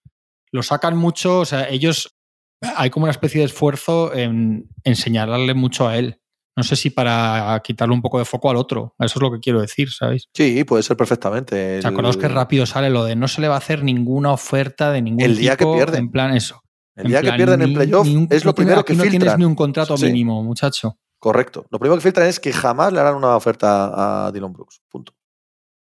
lo 0.50 0.62
sacan 0.62 0.96
mucho. 0.96 1.40
O 1.40 1.44
sea, 1.44 1.68
ellos 1.68 2.16
hay 2.62 2.90
como 2.90 3.04
una 3.04 3.12
especie 3.12 3.40
de 3.40 3.46
esfuerzo 3.46 4.14
en, 4.14 4.68
en 4.84 4.96
señalarle 4.96 5.54
mucho 5.54 5.88
a 5.88 5.96
él. 5.98 6.20
No 6.56 6.64
sé 6.64 6.74
si 6.74 6.90
para 6.90 7.60
quitarle 7.62 7.94
un 7.94 8.02
poco 8.02 8.18
de 8.18 8.24
foco 8.24 8.50
al 8.50 8.56
otro. 8.56 8.96
Eso 8.98 9.18
es 9.18 9.22
lo 9.22 9.30
que 9.30 9.38
quiero 9.38 9.60
decir, 9.60 9.90
¿sabéis? 9.92 10.28
Sí, 10.34 10.64
puede 10.64 10.82
ser 10.82 10.96
perfectamente. 10.96 11.78
¿Te 11.80 11.86
acordaos 11.86 12.16
que 12.16 12.26
rápido 12.26 12.66
sale 12.66 12.90
lo 12.90 13.04
de 13.04 13.14
no 13.14 13.28
se 13.28 13.40
le 13.40 13.46
va 13.46 13.54
a 13.54 13.58
hacer 13.58 13.84
ninguna 13.84 14.32
oferta 14.32 14.90
de 14.90 15.02
ningún 15.02 15.22
El 15.22 15.36
día 15.36 15.56
que 15.56 15.64
pierde. 15.64 15.98
En 15.98 16.10
plan 16.10 16.34
eso. 16.34 16.64
El 16.98 17.08
día 17.08 17.22
que 17.22 17.32
pierden 17.32 17.62
en 17.62 17.74
playoff 17.74 18.08
es 18.30 18.44
lo 18.44 18.54
primero 18.54 18.84
que 18.84 18.94
filtran. 18.94 19.12
No 19.12 19.18
tienes 19.18 19.38
ni 19.38 19.44
un 19.44 19.54
contrato 19.54 19.96
mínimo, 19.96 20.42
muchacho. 20.42 20.98
Correcto. 21.18 21.66
Lo 21.70 21.78
primero 21.78 21.96
que 21.96 22.02
filtran 22.02 22.26
es 22.26 22.40
que 22.40 22.52
jamás 22.52 22.92
le 22.92 23.00
harán 23.00 23.14
una 23.14 23.36
oferta 23.36 24.26
a 24.26 24.32
Dylan 24.32 24.52
Brooks. 24.52 24.82
Punto. 24.88 25.14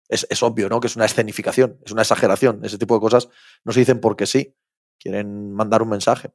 Es, 0.08 0.26
es, 0.30 0.42
obvio, 0.42 0.68
¿no? 0.68 0.80
Que 0.80 0.86
es 0.86 0.96
una 0.96 1.04
escenificación, 1.04 1.78
es 1.84 1.92
una 1.92 2.02
exageración. 2.02 2.64
Ese 2.64 2.78
tipo 2.78 2.94
de 2.94 3.00
cosas 3.00 3.28
no 3.64 3.72
se 3.72 3.80
dicen 3.80 4.00
porque 4.00 4.26
sí. 4.26 4.54
Quieren 5.00 5.52
mandar 5.52 5.82
un 5.82 5.90
mensaje. 5.90 6.32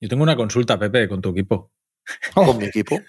Yo 0.00 0.08
tengo 0.08 0.22
una 0.22 0.36
consulta, 0.36 0.78
Pepe, 0.78 1.08
con 1.08 1.20
tu 1.20 1.28
equipo. 1.30 1.72
con 2.34 2.58
mi 2.58 2.64
equipo. 2.64 3.00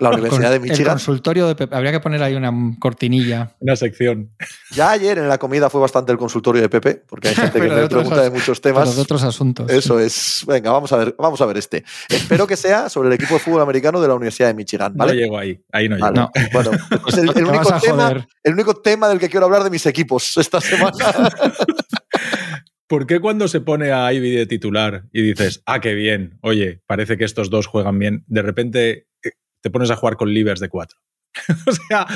La 0.00 0.10
Universidad 0.10 0.50
de 0.50 0.60
Michigan. 0.60 0.80
El 0.80 0.88
consultorio 0.88 1.46
de 1.46 1.54
Pepe. 1.54 1.74
Habría 1.74 1.92
que 1.92 2.00
poner 2.00 2.22
ahí 2.22 2.34
una 2.34 2.52
cortinilla. 2.78 3.54
Una 3.60 3.76
sección. 3.76 4.30
Ya 4.72 4.90
ayer 4.90 5.18
en 5.18 5.28
la 5.28 5.38
comida 5.38 5.70
fue 5.70 5.80
bastante 5.80 6.12
el 6.12 6.18
consultorio 6.18 6.62
de 6.62 6.68
Pepe, 6.68 7.02
porque 7.06 7.28
hay 7.28 7.34
gente 7.34 7.60
que 7.60 7.68
me 7.68 7.88
pregunta 7.88 8.22
de 8.22 8.30
muchos 8.30 8.60
temas. 8.60 8.94
de 8.94 9.02
otros 9.02 9.22
asuntos. 9.22 9.70
Eso 9.70 9.98
es. 9.98 10.44
Venga, 10.46 10.70
vamos 10.70 10.92
a 10.92 10.96
ver, 10.96 11.14
vamos 11.18 11.40
a 11.40 11.46
ver 11.46 11.58
este. 11.58 11.84
Espero 12.08 12.46
que 12.46 12.56
sea 12.56 12.88
sobre 12.88 13.08
el 13.08 13.14
equipo 13.14 13.34
de 13.34 13.40
fútbol 13.40 13.62
americano 13.62 14.00
de 14.00 14.08
la 14.08 14.14
Universidad 14.14 14.48
de 14.48 14.54
Michigan. 14.54 14.92
¿vale? 14.94 15.12
No 15.12 15.20
llego 15.20 15.38
ahí. 15.38 15.60
Ahí 15.72 15.88
no 15.88 15.96
llego. 15.96 16.10
No. 16.10 16.30
Bueno, 16.52 16.70
es 17.06 17.14
el, 17.16 17.28
único 17.46 17.80
tema, 17.80 18.26
el 18.42 18.52
único 18.52 18.74
tema 18.74 19.08
del 19.08 19.18
que 19.18 19.28
quiero 19.28 19.46
hablar 19.46 19.64
de 19.64 19.70
mis 19.70 19.86
equipos 19.86 20.36
esta 20.36 20.60
semana. 20.60 20.96
¿Por 22.88 23.06
qué 23.06 23.20
cuando 23.20 23.48
se 23.48 23.60
pone 23.60 23.92
a 23.92 24.10
Ivy 24.12 24.30
de 24.30 24.46
titular 24.46 25.04
y 25.12 25.20
dices, 25.20 25.62
ah, 25.66 25.78
qué 25.80 25.94
bien, 25.94 26.38
oye, 26.40 26.82
parece 26.86 27.18
que 27.18 27.24
estos 27.24 27.50
dos 27.50 27.66
juegan 27.66 27.98
bien, 27.98 28.24
de 28.26 28.42
repente 28.42 29.08
eh, 29.22 29.32
te 29.60 29.70
pones 29.70 29.90
a 29.90 29.96
jugar 29.96 30.16
con 30.16 30.32
Livers 30.32 30.58
de 30.58 30.70
cuatro? 30.70 30.98
o 31.66 31.72
sea, 31.72 32.06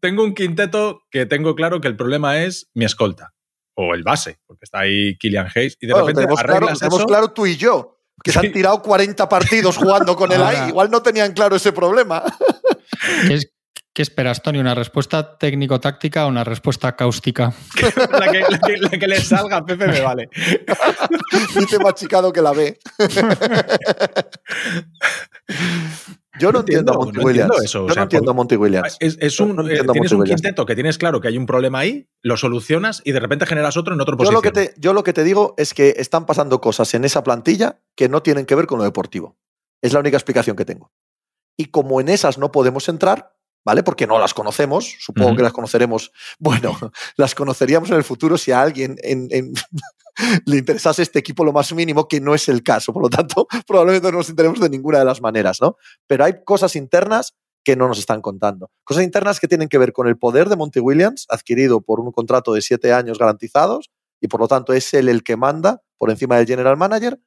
tengo 0.00 0.24
un 0.24 0.34
quinteto 0.34 1.02
que 1.10 1.24
tengo 1.24 1.54
claro 1.54 1.80
que 1.80 1.88
el 1.88 1.96
problema 1.96 2.42
es 2.42 2.70
mi 2.74 2.84
escolta 2.84 3.34
o 3.74 3.94
el 3.94 4.02
base, 4.02 4.38
porque 4.46 4.64
está 4.64 4.80
ahí 4.80 5.16
Killian 5.16 5.48
Hayes 5.54 5.78
y 5.80 5.86
de 5.86 5.94
repente 5.94 6.20
tenemos 6.20 6.42
claro, 6.42 6.66
tenemos 6.66 7.04
claro 7.06 7.30
tú 7.30 7.46
y 7.46 7.56
yo, 7.56 8.02
que 8.22 8.30
se 8.30 8.40
han 8.40 8.52
tirado 8.52 8.82
40 8.82 9.26
partidos 9.28 9.78
jugando 9.78 10.16
con 10.16 10.30
el 10.32 10.42
AI, 10.42 10.68
igual 10.68 10.90
no 10.90 11.00
tenían 11.00 11.32
claro 11.32 11.56
ese 11.56 11.72
problema. 11.72 12.22
Es, 13.30 13.50
¿Qué 13.98 14.02
esperas, 14.02 14.42
Tony? 14.42 14.60
¿Una 14.60 14.76
respuesta 14.76 15.36
técnico-táctica 15.38 16.24
o 16.24 16.28
una 16.28 16.44
respuesta 16.44 16.94
cáustica? 16.94 17.52
la, 18.12 18.30
que, 18.96 19.08
le 19.08 19.20
salga 19.20 19.56
a 19.56 19.66
Pepe 19.66 19.88
me 19.88 20.00
vale. 20.00 20.30
Dice 21.58 21.80
más 21.80 21.94
chicado 21.94 22.32
que 22.32 22.40
la 22.40 22.52
ve. 22.52 22.78
Yo 26.38 26.52
no, 26.52 26.60
entiendo, 26.60 26.92
a 26.92 26.96
Monty 26.96 27.18
Williams. 27.18 27.64
Eso. 27.64 27.88
Yo 27.88 27.94
no 27.96 28.02
entiendo 28.02 28.30
a 28.30 28.34
Monty 28.34 28.54
Williams. 28.54 28.96
Es, 29.00 29.40
un, 29.40 29.68
eh, 29.68 29.80
tienes 29.92 30.12
un 30.12 30.22
quinteto 30.22 30.64
que 30.64 30.76
tienes 30.76 30.96
claro 30.96 31.20
que 31.20 31.26
hay 31.26 31.36
un 31.36 31.46
problema 31.46 31.80
ahí, 31.80 32.08
lo 32.22 32.36
solucionas 32.36 33.02
y 33.04 33.10
de 33.10 33.18
repente 33.18 33.46
generas 33.46 33.76
otro 33.76 33.94
en 33.94 34.00
otro 34.00 34.16
posición. 34.16 34.32
Yo 34.32 34.38
lo, 34.38 34.42
que 34.42 34.52
te, 34.52 34.74
yo 34.78 34.92
lo 34.92 35.02
que 35.02 35.12
te 35.12 35.24
digo 35.24 35.56
es 35.58 35.74
que 35.74 35.94
están 35.96 36.24
pasando 36.24 36.60
cosas 36.60 36.94
en 36.94 37.04
esa 37.04 37.24
plantilla 37.24 37.80
que 37.96 38.08
no 38.08 38.22
tienen 38.22 38.46
que 38.46 38.54
ver 38.54 38.68
con 38.68 38.78
lo 38.78 38.84
deportivo. 38.84 39.36
Es 39.82 39.92
la 39.92 39.98
única 39.98 40.16
explicación 40.16 40.54
que 40.54 40.64
tengo. 40.64 40.92
Y 41.56 41.72
como 41.72 42.00
en 42.00 42.08
esas 42.08 42.38
no 42.38 42.52
podemos 42.52 42.88
entrar, 42.88 43.32
¿vale? 43.68 43.82
Porque 43.82 44.06
no 44.06 44.18
las 44.18 44.32
conocemos, 44.32 44.96
supongo 44.98 45.36
que 45.36 45.42
las 45.42 45.52
conoceremos, 45.52 46.10
bueno, 46.38 46.74
las 47.18 47.34
conoceríamos 47.34 47.90
en 47.90 47.96
el 47.96 48.02
futuro 48.02 48.38
si 48.38 48.50
a 48.50 48.62
alguien 48.62 48.96
le 50.46 50.56
interesase 50.56 51.02
este 51.02 51.18
equipo 51.18 51.44
lo 51.44 51.52
más 51.52 51.70
mínimo, 51.74 52.08
que 52.08 52.18
no 52.18 52.34
es 52.34 52.48
el 52.48 52.62
caso, 52.62 52.94
por 52.94 53.02
lo 53.02 53.10
tanto, 53.10 53.46
probablemente 53.66 54.10
no 54.10 54.16
nos 54.16 54.30
enteremos 54.30 54.58
de 54.58 54.70
ninguna 54.70 55.00
de 55.00 55.04
las 55.04 55.20
maneras, 55.20 55.58
¿no? 55.60 55.76
Pero 56.06 56.24
hay 56.24 56.42
cosas 56.46 56.76
internas 56.76 57.34
que 57.62 57.76
no 57.76 57.88
nos 57.88 57.98
están 57.98 58.22
contando. 58.22 58.70
Cosas 58.84 59.04
internas 59.04 59.38
que 59.38 59.48
tienen 59.48 59.68
que 59.68 59.76
ver 59.76 59.92
con 59.92 60.08
el 60.08 60.16
poder 60.16 60.48
de 60.48 60.56
Monty 60.56 60.80
Williams, 60.80 61.26
adquirido 61.28 61.82
por 61.82 62.00
un 62.00 62.10
contrato 62.10 62.54
de 62.54 62.62
siete 62.62 62.94
años 62.94 63.18
garantizados, 63.18 63.90
y 64.18 64.28
por 64.28 64.40
lo 64.40 64.48
tanto 64.48 64.72
es 64.72 64.94
él 64.94 65.10
el 65.10 65.22
que 65.22 65.36
manda 65.36 65.82
por 65.98 66.08
encima 66.08 66.38
del 66.38 66.46
general 66.46 66.78
manager, 66.78 67.20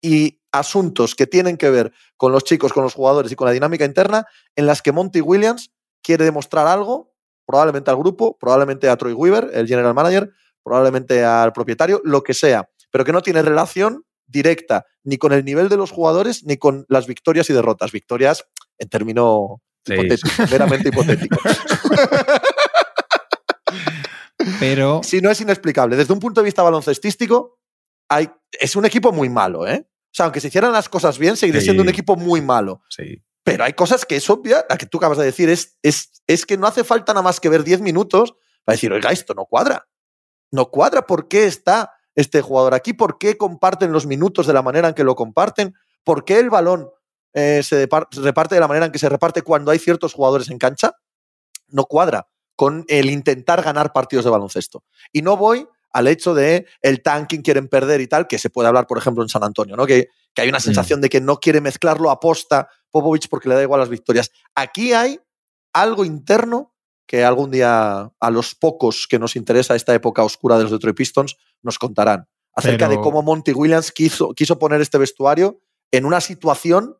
y 0.00 0.40
asuntos 0.52 1.14
que 1.14 1.26
tienen 1.26 1.56
que 1.56 1.70
ver 1.70 1.92
con 2.16 2.30
los 2.30 2.44
chicos, 2.44 2.72
con 2.72 2.84
los 2.84 2.94
jugadores 2.94 3.32
y 3.32 3.36
con 3.36 3.46
la 3.46 3.52
dinámica 3.52 3.84
interna, 3.84 4.26
en 4.54 4.66
las 4.66 4.82
que 4.82 4.92
Monty 4.92 5.20
Williams 5.20 5.72
quiere 6.02 6.24
demostrar 6.24 6.66
algo, 6.66 7.12
probablemente 7.46 7.90
al 7.90 7.96
grupo, 7.96 8.36
probablemente 8.38 8.88
a 8.88 8.96
Troy 8.96 9.12
Weaver, 9.12 9.50
el 9.54 9.66
general 9.66 9.94
manager, 9.94 10.30
probablemente 10.62 11.24
al 11.24 11.52
propietario, 11.52 12.00
lo 12.04 12.22
que 12.22 12.34
sea, 12.34 12.68
pero 12.90 13.04
que 13.04 13.12
no 13.12 13.22
tiene 13.22 13.42
relación 13.42 14.04
directa 14.26 14.86
ni 15.02 15.18
con 15.18 15.32
el 15.32 15.44
nivel 15.44 15.68
de 15.68 15.76
los 15.76 15.90
jugadores 15.90 16.44
ni 16.44 16.56
con 16.56 16.84
las 16.88 17.06
victorias 17.06 17.50
y 17.50 17.52
derrotas. 17.52 17.90
Victorias 17.90 18.44
en 18.78 18.88
término 18.88 19.60
hipotético, 19.86 20.28
meramente 20.50 20.88
hipotético. 20.92 21.36
Pero. 24.58 25.00
Si 25.04 25.20
no 25.20 25.30
es 25.30 25.40
inexplicable. 25.40 25.96
Desde 25.96 26.12
un 26.12 26.20
punto 26.20 26.40
de 26.40 26.44
vista 26.46 26.62
baloncestístico, 26.62 27.58
hay, 28.08 28.30
es 28.52 28.76
un 28.76 28.84
equipo 28.84 29.12
muy 29.12 29.28
malo, 29.28 29.66
¿eh? 29.66 29.86
O 29.86 30.12
sea, 30.12 30.24
aunque 30.26 30.40
se 30.40 30.48
hicieran 30.48 30.72
las 30.72 30.88
cosas 30.88 31.18
bien, 31.18 31.36
seguiría 31.36 31.60
Sí. 31.60 31.66
siendo 31.66 31.82
un 31.82 31.88
equipo 31.88 32.16
muy 32.16 32.40
malo. 32.40 32.82
Sí. 32.88 33.22
Pero 33.50 33.64
hay 33.64 33.72
cosas 33.72 34.04
que 34.04 34.16
es 34.16 34.30
obvia, 34.30 34.64
la 34.68 34.76
que 34.76 34.86
tú 34.86 34.98
acabas 34.98 35.18
de 35.18 35.24
decir, 35.24 35.48
es, 35.48 35.76
es, 35.82 36.22
es 36.26 36.46
que 36.46 36.56
no 36.56 36.68
hace 36.68 36.84
falta 36.84 37.12
nada 37.12 37.22
más 37.22 37.40
que 37.40 37.48
ver 37.48 37.64
10 37.64 37.80
minutos 37.80 38.34
para 38.64 38.74
decir, 38.74 38.92
oiga, 38.92 39.10
esto 39.10 39.34
no 39.34 39.44
cuadra. 39.44 39.88
No 40.52 40.70
cuadra. 40.70 41.02
¿Por 41.02 41.26
qué 41.26 41.46
está 41.46 41.92
este 42.14 42.42
jugador 42.42 42.74
aquí? 42.74 42.92
¿Por 42.92 43.18
qué 43.18 43.36
comparten 43.36 43.92
los 43.92 44.06
minutos 44.06 44.46
de 44.46 44.52
la 44.52 44.62
manera 44.62 44.88
en 44.88 44.94
que 44.94 45.02
lo 45.02 45.16
comparten? 45.16 45.74
¿Por 46.04 46.24
qué 46.24 46.38
el 46.38 46.48
balón 46.48 46.90
eh, 47.32 47.62
se, 47.64 47.88
reparte 48.22 48.54
de 48.54 48.60
la 48.60 48.68
manera 48.68 48.86
en 48.86 48.92
que 48.92 48.98
se 48.98 49.08
reparte 49.08 49.42
cuando 49.42 49.72
hay 49.72 49.80
ciertos 49.80 50.14
jugadores 50.14 50.48
en 50.50 50.58
cancha? 50.58 50.94
No 51.68 51.84
cuadra 51.84 52.28
con 52.54 52.84
el 52.88 53.10
intentar 53.10 53.62
ganar 53.62 53.92
partidos 53.92 54.24
de 54.24 54.30
baloncesto. 54.30 54.84
Y 55.12 55.22
no 55.22 55.36
voy 55.36 55.66
al 55.92 56.06
hecho 56.06 56.34
de 56.34 56.66
el 56.82 57.02
tanking 57.02 57.42
quieren 57.42 57.68
perder 57.68 58.00
y 58.00 58.06
tal, 58.06 58.28
que 58.28 58.38
se 58.38 58.50
puede 58.50 58.68
hablar, 58.68 58.86
por 58.86 58.98
ejemplo, 58.98 59.22
en 59.24 59.28
San 59.28 59.42
Antonio, 59.42 59.76
¿no? 59.76 59.86
Que, 59.86 60.08
que 60.34 60.42
hay 60.42 60.48
una 60.48 60.60
sensación 60.60 61.00
de 61.00 61.08
que 61.08 61.20
no 61.20 61.38
quiere 61.38 61.60
mezclarlo 61.60 62.10
a 62.10 62.20
posta 62.20 62.68
Popovich 62.90 63.28
porque 63.28 63.48
le 63.48 63.54
da 63.56 63.62
igual 63.62 63.80
las 63.80 63.88
victorias. 63.88 64.30
Aquí 64.54 64.92
hay 64.92 65.18
algo 65.72 66.04
interno 66.04 66.74
que 67.06 67.24
algún 67.24 67.50
día 67.50 68.10
a 68.20 68.30
los 68.30 68.54
pocos 68.54 69.06
que 69.08 69.18
nos 69.18 69.34
interesa 69.36 69.74
esta 69.74 69.94
época 69.94 70.22
oscura 70.22 70.56
de 70.56 70.64
los 70.64 70.72
Detroit 70.72 70.96
Pistons 70.96 71.36
nos 71.62 71.78
contarán 71.78 72.26
acerca 72.54 72.88
Pero- 72.88 72.98
de 73.00 73.04
cómo 73.04 73.22
Monty 73.22 73.52
Williams 73.52 73.90
quiso, 73.92 74.32
quiso 74.34 74.58
poner 74.58 74.80
este 74.80 74.98
vestuario 74.98 75.60
en 75.92 76.04
una 76.04 76.20
situación 76.20 76.96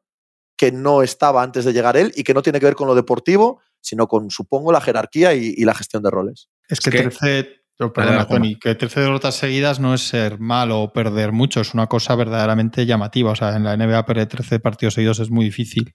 que 0.57 0.73
no 0.73 1.03
estaba 1.03 1.43
antes 1.43 1.64
de 1.64 1.73
llegar 1.73 1.97
él 1.97 2.12
y 2.16 2.23
que 2.25 2.35
no 2.35 2.43
tiene 2.43 2.61
que 2.61 2.66
ver 2.66 2.75
con 2.75 2.87
lo 2.88 2.95
deportivo, 2.95 3.61
sino 3.81 4.09
con, 4.09 4.31
supongo, 4.31 4.73
la 4.73 4.81
jerarquía 4.81 5.33
y, 5.35 5.55
y 5.57 5.64
la 5.64 5.75
gestión 5.75 6.03
de 6.03 6.11
roles. 6.11 6.51
Es 6.69 6.81
que, 6.81 6.90
que- 6.90 7.03
13. 7.05 7.60
Oh, 7.87 7.93
perdona. 7.93 8.27
Tony, 8.27 8.57
que 8.57 8.75
13 8.75 9.01
derrotas 9.01 9.35
seguidas 9.35 9.81
no 9.81 9.95
es 9.95 10.03
ser 10.07 10.38
malo 10.38 10.81
o 10.83 10.93
perder 10.93 11.33
mucho, 11.33 11.61
es 11.61 11.75
una 11.75 11.87
cosa 11.87 12.14
verdaderamente 12.14 12.87
llamativa. 12.87 13.33
O 13.33 13.37
sea, 13.37 13.57
en 13.57 13.64
la 13.64 13.77
NBA 13.77 14.07
perder 14.07 14.27
13 14.29 14.61
partidos 14.61 14.95
seguidos 14.95 15.19
es 15.21 15.31
muy 15.31 15.45
difícil. 15.45 15.93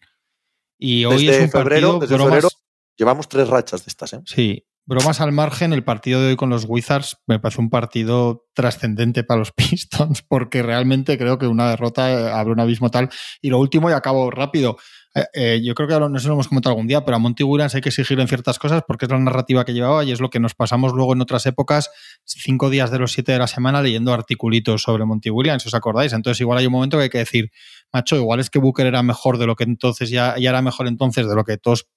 Y 0.77 1.05
hoy 1.05 1.25
Desde 1.25 1.37
es 1.37 1.43
un 1.45 1.51
febrero, 1.51 1.87
partido, 1.87 1.99
desde 1.99 2.15
bromas- 2.15 2.29
febrero 2.29 2.49
llevamos 2.97 3.29
tres 3.29 3.47
rachas 3.47 3.85
de 3.85 3.89
estas. 3.89 4.13
¿eh? 4.13 4.21
Sí, 4.25 4.65
bromas 4.85 5.19
al 5.21 5.31
margen, 5.31 5.73
el 5.73 5.83
partido 5.83 6.21
de 6.21 6.29
hoy 6.29 6.35
con 6.35 6.49
los 6.49 6.65
Wizards 6.67 7.17
me 7.27 7.39
parece 7.39 7.61
un 7.61 7.69
partido 7.69 8.45
trascendente 8.53 9.23
para 9.23 9.39
los 9.39 9.51
Pistons, 9.55 10.21
porque 10.21 10.63
realmente 10.63 11.17
creo 11.17 11.37
que 11.39 11.47
una 11.47 11.69
derrota 11.69 12.11
eh, 12.11 12.31
abre 12.31 12.53
un 12.53 12.59
abismo 12.59 12.89
tal. 12.91 13.09
Y 13.41 13.49
lo 13.49 13.59
último, 13.59 13.89
y 13.89 13.93
acabo 13.93 14.31
rápido, 14.31 14.77
eh, 15.15 15.27
eh, 15.33 15.61
yo 15.63 15.73
creo 15.75 15.87
que 15.87 15.97
no 15.97 16.19
si 16.19 16.27
lo 16.27 16.33
hemos 16.33 16.49
comentado 16.49 16.73
algún 16.73 16.87
día, 16.87 17.05
pero 17.05 17.15
a 17.15 17.19
Monty 17.19 17.43
Williams 17.43 17.73
hay 17.73 17.79
que 17.79 17.87
exigirle 17.87 18.21
en 18.21 18.27
ciertas 18.27 18.59
cosas 18.59 18.83
porque 18.85 19.05
es 19.05 19.11
la 19.11 19.17
narrativa 19.17 19.63
que 19.63 19.73
llevaba 19.73 20.03
y 20.03 20.11
es 20.11 20.19
lo 20.19 20.29
que 20.29 20.41
nos 20.41 20.55
pasamos 20.55 20.91
luego 20.91 21.13
en 21.13 21.21
otras 21.21 21.45
épocas, 21.45 21.89
cinco 22.25 22.69
días 22.69 22.91
de 22.91 22.99
los 22.99 23.13
siete 23.13 23.31
de 23.31 23.39
la 23.39 23.47
semana 23.47 23.81
leyendo 23.81 24.13
articulitos 24.13 24.81
sobre 24.81 25.05
Monty 25.05 25.29
Williams, 25.29 25.65
¿os 25.65 25.73
acordáis? 25.73 26.11
Entonces 26.11 26.41
igual 26.41 26.57
hay 26.57 26.65
un 26.65 26.73
momento 26.73 26.97
que 26.97 27.03
hay 27.03 27.09
que 27.09 27.19
decir, 27.19 27.49
macho, 27.93 28.17
igual 28.17 28.41
es 28.41 28.49
que 28.49 28.59
Booker 28.59 28.87
era 28.87 29.03
mejor 29.03 29.37
de 29.37 29.47
lo 29.47 29.55
que 29.55 29.63
entonces 29.63 30.09
ya 30.09 30.35
era 30.35 30.61
mejor 30.61 30.87
entonces 30.87 31.27
de 31.27 31.35
lo 31.35 31.45
que 31.45 31.57
todos 31.57 31.87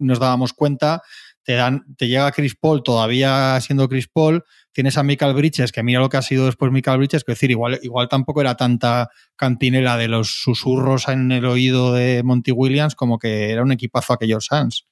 nos 0.00 0.18
dábamos 0.18 0.52
cuenta, 0.52 1.02
te, 1.50 1.56
dan, 1.56 1.84
te 1.96 2.06
llega 2.06 2.30
Chris 2.30 2.54
Paul 2.54 2.84
todavía 2.84 3.58
siendo 3.60 3.88
Chris 3.88 4.06
Paul, 4.06 4.44
tienes 4.70 4.96
a 4.96 5.02
Michael 5.02 5.34
Bridges, 5.34 5.72
que 5.72 5.82
mira 5.82 5.98
lo 5.98 6.08
que 6.08 6.16
ha 6.16 6.22
sido 6.22 6.46
después 6.46 6.70
Michael 6.70 6.98
Bridges, 6.98 7.24
que 7.24 7.32
es 7.32 7.38
decir, 7.38 7.50
igual, 7.50 7.80
igual 7.82 8.08
tampoco 8.08 8.40
era 8.40 8.56
tanta 8.56 9.08
cantinela 9.34 9.96
de 9.96 10.06
los 10.06 10.42
susurros 10.42 11.08
en 11.08 11.32
el 11.32 11.44
oído 11.44 11.92
de 11.92 12.22
Monty 12.22 12.52
Williams 12.52 12.94
como 12.94 13.18
que 13.18 13.50
era 13.50 13.64
un 13.64 13.72
equipazo 13.72 14.12
aquellos 14.12 14.46
Suns. 14.46 14.86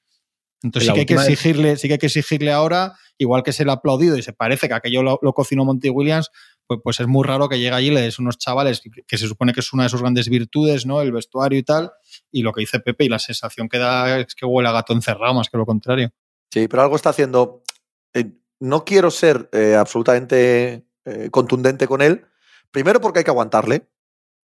Entonces 0.61 0.89
sí 0.89 0.93
que, 0.93 0.99
hay 0.99 1.05
que 1.05 1.15
vez- 1.15 1.29
exigirle, 1.29 1.77
sí 1.77 1.87
que 1.87 1.93
hay 1.93 1.97
que 1.99 2.07
exigirle 2.07 2.51
ahora, 2.51 2.91
igual 3.17 3.41
que 3.41 3.53
se 3.53 3.63
le 3.63 3.71
ha 3.71 3.75
aplaudido 3.75 4.17
y 4.17 4.21
se 4.21 4.33
parece 4.33 4.67
que 4.67 4.73
aquello 4.73 5.01
lo, 5.01 5.17
lo 5.21 5.31
cocinó 5.31 5.63
Monty 5.63 5.89
Williams, 5.89 6.29
pues, 6.67 6.81
pues 6.83 6.99
es 6.99 7.07
muy 7.07 7.25
raro 7.25 7.47
que 7.47 7.57
llegue 7.57 7.73
allí 7.73 7.87
y 7.87 7.91
le 7.91 8.01
des 8.01 8.19
unos 8.19 8.37
chavales 8.37 8.81
que, 8.81 8.89
que 9.07 9.17
se 9.17 9.27
supone 9.29 9.53
que 9.53 9.61
es 9.61 9.71
una 9.71 9.83
de 9.83 9.89
sus 9.89 10.01
grandes 10.01 10.27
virtudes, 10.27 10.85
¿no? 10.85 11.01
El 11.01 11.13
vestuario 11.13 11.57
y 11.57 11.63
tal, 11.63 11.91
y 12.33 12.41
lo 12.41 12.51
que 12.51 12.59
dice 12.59 12.81
Pepe 12.81 13.05
y 13.05 13.09
la 13.09 13.19
sensación 13.19 13.69
que 13.69 13.77
da 13.77 14.19
es 14.19 14.35
que 14.35 14.45
huele 14.45 14.67
a 14.67 14.73
gato 14.73 14.91
encerrado 14.91 15.33
más 15.33 15.49
que 15.49 15.57
lo 15.57 15.65
contrario. 15.65 16.11
Sí, 16.51 16.67
pero 16.67 16.81
algo 16.81 16.95
está 16.95 17.09
haciendo. 17.09 17.63
eh, 18.13 18.31
no 18.59 18.83
quiero 18.83 19.11
ser 19.11 19.49
eh, 19.53 19.75
absolutamente 19.75 20.85
eh, 21.05 21.29
contundente 21.31 21.87
con 21.87 22.01
él. 22.01 22.25
Primero 22.71 22.99
porque 22.99 23.19
hay 23.19 23.25
que 23.25 23.31
aguantarle. 23.31 23.89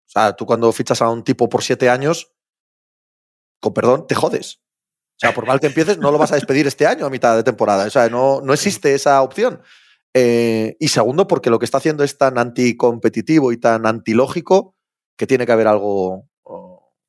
O 0.06 0.12
sea, 0.14 0.34
tú 0.36 0.46
cuando 0.46 0.72
fichas 0.72 1.02
a 1.02 1.10
un 1.10 1.24
tipo 1.24 1.48
por 1.50 1.64
siete 1.64 1.90
años, 1.90 2.34
con 3.62 3.74
perdón, 3.74 4.06
te 4.08 4.16
jodes. 4.16 4.60
O 5.16 5.20
sea, 5.20 5.34
por 5.34 5.48
mal 5.48 5.60
que 5.60 5.68
empieces, 5.68 5.98
no 5.98 6.12
lo 6.12 6.18
vas 6.18 6.32
a 6.32 6.36
despedir 6.36 6.68
este 6.68 6.86
año 6.86 7.06
a 7.06 7.10
mitad 7.10 7.36
de 7.36 7.44
temporada. 7.44 7.86
O 7.86 7.90
sea, 7.90 8.10
no, 8.10 8.42
no 8.42 8.54
existe 8.54 8.94
esa 8.94 9.22
opción. 9.22 9.62
Y 10.14 10.88
segundo, 10.90 11.28
porque 11.28 11.50
lo 11.50 11.60
que 11.60 11.66
está 11.66 11.78
haciendo 11.78 12.04
es 12.04 12.18
tan 12.18 12.38
anticompetitivo 12.38 13.52
y 13.52 13.58
tan 13.58 13.86
antilógico 13.86 14.76
que 15.18 15.28
tiene 15.28 15.46
que 15.46 15.52
haber 15.52 15.68
algo, 15.68 16.30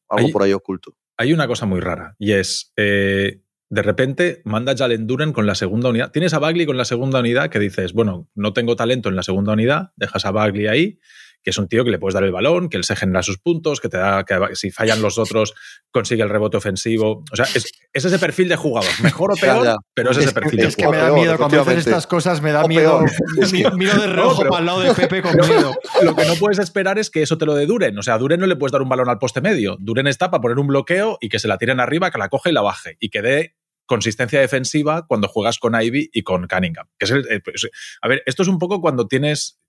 algo 0.09 0.31
por 0.31 0.43
ahí 0.43 0.53
oculto. 0.53 0.95
Hay 1.17 1.33
una 1.33 1.47
cosa 1.47 1.67
muy 1.67 1.81
rara 1.81 2.15
y 2.19 2.33
es, 2.33 2.73
eh, 2.77 3.41
de 3.69 3.83
repente 3.83 4.43
manda 4.45 4.73
a 4.73 4.77
Jalen 4.77 5.07
Duren 5.07 5.33
con 5.33 5.47
la 5.47 5.55
segunda 5.55 5.89
unidad. 5.89 6.11
Tienes 6.13 6.35
a 6.35 6.39
Bagley 6.39 6.67
con 6.67 6.77
la 6.77 6.85
segunda 6.85 7.21
unidad 7.21 7.51
que 7.51 7.59
dices, 7.59 7.93
bueno, 7.93 8.29
no 8.35 8.53
tengo 8.53 8.77
talento 8.77 9.09
en 9.09 9.17
la 9.17 9.23
segunda 9.23 9.53
unidad, 9.53 9.93
dejas 9.97 10.25
a 10.27 10.31
Bagley 10.31 10.67
ahí, 10.67 10.99
que 11.45 11.51
es 11.51 11.59
un 11.59 11.69
tío 11.69 11.85
que 11.85 11.91
le 11.91 11.99
puedes 12.01 12.15
dar 12.15 12.25
el 12.25 12.33
balón, 12.33 12.69
que 12.71 12.77
él 12.79 12.83
se 12.85 12.97
genera 12.97 13.23
sus 13.23 13.39
puntos, 13.39 13.81
que 13.81 13.89
te 13.89 13.99
da, 13.99 14.25
que 14.25 14.35
si 14.55 14.71
fallan 14.73 15.03
los 15.03 15.19
otros 15.19 15.55
consigue 15.93 16.23
el 16.23 16.31
rebote 16.31 16.57
ofensivo. 16.57 17.23
O 17.31 17.37
sea, 17.37 17.45
es, 17.55 17.71
es 17.93 18.05
ese 18.05 18.19
perfil 18.19 18.49
de 18.49 18.57
jugador, 18.57 18.91
mejor 19.03 19.31
o 19.33 19.37
peor, 19.37 19.65
ya. 19.65 19.77
pero 19.95 20.11
es, 20.11 20.17
Es 20.17 20.25
ese 20.25 20.33
perfil 20.35 20.61
de 20.61 20.67
es 20.69 20.75
que 20.77 20.83
me 20.83 20.89
jugador. 20.89 21.11
da 21.11 21.15
miedo, 21.17 21.37
cuando 21.37 21.61
haces 21.61 21.79
estas 21.87 22.07
cosas 22.07 22.41
me 22.41 22.51
da 22.51 22.65
O 22.65 22.69
miedo. 22.69 23.01
Es 23.41 23.53
Miro 23.53 23.71
de 23.71 24.09
pero- 24.09 24.35
para 24.37 24.59
el 24.59 24.67
lado 24.67 24.81
de 24.81 24.95
Pepe 24.95 25.21
con 25.23 25.37
miedo. 25.37 25.75
Lo 26.03 26.17
que 26.17 26.25
no 26.25 26.35
puedes 26.37 26.59
esperar 26.59 26.99
es 26.99 27.11
que 27.11 27.23
eso 27.23 27.37
te 27.39 27.45
lo 27.47 27.55
dé 27.55 27.67
Duren. 27.67 27.97
O 27.99 28.03
sea, 28.03 28.15
a 28.15 28.19
Duren 28.19 28.41
no 28.41 28.47
le 28.47 28.57
puedes 28.57 28.73
dar 28.73 28.81
un 28.83 28.89
balón 28.89 29.09
al 29.11 29.19
poste 29.19 29.41
medio. 29.43 29.77
Duren 29.79 30.07
está 30.07 30.31
para 30.31 30.41
poner 30.41 30.59
un 30.59 30.67
bloqueo 30.69 31.19
y 31.21 31.29
que 31.29 31.39
se 31.39 31.47
la 31.47 31.59
tiren 31.59 31.79
arriba, 31.79 32.11
que 32.11 32.19
la 32.19 32.31
coge 32.31 32.51
y 32.51 32.53
la 32.55 32.63
baje. 32.63 32.97
Y 33.01 33.11
que 33.11 33.21
dé 33.21 33.55
consistencia 33.87 34.41
defensiva 34.41 35.07
cuando 35.07 35.29
juegas 35.29 35.59
con 35.59 35.79
Ivy 35.79 36.09
y 36.11 36.23
con 36.23 36.47
Cunningham. 36.49 36.87
Que 36.99 37.05
es 37.05 37.11
el- 37.11 37.27
eh, 37.31 37.41
pues, 37.45 37.69
a 38.01 38.09
ver, 38.09 38.23
esto 38.25 38.43
es 38.43 38.49
un 38.49 38.59
poco 38.59 38.81
cuando 38.81 39.07
tienes. 39.07 39.61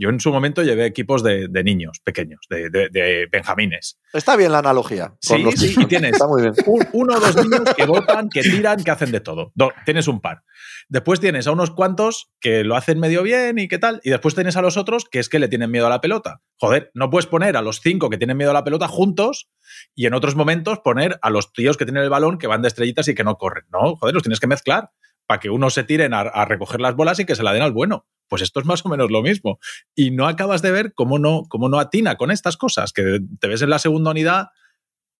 Yo 0.00 0.08
en 0.08 0.18
su 0.18 0.32
momento 0.32 0.62
llevé 0.62 0.86
equipos 0.86 1.22
de, 1.22 1.46
de 1.48 1.62
niños 1.62 2.00
pequeños, 2.02 2.40
de, 2.48 2.70
de- 2.70 2.88
de 2.88 3.28
benjamines. 3.30 3.98
Está 4.12 4.34
bien 4.36 4.50
la 4.52 4.58
analogía. 4.58 5.14
Sí, 5.20 5.38
los 5.42 5.54
sí, 5.54 5.74
y 5.78 5.84
tienes- 5.86 6.12
Está 6.14 6.26
muy 6.26 6.42
bien. 6.42 6.54
Un- 6.66 6.88
uno 6.92 7.14
o 7.16 7.20
dos 7.20 7.36
niños 7.36 7.74
que 7.76 7.84
votan, 7.84 8.28
que 8.30 8.40
tiran, 8.42 8.82
que 8.82 8.90
hacen 8.90 9.12
de 9.12 9.20
todo. 9.20 9.52
Do- 9.54 9.72
tienes 9.84 10.08
un 10.08 10.20
par. 10.20 10.42
Después 10.88 11.20
tienes 11.20 11.46
a 11.46 11.52
unos 11.52 11.70
cuantos 11.70 12.30
que 12.40 12.64
lo 12.64 12.74
hacen 12.76 12.98
medio 12.98 13.22
bien 13.22 13.58
y 13.58 13.68
qué 13.68 13.78
tal. 13.78 14.00
Y 14.02 14.10
después 14.10 14.34
tienes 14.34 14.56
a 14.56 14.62
los 14.62 14.76
otros 14.76 15.04
que 15.04 15.18
es 15.18 15.28
que 15.28 15.38
le 15.38 15.48
tienen 15.48 15.70
miedo 15.70 15.86
a 15.86 15.90
la 15.90 16.00
pelota. 16.00 16.40
Joder, 16.56 16.90
no 16.94 17.10
puedes 17.10 17.26
poner 17.26 17.56
a 17.56 17.62
los 17.62 17.80
cinco 17.80 18.08
que 18.10 18.16
tienen 18.18 18.36
miedo 18.38 18.50
a 18.50 18.54
la 18.54 18.64
pelota 18.64 18.88
juntos 18.88 19.50
y 19.94 20.06
en 20.06 20.14
otros 20.14 20.34
momentos 20.34 20.78
poner 20.80 21.18
a 21.22 21.30
los 21.30 21.52
tíos 21.52 21.76
que 21.76 21.84
tienen 21.84 22.02
el 22.02 22.10
balón 22.10 22.38
que 22.38 22.46
van 22.46 22.62
de 22.62 22.68
estrellitas 22.68 23.06
y 23.08 23.14
que 23.14 23.22
no 23.24 23.36
corren. 23.36 23.64
No, 23.70 23.96
joder, 23.96 24.14
los 24.14 24.22
tienes 24.22 24.40
que 24.40 24.46
mezclar 24.46 24.90
para 25.26 25.38
que 25.40 25.50
unos 25.50 25.74
se 25.74 25.84
tiren 25.84 26.12
a, 26.14 26.20
a 26.22 26.44
recoger 26.44 26.80
las 26.80 26.96
bolas 26.96 27.20
y 27.20 27.24
que 27.26 27.36
se 27.36 27.42
la 27.44 27.52
den 27.52 27.62
al 27.62 27.72
bueno. 27.72 28.06
Pues 28.30 28.42
esto 28.42 28.60
es 28.60 28.66
más 28.66 28.86
o 28.86 28.88
menos 28.88 29.10
lo 29.10 29.20
mismo. 29.20 29.58
Y 29.94 30.12
no 30.12 30.26
acabas 30.26 30.62
de 30.62 30.70
ver 30.70 30.94
cómo 30.94 31.18
no, 31.18 31.42
cómo 31.48 31.68
no 31.68 31.78
atina 31.80 32.16
con 32.16 32.30
estas 32.30 32.56
cosas, 32.56 32.92
que 32.92 33.18
te 33.40 33.48
ves 33.48 33.60
en 33.60 33.70
la 33.70 33.80
segunda 33.80 34.12
unidad 34.12 34.46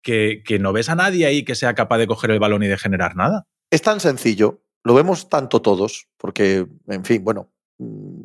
que, 0.03 0.43
que 0.47 0.59
no 0.59 0.73
ves 0.73 0.89
a 0.89 0.95
nadie 0.95 1.27
ahí 1.27 1.45
que 1.45 1.57
sea 1.57 1.75
capaz 1.75 1.99
de 1.99 2.07
coger 2.07 2.31
el 2.31 2.39
balón 2.39 2.63
y 2.63 2.69
de 2.69 2.79
generar 2.79 3.17
nada. 3.17 3.47
Es 3.71 3.83
tan 3.83 4.01
sencillo, 4.01 4.63
lo 4.85 4.95
vemos 4.95 5.29
tanto 5.29 5.61
todos, 5.61 6.09
porque, 6.17 6.67
en 6.87 7.05
fin, 7.05 7.23
bueno, 7.23 7.53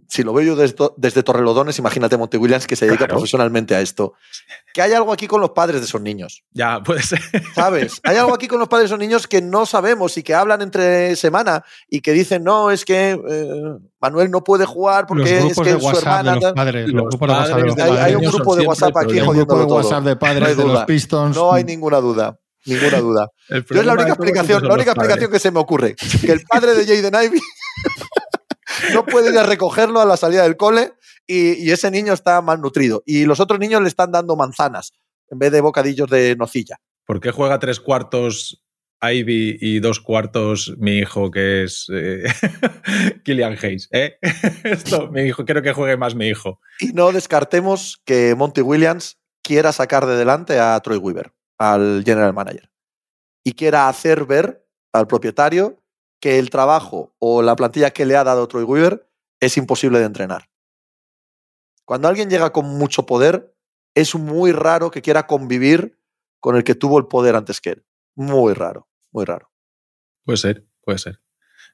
si 0.10 0.24
lo 0.24 0.34
veo 0.34 0.46
yo 0.46 0.56
desde, 0.58 0.76
desde 0.98 1.24
Torrelodones, 1.24 1.80
imagínate 1.80 2.18
Monte 2.18 2.38
Williams 2.38 2.68
que 2.68 2.76
se 2.76 2.86
dedica 2.86 3.06
Claro. 3.06 3.14
profesionalmente 3.16 3.74
a 3.76 3.80
esto. 3.82 4.14
Que 4.74 4.82
hay 4.82 4.92
algo 4.94 5.14
aquí 5.14 5.28
con 5.28 5.40
los 5.40 5.52
padres 5.52 5.80
de 5.80 5.86
esos 5.88 6.02
niños, 6.02 6.44
Ya, 6.52 6.82
puede 6.84 7.02
ser. 7.02 7.22
¿sabes? 7.56 8.02
hay 8.04 8.18
algo 8.18 8.34
aquí 8.34 8.48
con 8.48 8.60
los 8.60 8.68
padres 8.68 8.90
de 8.90 8.96
esos 8.96 9.00
niños 9.00 9.28
que 9.28 9.42
no 9.42 9.66
sabemos 9.66 10.18
y 10.18 10.24
que 10.24 10.34
hablan 10.36 10.62
entre 10.62 11.16
semana 11.16 11.64
y 11.90 12.02
que 12.02 12.12
dicen, 12.12 12.44
no, 12.44 12.70
es 12.70 12.84
que 12.84 13.12
eh, 13.12 13.74
Manuel 14.02 14.30
no 14.30 14.44
puede 14.44 14.66
jugar 14.66 15.02
Los 15.04 15.08
porque 15.10 15.38
es 15.38 15.58
que 15.58 15.74
de 15.76 15.80
su 15.80 15.92
de 15.92 15.98
hermana... 16.00 16.34
los 16.36 16.42
tal". 16.44 16.54
padres. 16.54 16.88
Los 16.90 17.06
Los 17.06 17.16
padres 17.16 17.76
de 17.76 17.82
Hay, 17.84 17.92
hay 17.92 18.16
un 18.16 18.22
padres. 18.22 18.32
grupo 18.34 18.56
de 18.58 18.68
WhatsApp 18.68 18.98
aquí. 18.98 19.20
Hay 19.20 19.28
un 19.28 19.36
grupo 19.38 19.58
de 19.60 19.66
todo. 19.66 19.76
WhatsApp 19.76 20.00
de 20.04 20.04
No 20.04 20.10
hay 20.10 20.16
padres 20.16 20.58
de 20.58 20.64
los. 20.66 20.84
Pistons. 20.86 21.36
No 21.36 21.54
hay 21.54 21.64
ninguna 21.64 22.00
duda. 22.02 22.38
Ninguna 22.66 23.00
duda. 23.00 23.28
Yo 23.50 23.80
es 23.80 23.86
la 23.86 23.94
única 23.94 24.10
explicación, 24.10 24.64
la 24.68 24.74
única 24.74 24.92
explicación 24.92 25.32
que 25.32 25.40
se 25.40 25.52
me 25.52 25.60
ocurre. 25.60 25.96
Que 26.22 26.32
el 26.32 26.42
padre 26.42 26.74
de 26.74 26.84
Jaden 26.86 27.14
Ivey 27.26 27.40
no 28.94 29.06
puede 29.06 29.32
ir 29.32 29.38
a 29.38 29.44
recogerlo 29.44 30.02
a 30.02 30.06
la 30.06 30.18
salida 30.18 30.44
del 30.44 30.58
cole 30.58 30.94
y, 31.28 31.54
y 31.64 31.72
ese 31.72 31.92
niño 31.92 32.14
está 32.14 32.42
malnutrido. 32.42 33.04
Y 33.06 33.26
los 33.26 33.40
otros 33.40 33.60
niños 33.60 33.82
le 33.82 33.88
están 33.88 34.12
dando 34.12 34.36
manzanas 34.36 34.94
en 35.30 35.40
vez 35.40 35.52
de 35.52 35.62
bocadillos 35.62 36.10
de 36.10 36.36
nocilla. 36.36 36.78
¿Por 37.06 37.20
qué 37.20 37.32
juega 37.32 37.60
tres 37.60 37.80
cuartos 37.80 38.66
Ivy 39.02 39.58
y 39.60 39.80
dos 39.80 40.00
cuartos 40.00 40.74
mi 40.78 40.98
hijo, 40.98 41.30
que 41.30 41.64
es 41.64 41.88
eh, 41.94 42.24
Killian 43.24 43.58
Hayes? 43.62 43.88
¿eh? 43.92 44.18
Esto, 44.64 45.12
mi 45.12 45.24
hijo, 45.24 45.46
quiero 45.46 45.62
que 45.62 45.74
juegue 45.74 45.98
más 45.98 46.16
mi 46.16 46.28
hijo. 46.28 46.60
Y 46.80 46.88
no 46.88 47.12
descartemos 47.12 48.02
que 48.06 48.36
Monty 48.36 48.62
Williams 48.62 49.18
quiera 49.44 49.72
sacar 49.72 50.06
de 50.06 50.16
delante 50.16 50.60
a 50.60 50.80
Troy 50.80 50.98
Weaver, 50.98 51.34
al 51.60 52.04
general 52.06 52.34
manager. 52.34 52.72
Y 53.44 53.54
quiera 53.54 53.88
hacer 53.88 54.26
ver 54.26 54.66
al 54.92 55.08
propietario 55.08 55.84
que 56.20 56.40
el 56.40 56.50
trabajo 56.50 57.16
o 57.20 57.42
la 57.42 57.56
plantilla 57.56 57.92
que 57.92 58.06
le 58.06 58.16
ha 58.16 58.24
dado 58.24 58.48
Troy 58.48 58.64
Weaver 58.64 59.10
es 59.40 59.58
imposible 59.58 60.00
de 60.00 60.06
entrenar. 60.06 60.50
Cuando 61.86 62.08
alguien 62.08 62.30
llega 62.30 62.52
con 62.52 62.66
mucho 62.66 63.06
poder, 63.06 63.56
es 63.94 64.16
muy 64.16 64.52
raro 64.52 64.92
que 64.92 65.02
quiera 65.02 65.28
convivir 65.28 66.00
con 66.40 66.56
el 66.56 66.64
que 66.64 66.76
tuvo 66.76 66.98
el 66.98 67.08
poder 67.08 67.36
antes 67.36 67.62
que 67.62 67.72
él. 67.72 67.86
Muy 68.16 68.54
raro, 68.54 68.88
muy 69.12 69.26
raro. 69.26 69.52
Puede 70.24 70.38
ser, 70.38 70.66
puede 70.82 70.98
ser. 70.98 71.22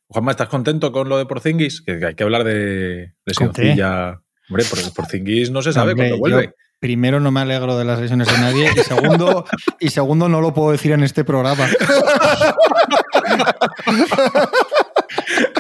Juanma, 0.08 0.32
¿estás 0.32 0.50
contento 0.50 0.92
con 0.92 1.08
lo 1.08 1.18
de 1.18 1.26
Porzingis? 1.26 1.82
Que 1.82 2.06
hay 2.06 2.16
que 2.16 2.24
hablar 2.24 2.44
de 2.44 3.16
lesioncilla. 3.26 4.22
Hombre, 4.50 4.66
por 4.66 4.94
Porzingis 4.94 5.52
no 5.52 5.62
se 5.62 5.72
sabe 5.72 5.96
cuándo 5.96 6.18
vuelve. 6.18 6.54
Primero, 6.82 7.20
no 7.20 7.32
me 7.32 7.40
alegro 7.40 7.78
de 7.78 7.86
las 7.86 8.00
lesiones 8.00 8.28
de 8.28 8.38
nadie. 8.40 8.72
Y 8.76 8.80
segundo, 8.80 9.46
y 9.80 9.90
segundo, 9.92 10.28
no 10.28 10.42
lo 10.42 10.54
puedo 10.54 10.72
decir 10.72 10.92
en 10.92 11.04
este 11.04 11.24
programa. 11.24 11.68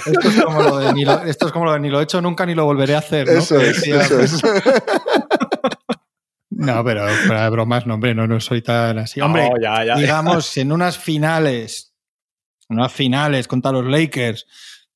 Esto 0.05 0.29
es, 0.29 0.41
como 0.43 0.61
lo 0.63 0.77
de 0.79 0.93
ni 0.93 1.05
lo, 1.05 1.21
esto 1.23 1.45
es 1.45 1.51
como 1.51 1.65
lo 1.65 1.73
de 1.73 1.79
ni 1.79 1.89
lo 1.89 1.99
he 1.99 2.03
hecho 2.03 2.21
nunca 2.21 2.45
ni 2.45 2.55
lo 2.55 2.65
volveré 2.65 2.95
a 2.95 2.99
hacer. 2.99 3.27
¿no? 3.27 3.33
Eso 3.39 3.61
es, 3.61 3.87
eso 3.87 4.19
es. 4.19 4.41
No, 6.49 6.83
pero 6.83 7.05
de 7.07 7.49
bromas, 7.49 7.87
no, 7.87 7.95
hombre, 7.95 8.13
no, 8.13 8.27
no 8.27 8.39
soy 8.39 8.61
tan 8.61 8.99
así. 8.99 9.19
Hombre, 9.19 9.49
No, 9.49 9.55
ya, 9.59 9.83
ya. 9.83 9.95
digamos, 9.95 10.55
en 10.57 10.71
unas 10.71 10.95
finales, 10.95 11.95
en 12.69 12.77
unas 12.77 12.91
finales 12.91 13.47
contra 13.47 13.71
los 13.71 13.83
Lakers, 13.85 14.45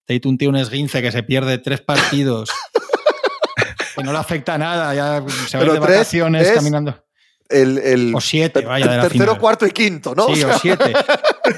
Tatum 0.05 0.37
tiene 0.37 0.49
un 0.49 0.57
esguince 0.57 1.01
que 1.01 1.11
se 1.11 1.23
pierde 1.23 1.57
tres 1.57 1.81
partidos, 1.81 2.51
que 3.95 4.03
no 4.03 4.11
le 4.11 4.17
afecta 4.17 4.57
nada, 4.57 4.93
ya 4.93 5.23
se 5.47 5.57
va 5.57 5.63
de 5.63 5.79
vacaciones 5.79 6.47
es 6.47 6.53
caminando. 6.55 7.03
El, 7.47 7.77
el 7.77 8.15
O 8.15 8.21
siete, 8.21 8.61
vaya, 8.61 8.87
de 8.87 8.97
la 8.97 9.03
tercero, 9.03 9.25
final. 9.25 9.39
cuarto 9.39 9.67
y 9.67 9.71
quinto, 9.71 10.15
¿no? 10.15 10.33
Sí, 10.33 10.43
o 10.43 10.57
siete. 10.57 10.93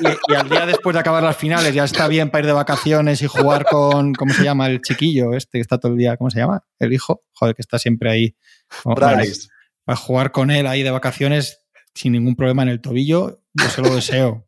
Y, 0.02 0.34
y 0.34 0.36
al 0.36 0.50
día 0.50 0.66
después 0.66 0.94
de 0.94 1.00
acabar 1.00 1.24
las 1.24 1.38
finales 1.38 1.74
ya 1.74 1.86
está 1.86 2.10
bien 2.10 2.30
para 2.30 2.42
ir 2.42 2.48
de 2.48 2.52
vacaciones 2.52 3.22
y 3.22 3.28
jugar 3.28 3.64
con, 3.66 4.14
¿cómo 4.14 4.34
se 4.34 4.44
llama? 4.44 4.68
El 4.68 4.82
chiquillo 4.82 5.34
este 5.34 5.60
que 5.60 5.62
está 5.62 5.78
todo 5.78 5.94
el 5.94 5.98
día, 5.98 6.18
¿cómo 6.18 6.30
se 6.30 6.40
llama? 6.40 6.62
El 6.80 6.92
hijo, 6.92 7.24
joder, 7.32 7.56
que 7.56 7.62
está 7.62 7.80
siempre 7.80 8.12
ahí. 8.12 8.36
Bryce. 8.84 9.48
para 9.86 9.96
jugar 9.96 10.32
con 10.32 10.52
él 10.52 10.68
ahí 10.68 10.84
de 10.84 10.92
vacaciones 10.92 11.64
sin 11.96 12.12
ningún 12.12 12.36
problema 12.36 12.64
en 12.64 12.70
el 12.70 12.82
tobillo, 12.82 13.40
yo 13.54 13.70
se 13.70 13.82
lo 13.82 13.96
deseo. 13.96 14.47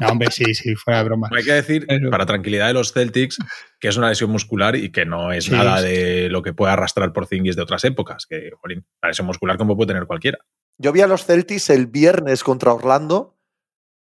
No, 0.00 0.08
hombre, 0.08 0.30
sí, 0.30 0.54
sí, 0.54 0.74
fuera 0.74 0.98
de 0.98 1.04
broma. 1.04 1.28
Hay 1.36 1.44
que 1.44 1.52
decir, 1.52 1.84
Pero- 1.88 2.10
para 2.10 2.26
tranquilidad 2.26 2.66
de 2.68 2.74
los 2.74 2.92
Celtics, 2.92 3.38
que 3.80 3.88
es 3.88 3.96
una 3.96 4.08
lesión 4.08 4.30
muscular 4.30 4.76
y 4.76 4.90
que 4.92 5.04
no 5.04 5.32
es 5.32 5.44
Sí, 5.46 5.52
nada 5.52 5.78
sí. 5.80 5.86
de 5.88 6.28
lo 6.30 6.42
que 6.42 6.52
puede 6.52 6.72
arrastrar 6.72 7.12
Porzingis 7.12 7.56
de 7.56 7.62
otras 7.62 7.84
épocas. 7.84 8.26
Que, 8.26 8.50
jolín, 8.60 8.84
la 9.02 9.08
lesión 9.08 9.26
muscular 9.26 9.56
como 9.58 9.76
puede 9.76 9.88
tener 9.88 10.06
cualquiera. 10.06 10.38
Yo 10.78 10.92
vi 10.92 11.00
a 11.00 11.06
los 11.06 11.24
Celtics 11.24 11.70
el 11.70 11.86
viernes 11.86 12.44
contra 12.44 12.72
Orlando. 12.72 13.36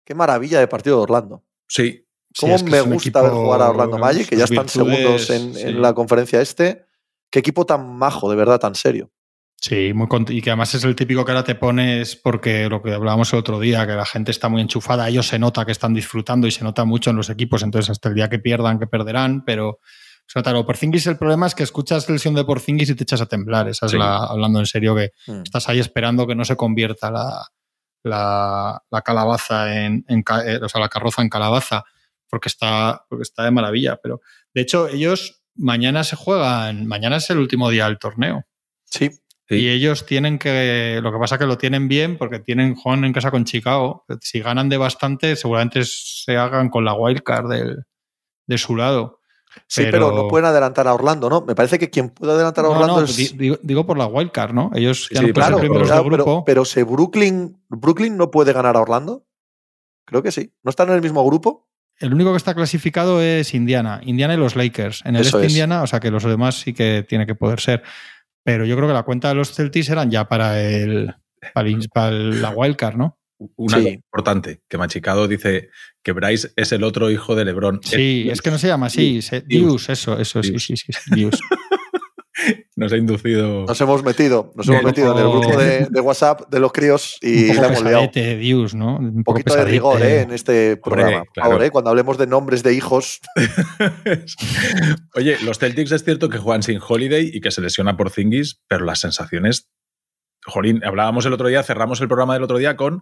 Qué 0.06 0.14
maravilla 0.16 0.60
de 0.60 0.68
partido 0.68 0.98
de 0.98 1.04
Orlando. 1.04 1.44
Sí, 1.68 2.06
Cómo 2.40 2.56
es 2.56 2.62
que 2.64 2.70
me 2.72 2.82
gusta 2.82 3.22
ver 3.24 3.32
jugar 3.32 3.62
a 3.64 3.70
Orlando 3.72 3.98
Magic, 3.98 4.30
que 4.30 4.38
ya 4.38 4.44
están 4.44 4.66
virtudes, 4.66 4.94
segundos 5.26 5.30
en, 5.32 5.54
sí. 5.56 5.62
en 5.64 5.82
la 5.82 5.94
conferencia 5.96 6.40
este. 6.42 6.86
Qué 7.32 7.40
equipo 7.40 7.66
tan 7.66 7.96
majo, 7.98 8.30
de 8.30 8.36
verdad, 8.36 8.60
tan 8.60 8.76
serio. 8.76 9.12
Sí, 9.62 9.91
muy 9.93 10.07
y 10.30 10.41
que 10.41 10.51
además 10.51 10.74
es 10.76 10.84
el 10.86 10.95
típico 10.95 11.26
que 11.26 11.32
ahora 11.32 11.43
te 11.43 11.55
pones 11.55 12.16
porque 12.16 12.70
lo 12.70 12.82
que 12.82 12.93
hablábamos 12.93 13.34
el 13.34 13.39
otro 13.39 13.60
día, 13.60 13.86
que 13.86 13.91
la 13.93 14.05
gente 14.05 14.32
está 14.32 14.47
muy 14.47 14.62
enchufada, 14.62 15.10
ellos 15.10 15.28
se 15.28 15.38
nota 15.38 15.66
que 15.66 15.74
están 15.74 15.93
disfrutando 15.93 16.47
y 16.47 16.51
se 16.51 16.64
nota 16.64 16.86
mucho 16.86 17.10
en 17.10 17.18
los 17.18 17.30
equipos, 17.30 17.62
entonces 17.64 17.89
hasta 17.89 18.07
el 18.10 18.16
día 18.16 18.30
que 18.30 18.39
pierdan, 18.39 18.80
que 18.80 18.88
perderán, 18.88 19.43
pero 19.43 19.80
se 20.28 20.39
nota. 20.39 20.53
Lo 20.53 20.66
Porzingis, 20.66 21.07
el 21.07 21.18
problema 21.18 21.45
es 21.47 21.55
que 21.55 21.64
escuchas 21.64 22.07
la 22.07 22.14
lesión 22.14 22.36
de 22.36 22.45
Porzingis 22.45 22.89
y 22.89 22.95
te 22.95 23.03
echas 23.03 23.20
a 23.20 23.26
temblar, 23.26 23.68
esa 23.68 23.88
es 23.88 23.91
Sí. 23.91 23.97
la, 23.97 24.18
hablando 24.18 24.60
en 24.60 24.66
serio, 24.66 24.95
que 24.95 25.12
Mm. 25.28 25.41
estás 25.43 25.68
ahí 25.68 25.80
esperando 25.80 26.26
que 26.26 26.36
no 26.36 26.45
se 26.45 26.55
convierta 26.55 27.12
la, 27.12 27.45
la, 28.03 28.82
la 28.89 29.01
calabaza 29.01 29.76
en, 29.76 30.05
eh, 30.07 30.60
o 30.62 30.70
sea, 30.70 30.80
la 30.80 30.88
carroza 30.89 31.22
en 31.22 31.30
calabaza, 31.30 31.84
porque 32.30 32.47
está, 32.47 33.03
porque 33.10 33.24
está 33.24 33.43
de 33.43 33.51
maravilla. 33.51 33.99
Pero 34.01 34.22
de 34.53 34.62
hecho, 34.62 34.88
ellos 34.88 35.41
mañana 35.55 36.03
se 36.05 36.16
juegan, 36.16 36.86
mañana 36.86 37.18
es 37.18 37.30
el 37.30 37.39
último 37.39 37.70
día 37.70 37.86
del 37.86 37.99
torneo. 37.99 38.45
Sí. 38.86 39.10
Sí. 39.50 39.56
Y 39.56 39.70
ellos 39.70 40.06
tienen 40.06 40.38
que, 40.38 41.00
lo 41.02 41.12
que 41.12 41.18
pasa 41.18 41.36
es 41.36 41.39
que 41.39 41.47
lo 41.47 41.58
tienen 41.58 41.88
bien 41.88 42.18
porque 42.18 42.38
tienen, 42.39 42.76
juegan 42.76 43.04
en 43.04 43.14
casa 43.14 43.32
con 43.32 43.45
Chicago. 43.45 44.06
Si 44.22 44.39
ganan 44.41 44.70
de 44.70 44.78
bastante, 44.78 45.36
seguramente 45.36 45.82
se 45.86 46.38
hagan 46.38 46.70
con 46.70 46.86
la 46.86 46.93
wildcard 46.93 47.50
del, 47.50 47.84
de 48.45 48.58
su 48.60 48.76
lado. 48.76 49.22
Sí, 49.68 49.82
pero... 49.86 50.10
Pero- 50.10 50.12
no 50.24 50.28
pueden 50.28 50.45
adelantar 50.45 50.88
a 50.88 50.93
Orlando, 50.93 51.28
¿no? 51.32 51.41
Me 51.41 51.56
parece 51.56 51.80
que 51.80 51.89
quien 51.89 52.10
puede 52.12 52.34
adelantar 52.34 52.66
a 52.66 52.70
Orlando 52.70 52.97
no, 52.97 53.04
es. 53.04 53.18
di- 53.18 53.36
digo, 53.36 53.58
digo 53.64 53.86
por 53.88 53.97
la 53.97 54.06
wildcard, 54.06 54.54
¿no? 54.54 54.70
Ellos 54.76 55.10
ya 55.12 55.22
sí, 55.22 55.28
no 55.28 55.34
claro, 55.34 55.58
primeros 55.58 55.88
claro, 55.88 56.04
de 56.04 56.10
pero, 56.12 56.24
grupo. 56.24 56.45
pero 56.45 56.64
si 56.66 56.84
Brooklyn, 56.84 57.58
Brooklyn 57.70 58.16
no 58.18 58.30
puede 58.30 58.54
ganar 58.54 58.78
a 58.78 58.82
Orlando. 58.82 59.26
Creo 60.06 60.22
que 60.22 60.32
sí. 60.32 60.54
¿No 60.64 60.70
están 60.70 60.89
en 60.89 60.95
el 60.95 61.02
mismo 61.02 61.26
grupo? 61.26 61.68
El 61.97 62.14
único 62.14 62.32
que 62.32 62.38
está 62.38 62.54
clasificado 62.54 63.20
es 63.22 63.54
Indiana. 63.56 64.00
Indiana 64.04 64.36
y 64.36 64.38
los 64.38 64.56
Lakers. 64.56 65.02
En 65.06 65.16
el 65.16 65.22
Eso 65.24 65.38
este 65.38 65.47
es. 65.47 65.54
Indiana, 65.54 65.82
o 65.82 65.88
sea 65.88 66.00
que 66.00 66.12
los 66.12 66.24
demás 66.24 66.60
sí 66.60 66.74
que 66.74 67.04
tiene 67.10 67.26
que 67.26 67.34
poder 67.36 67.60
ser. 67.60 67.84
Pero 68.52 68.66
yo 68.66 68.76
creo 68.76 68.88
que 68.88 68.93
la 68.95 69.04
cuenta 69.04 69.28
de 69.30 69.36
los 69.36 69.54
Celtics 69.54 69.89
eran 69.89 70.10
ya 70.10 70.28
para 70.28 70.60
el 70.60 71.14
para, 71.54 71.70
el- 71.70 71.88
para 71.93 72.10
el- 72.10 72.41
la 72.41 72.50
wildcard, 72.50 72.95
¿no? 72.95 73.20
Una 73.56 73.78
Sí. 73.78 73.84
cosa 73.84 73.93
importante, 73.93 74.62
que 74.68 74.78
Machicado 74.80 75.28
dice 75.28 75.70
que 76.04 76.12
Bryce 76.14 76.50
es 76.56 76.72
el 76.72 76.84
otro 76.84 77.12
hijo 77.12 77.36
de 77.36 77.45
Lebron. 77.45 77.80
Sí, 77.84 78.28
es 78.30 78.41
que 78.41 78.50
no 78.52 78.58
se 78.58 78.68
llama 78.68 78.88
así. 78.88 79.14
Dius. 79.14 79.32
Dius, 79.45 79.89
eso, 79.89 80.20
eso, 80.20 80.41
sí, 80.43 80.50
Dius. 80.50 80.64
sí, 80.66 80.76
sí, 80.78 80.91
sí, 80.91 81.12
Dius. 81.16 81.39
Nos 82.80 82.94
ha 82.94 82.96
inducido. 82.96 83.66
Nos 83.66 83.82
hemos 83.82 84.04
metido, 84.06 84.54
nos 84.56 84.66
hemos 84.70 84.84
metido 84.84 85.12
en 85.12 85.18
el 85.18 85.30
grupo 85.30 85.58
de, 85.58 85.88
de 85.90 86.00
WhatsApp 86.00 86.50
de 86.50 86.62
los 86.62 86.72
críos 86.72 87.18
y 87.22 87.54
la 87.54 87.68
hemos 87.68 87.84
liado. 87.84 88.10
¿no? 88.74 88.96
Un 88.96 89.24
poco 89.26 89.34
poquito 89.34 89.54
de 89.54 89.66
rigor 89.66 90.02
¿eh? 90.02 90.22
en 90.22 90.32
este 90.32 90.78
programa. 90.78 91.26
Claro. 91.34 91.50
favor, 91.50 91.64
¿eh? 91.66 91.72
cuando 91.72 91.90
hablemos 91.90 92.18
de 92.18 92.28
nombres 92.28 92.64
de 92.64 92.74
hijos. 92.74 93.20
Oye, 95.16 95.36
los 95.44 95.60
Celtics 95.60 95.92
es 95.92 96.06
cierto 96.06 96.30
que 96.30 96.38
juegan 96.38 96.64
sin 96.64 96.80
Holiday 96.80 97.30
y 97.34 97.42
que 97.42 97.52
se 97.52 97.60
lesiona 97.60 97.98
por 97.98 98.12
Zingis, 98.12 98.62
pero 98.70 98.86
las 98.86 99.00
sensaciones. 99.00 99.70
Jolín, 100.46 100.82
hablábamos 100.86 101.26
el 101.26 101.34
otro 101.34 101.50
día, 101.50 101.64
cerramos 101.64 102.00
el 102.00 102.08
programa 102.08 102.36
del 102.36 102.44
otro 102.44 102.60
día 102.60 102.78
con 102.78 103.02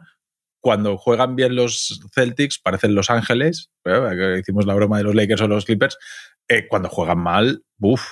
cuando 0.60 0.98
juegan 0.98 1.36
bien 1.36 1.56
los 1.56 2.02
Celtics, 2.16 2.60
parecen 2.60 2.96
Los 2.96 3.12
Ángeles, 3.12 3.70
eh, 3.86 4.40
hicimos 4.40 4.66
la 4.66 4.74
broma 4.74 4.98
de 4.98 5.04
los 5.04 5.14
Lakers 5.14 5.42
o 5.42 5.48
los 5.48 5.66
Clippers, 5.66 6.00
eh, 6.48 6.68
cuando 6.68 6.90
juegan 6.90 7.20
mal, 7.20 7.64
uff, 7.80 8.04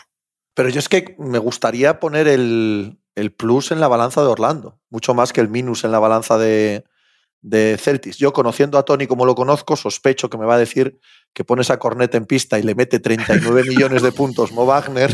Pero 0.56 0.70
yo 0.70 0.80
es 0.80 0.90
que 0.90 1.16
me 1.20 1.38
gustaría 1.38 2.00
poner 2.00 2.28
el, 2.28 2.98
el 3.14 3.32
plus 3.32 3.72
en 3.72 3.80
la 3.80 3.88
balanza 3.88 4.22
de 4.22 4.28
Orlando, 4.28 4.80
mucho 4.90 5.14
más 5.14 5.34
que 5.34 5.42
el 5.42 5.50
minus 5.50 5.84
en 5.84 5.92
la 5.92 6.00
balanza 6.00 6.38
de, 6.38 6.86
de 7.42 7.78
Celtics. 7.78 8.18
Yo, 8.18 8.34
conociendo 8.34 8.78
a 8.78 8.84
Tony 8.84 9.06
como 9.06 9.26
lo 9.26 9.36
conozco, 9.36 9.76
sospecho 9.76 10.30
que 10.30 10.38
me 10.38 10.46
va 10.46 10.56
a 10.56 10.60
decir 10.60 11.00
que 11.34 11.44
pone 11.44 11.62
esa 11.62 11.78
corneta 11.78 12.18
en 12.18 12.26
pista 12.26 12.58
y 12.58 12.64
le 12.64 12.74
mete 12.74 13.00
39 13.00 13.64
millones 13.68 14.02
de 14.02 14.12
puntos 14.12 14.52
Mo 14.52 14.66
Wagner. 14.66 15.14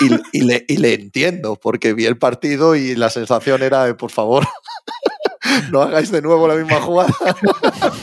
Y, 0.00 0.38
y 0.38 0.42
le, 0.42 0.64
y 0.66 0.78
le 0.78 0.94
entiendo, 0.94 1.56
porque 1.56 1.92
vi 1.92 2.06
el 2.06 2.18
partido 2.18 2.74
y 2.74 2.96
la 2.96 3.10
sensación 3.10 3.62
era, 3.62 3.84
de, 3.84 3.94
por 3.94 4.10
favor, 4.10 4.44
no 5.72 5.82
hagáis 5.82 6.10
de 6.10 6.22
nuevo 6.22 6.46
la 6.48 6.54
misma 6.54 6.80
jugada. 6.80 7.12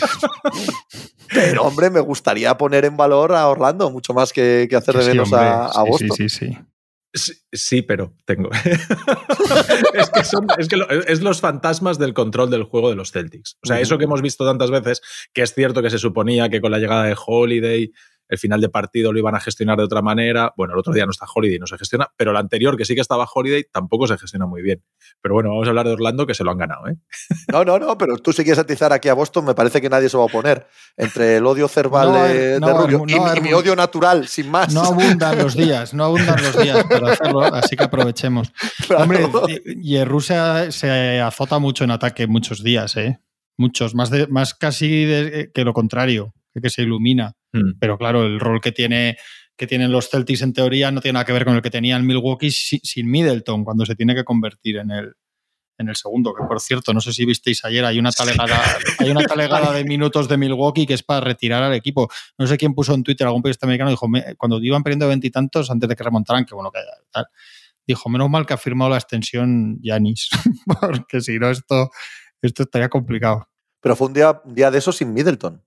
Pero, 1.33 1.63
hombre, 1.63 1.89
me 1.89 1.99
gustaría 1.99 2.55
poner 2.57 2.85
en 2.85 2.95
valor 2.97 3.33
a 3.33 3.47
Orlando, 3.47 3.89
mucho 3.89 4.13
más 4.13 4.31
que, 4.31 4.67
que 4.69 4.75
hacer 4.75 4.95
de 4.95 5.01
sí, 5.03 5.09
menos 5.09 5.31
hombre, 5.33 5.47
a, 5.49 5.65
a 5.65 5.71
sí, 5.83 5.89
Boston. 5.89 6.09
Sí, 6.17 6.29
sí, 6.29 6.47
sí. 6.47 6.57
Sí, 7.17 7.33
sí, 7.53 7.81
pero 7.81 8.13
tengo. 8.25 8.49
es 9.93 10.09
que, 10.09 10.23
son, 10.25 10.47
es, 10.57 10.67
que 10.67 10.75
lo- 10.75 10.89
es 10.89 11.21
los 11.21 11.39
fantasmas 11.39 11.97
del 11.97 12.13
control 12.13 12.49
del 12.49 12.63
juego 12.63 12.89
de 12.89 12.95
los 12.97 13.11
Celtics. 13.13 13.55
O 13.63 13.67
sea, 13.67 13.79
eso 13.79 13.97
que 13.97 14.03
hemos 14.03 14.21
visto 14.21 14.45
tantas 14.45 14.69
veces, 14.69 15.01
que 15.33 15.41
es 15.41 15.53
cierto 15.53 15.81
que 15.81 15.89
se 15.89 15.97
suponía 15.97 16.49
que 16.49 16.59
con 16.59 16.71
la 16.71 16.77
llegada 16.77 17.05
de 17.05 17.15
Holiday 17.25 17.93
el 18.27 18.37
final 18.37 18.59
de 18.61 18.69
partido 18.69 19.13
lo 19.13 19.19
iban 19.19 19.35
a 19.35 19.39
gestionar 19.39 19.77
de 19.77 19.83
otra 19.83 20.01
manera. 20.01 20.53
Bueno, 20.57 20.73
el 20.73 20.79
otro 20.79 20.93
día 20.93 21.05
no 21.05 21.11
está 21.11 21.25
Holiday, 21.33 21.59
no 21.59 21.67
se 21.67 21.77
gestiona, 21.77 22.07
pero 22.17 22.31
el 22.31 22.37
anterior, 22.37 22.75
que 22.77 22.85
sí 22.85 22.95
que 22.95 23.01
estaba 23.01 23.27
Holiday, 23.33 23.65
tampoco 23.71 24.07
se 24.07 24.17
gestiona 24.17 24.45
muy 24.45 24.61
bien. 24.61 24.83
Pero 25.21 25.33
bueno, 25.35 25.49
vamos 25.49 25.65
a 25.67 25.69
hablar 25.69 25.85
de 25.87 25.93
Orlando, 25.93 26.25
que 26.27 26.33
se 26.33 26.43
lo 26.43 26.51
han 26.51 26.57
ganado. 26.57 26.87
¿eh? 26.87 26.95
No, 27.51 27.63
no, 27.63 27.79
no, 27.79 27.97
pero 27.97 28.17
tú 28.17 28.33
si 28.33 28.43
quieres 28.43 28.59
atizar 28.59 28.91
aquí 28.91 29.07
a 29.09 29.13
Boston, 29.13 29.45
me 29.45 29.53
parece 29.55 29.79
que 29.81 29.89
nadie 29.89 30.09
se 30.09 30.17
va 30.17 30.23
a 30.23 30.25
oponer. 30.27 30.67
Entre 30.97 31.37
el 31.37 31.45
odio 31.45 31.67
cerval 31.67 32.11
No, 32.11 32.23
de, 32.23 32.59
no, 32.59 32.67
de 32.67 32.73
Rubio 32.73 32.97
no, 32.99 33.03
y, 33.07 33.19
mi- 33.19 33.37
y 33.37 33.41
mi 33.41 33.49
no. 33.51 33.57
odio 33.57 33.75
natural, 33.75 34.27
sin 34.27 34.49
más. 34.49 34.73
No 34.73 34.81
abundan 34.81 35.37
los 35.37 35.55
días, 35.55 35.93
no 35.93 36.05
abundan 36.05 36.41
los 36.41 36.57
días 36.61 36.83
para 36.85 37.11
hacerlo, 37.13 37.41
así 37.41 37.75
que 37.75 37.83
aprovechemos. 37.83 38.51
Claro. 38.87 39.03
Hombre, 39.03 39.27
y 39.81 40.03
Rusia 40.03 40.71
se 40.71 41.19
azota 41.21 41.59
mucho 41.59 41.83
en 41.83 41.91
ataque 41.91 42.27
muchos 42.27 42.63
días, 42.63 42.95
¿eh? 42.97 43.19
Muchos, 43.57 43.95
más, 43.95 44.09
de, 44.09 44.27
más 44.27 44.53
casi 44.53 45.05
de- 45.05 45.51
que 45.53 45.63
lo 45.63 45.73
contrario, 45.73 46.33
que, 46.61 46.69
se 46.69 46.83
ilumina. 46.83 47.33
Mm. 47.53 47.77
Pero 47.79 47.97
claro, 47.97 48.23
el 48.25 48.39
rol 48.39 48.61
que 48.61 48.71
tiene 48.71 49.17
que 49.57 49.67
tienen 49.67 49.89
los 49.91 50.09
Celtics 50.09 50.41
en 50.41 50.51
teoría 50.51 50.91
no 50.91 50.99
tiene 50.99 51.13
nada 51.13 51.23
que 51.25 51.31
ver 51.31 51.45
con 51.45 51.55
el 51.55 51.61
que 51.61 51.69
tenía 51.69 51.95
el 51.95 52.03
Milwaukee 52.03 52.51
si- 52.51 52.79
sin 52.83 53.09
Middleton, 53.09 53.63
cuando 53.63 53.85
se 53.85 53.95
tiene 53.95 54.13
que 54.13 54.25
convertir 54.25 54.75
en 54.77 54.91
el, 54.91 55.13
en 55.77 55.87
el 55.87 55.95
segundo. 55.95 56.33
Que 56.33 56.43
por 56.45 56.59
cierto, 56.59 56.93
no 56.93 56.99
sé 56.99 57.13
si 57.13 57.23
visteis 57.25 57.63
ayer, 57.63 57.85
hay 57.85 57.97
una 57.97 58.11
talegada, 58.11 58.61
hay 58.99 59.09
una 59.11 59.23
talegada 59.25 59.71
de 59.71 59.85
minutos 59.85 60.27
de 60.27 60.35
Milwaukee 60.35 60.85
que 60.85 60.93
es 60.93 61.03
para 61.03 61.21
retirar 61.21 61.63
al 61.63 61.73
equipo. 61.73 62.09
No 62.37 62.47
sé 62.47 62.57
quién 62.57 62.73
puso 62.73 62.93
en 62.93 63.03
Twitter, 63.03 63.25
algún 63.27 63.41
periodista 63.41 63.65
americano, 63.65 63.91
dijo, 63.91 64.09
"Me- 64.09 64.35
cuando 64.35 64.59
iban 64.61 64.83
perdiendo 64.83 65.07
veintitantos 65.07 65.71
antes 65.71 65.87
de 65.87 65.95
que 65.95 66.03
remontaran, 66.03 66.43
que 66.43 66.53
bueno, 66.53 66.69
que 66.71 66.79
tal. 67.11 67.25
Dijo, 67.87 68.09
menos 68.09 68.29
mal 68.29 68.45
que 68.45 68.53
ha 68.55 68.57
firmado 68.57 68.89
la 68.91 68.97
extensión 68.97 69.77
Yanis, 69.81 70.29
porque 70.81 71.21
si 71.21 71.39
no, 71.39 71.49
esto, 71.49 71.91
esto 72.41 72.63
estaría 72.63 72.89
complicado. 72.89 73.47
Pero 73.79 73.95
fue 73.95 74.07
un 74.07 74.13
día, 74.13 74.41
un 74.43 74.53
día 74.53 74.69
de 74.69 74.79
eso 74.79 74.91
sin 74.91 75.13
Middleton. 75.13 75.63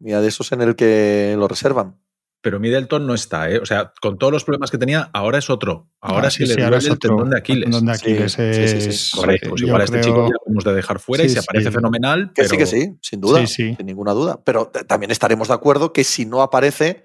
Mira, 0.00 0.20
de 0.20 0.28
esos 0.28 0.50
en 0.52 0.62
el 0.62 0.74
que 0.74 1.34
lo 1.38 1.46
reservan. 1.46 2.00
Pero 2.42 2.58
Middleton 2.58 3.06
no 3.06 3.12
está, 3.12 3.50
¿eh? 3.50 3.58
O 3.58 3.66
sea, 3.66 3.92
con 4.00 4.16
todos 4.16 4.32
los 4.32 4.44
problemas 4.44 4.70
que 4.70 4.78
tenía, 4.78 5.10
ahora 5.12 5.38
es 5.38 5.50
otro. 5.50 5.90
Ahora 6.00 6.28
ah, 6.28 6.30
sí, 6.30 6.46
le 6.46 6.54
duele 6.54 6.78
el 6.78 6.98
tendón 6.98 7.28
de 7.28 7.36
Aquiles. 7.36 7.66
El 7.66 7.70
tendón 7.70 7.86
de 7.86 7.92
Aquiles 7.92 8.38
es... 8.38 9.12
Correcto. 9.14 9.50
Pues 9.50 9.62
igual 9.62 9.82
a 9.82 9.84
este 9.84 10.00
chico 10.00 10.26
ya 10.26 10.36
hemos 10.46 10.64
de 10.64 10.72
dejar 10.72 11.00
fuera 11.00 11.22
y 11.22 11.28
se 11.28 11.40
aparece 11.40 11.70
fenomenal. 11.70 12.32
Que 12.34 12.48
sí, 12.48 12.56
que 12.56 12.64
sí, 12.64 12.96
sin 13.02 13.20
duda, 13.20 13.46
sin 13.46 13.76
ninguna 13.84 14.12
duda. 14.12 14.40
Pero 14.42 14.68
también 14.68 15.10
estaremos 15.10 15.48
de 15.48 15.54
acuerdo 15.54 15.92
que 15.92 16.02
si 16.02 16.24
no 16.24 16.40
aparece, 16.40 17.04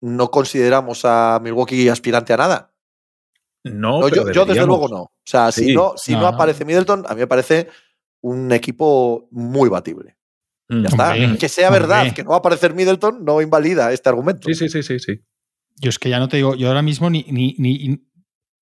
no 0.00 0.30
consideramos 0.30 1.04
a 1.04 1.40
Milwaukee 1.42 1.88
aspirante 1.88 2.32
a 2.32 2.36
nada. 2.36 2.74
No, 3.64 4.08
yo, 4.08 4.24
desde 4.44 4.64
luego 4.64 4.86
no. 4.88 5.02
O 5.02 5.12
sea, 5.24 5.50
si, 5.50 5.74
no, 5.74 5.94
si 5.96 6.12
no, 6.12 6.28
aparece 6.28 6.64
Middleton, 6.64 7.04
a 7.08 7.14
mí 7.14 7.20
me 7.20 7.26
parece 7.26 7.68
un 8.20 8.52
equipo 8.52 9.26
muy 9.32 9.68
batible. 9.68 10.17
Mm, 10.68 10.82
ya 10.82 10.88
está. 10.88 11.38
que 11.38 11.48
sea 11.48 11.70
verdad 11.70 12.12
que 12.12 12.22
no 12.22 12.30
va 12.30 12.36
a 12.36 12.38
aparecer 12.38 12.74
Middleton 12.74 13.24
no 13.24 13.40
invalida 13.40 13.92
este 13.92 14.08
argumento. 14.08 14.48
Sí, 14.48 14.54
sí, 14.54 14.68
sí, 14.68 14.82
sí, 14.82 14.98
sí. 14.98 15.20
Yo 15.80 15.88
es 15.90 15.98
que 15.98 16.10
ya 16.10 16.18
no 16.18 16.28
te 16.28 16.36
digo, 16.38 16.54
yo 16.54 16.68
ahora 16.68 16.82
mismo 16.82 17.08
ni, 17.08 17.24
ni, 17.28 17.54
ni 17.58 18.00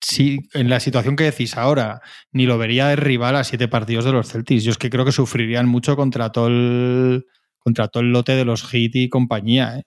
si 0.01 0.39
en 0.53 0.69
la 0.69 0.79
situación 0.79 1.15
que 1.15 1.25
decís 1.25 1.57
ahora, 1.57 2.01
ni 2.31 2.45
lo 2.45 2.57
vería 2.57 2.87
de 2.87 2.95
rival 2.95 3.35
a 3.35 3.43
siete 3.43 3.67
partidos 3.67 4.05
de 4.05 4.11
los 4.11 4.29
Celtics. 4.29 4.63
Yo 4.63 4.71
es 4.71 4.77
que 4.77 4.89
creo 4.89 5.05
que 5.05 5.11
sufrirían 5.11 5.67
mucho 5.67 5.95
contra 5.95 6.31
todo 6.31 6.47
el, 6.47 7.25
contra 7.59 7.87
todo 7.87 8.03
el 8.03 8.11
lote 8.11 8.35
de 8.35 8.45
los 8.45 8.63
Heat 8.63 8.95
y 8.95 9.09
compañía. 9.09 9.79
¿eh? 9.79 9.83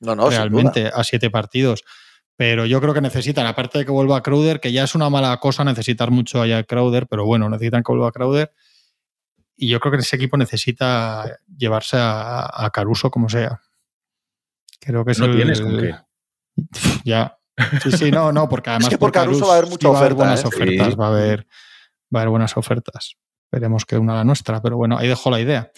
No, 0.00 0.14
no, 0.14 0.30
Realmente, 0.30 0.90
a 0.94 1.04
siete 1.04 1.30
partidos. 1.30 1.82
Pero 2.36 2.66
yo 2.66 2.80
creo 2.80 2.94
que 2.94 3.00
necesitan, 3.00 3.46
aparte 3.46 3.78
de 3.78 3.84
que 3.84 3.90
vuelva 3.90 4.18
a 4.18 4.22
Crowder, 4.22 4.60
que 4.60 4.70
ya 4.70 4.84
es 4.84 4.94
una 4.94 5.10
mala 5.10 5.36
cosa 5.38 5.64
necesitar 5.64 6.12
mucho 6.12 6.40
allá 6.40 6.58
a 6.58 6.62
Crowder, 6.62 7.08
pero 7.08 7.26
bueno, 7.26 7.50
necesitan 7.50 7.82
que 7.82 7.90
vuelva 7.90 8.08
a 8.08 8.12
Crowder 8.12 8.52
y 9.60 9.68
yo 9.68 9.80
creo 9.80 9.92
que 9.92 9.98
ese 9.98 10.14
equipo 10.14 10.36
necesita 10.36 11.36
llevarse 11.56 11.96
a, 11.98 12.70
Caruso 12.72 13.10
como 13.10 13.28
sea. 13.28 13.60
Creo 14.80 15.04
que 15.04 15.12
no 15.18 15.34
tienes 15.34 15.60
con 15.60 15.76
qué. 15.76 15.94
Ya. 17.04 17.36
Sí, 17.82 17.90
sí, 17.90 18.10
no, 18.12 18.32
no, 18.32 18.48
porque 18.48 18.70
además. 18.70 18.86
es 18.86 18.90
que 18.90 18.98
por 18.98 19.10
Caruso, 19.10 19.46
va 19.46 19.54
a 19.54 19.58
haber 19.58 19.68
muchas 19.68 20.14
buenas 20.14 20.44
¿eh? 20.44 20.46
ofertas. 20.46 20.96
Va, 20.96 21.06
a 21.06 21.08
haber, 21.08 21.48
va 22.14 22.20
a 22.20 22.22
haber 22.22 22.30
buenas 22.30 22.56
ofertas. 22.56 23.16
Veremos 23.50 23.84
que 23.84 23.98
una 23.98 24.14
la 24.14 24.24
nuestra, 24.24 24.62
pero 24.62 24.76
bueno, 24.76 24.96
ahí 24.96 25.08
dejo 25.08 25.28
la 25.28 25.40
idea. 25.40 25.72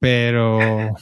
Pero. 0.00 0.58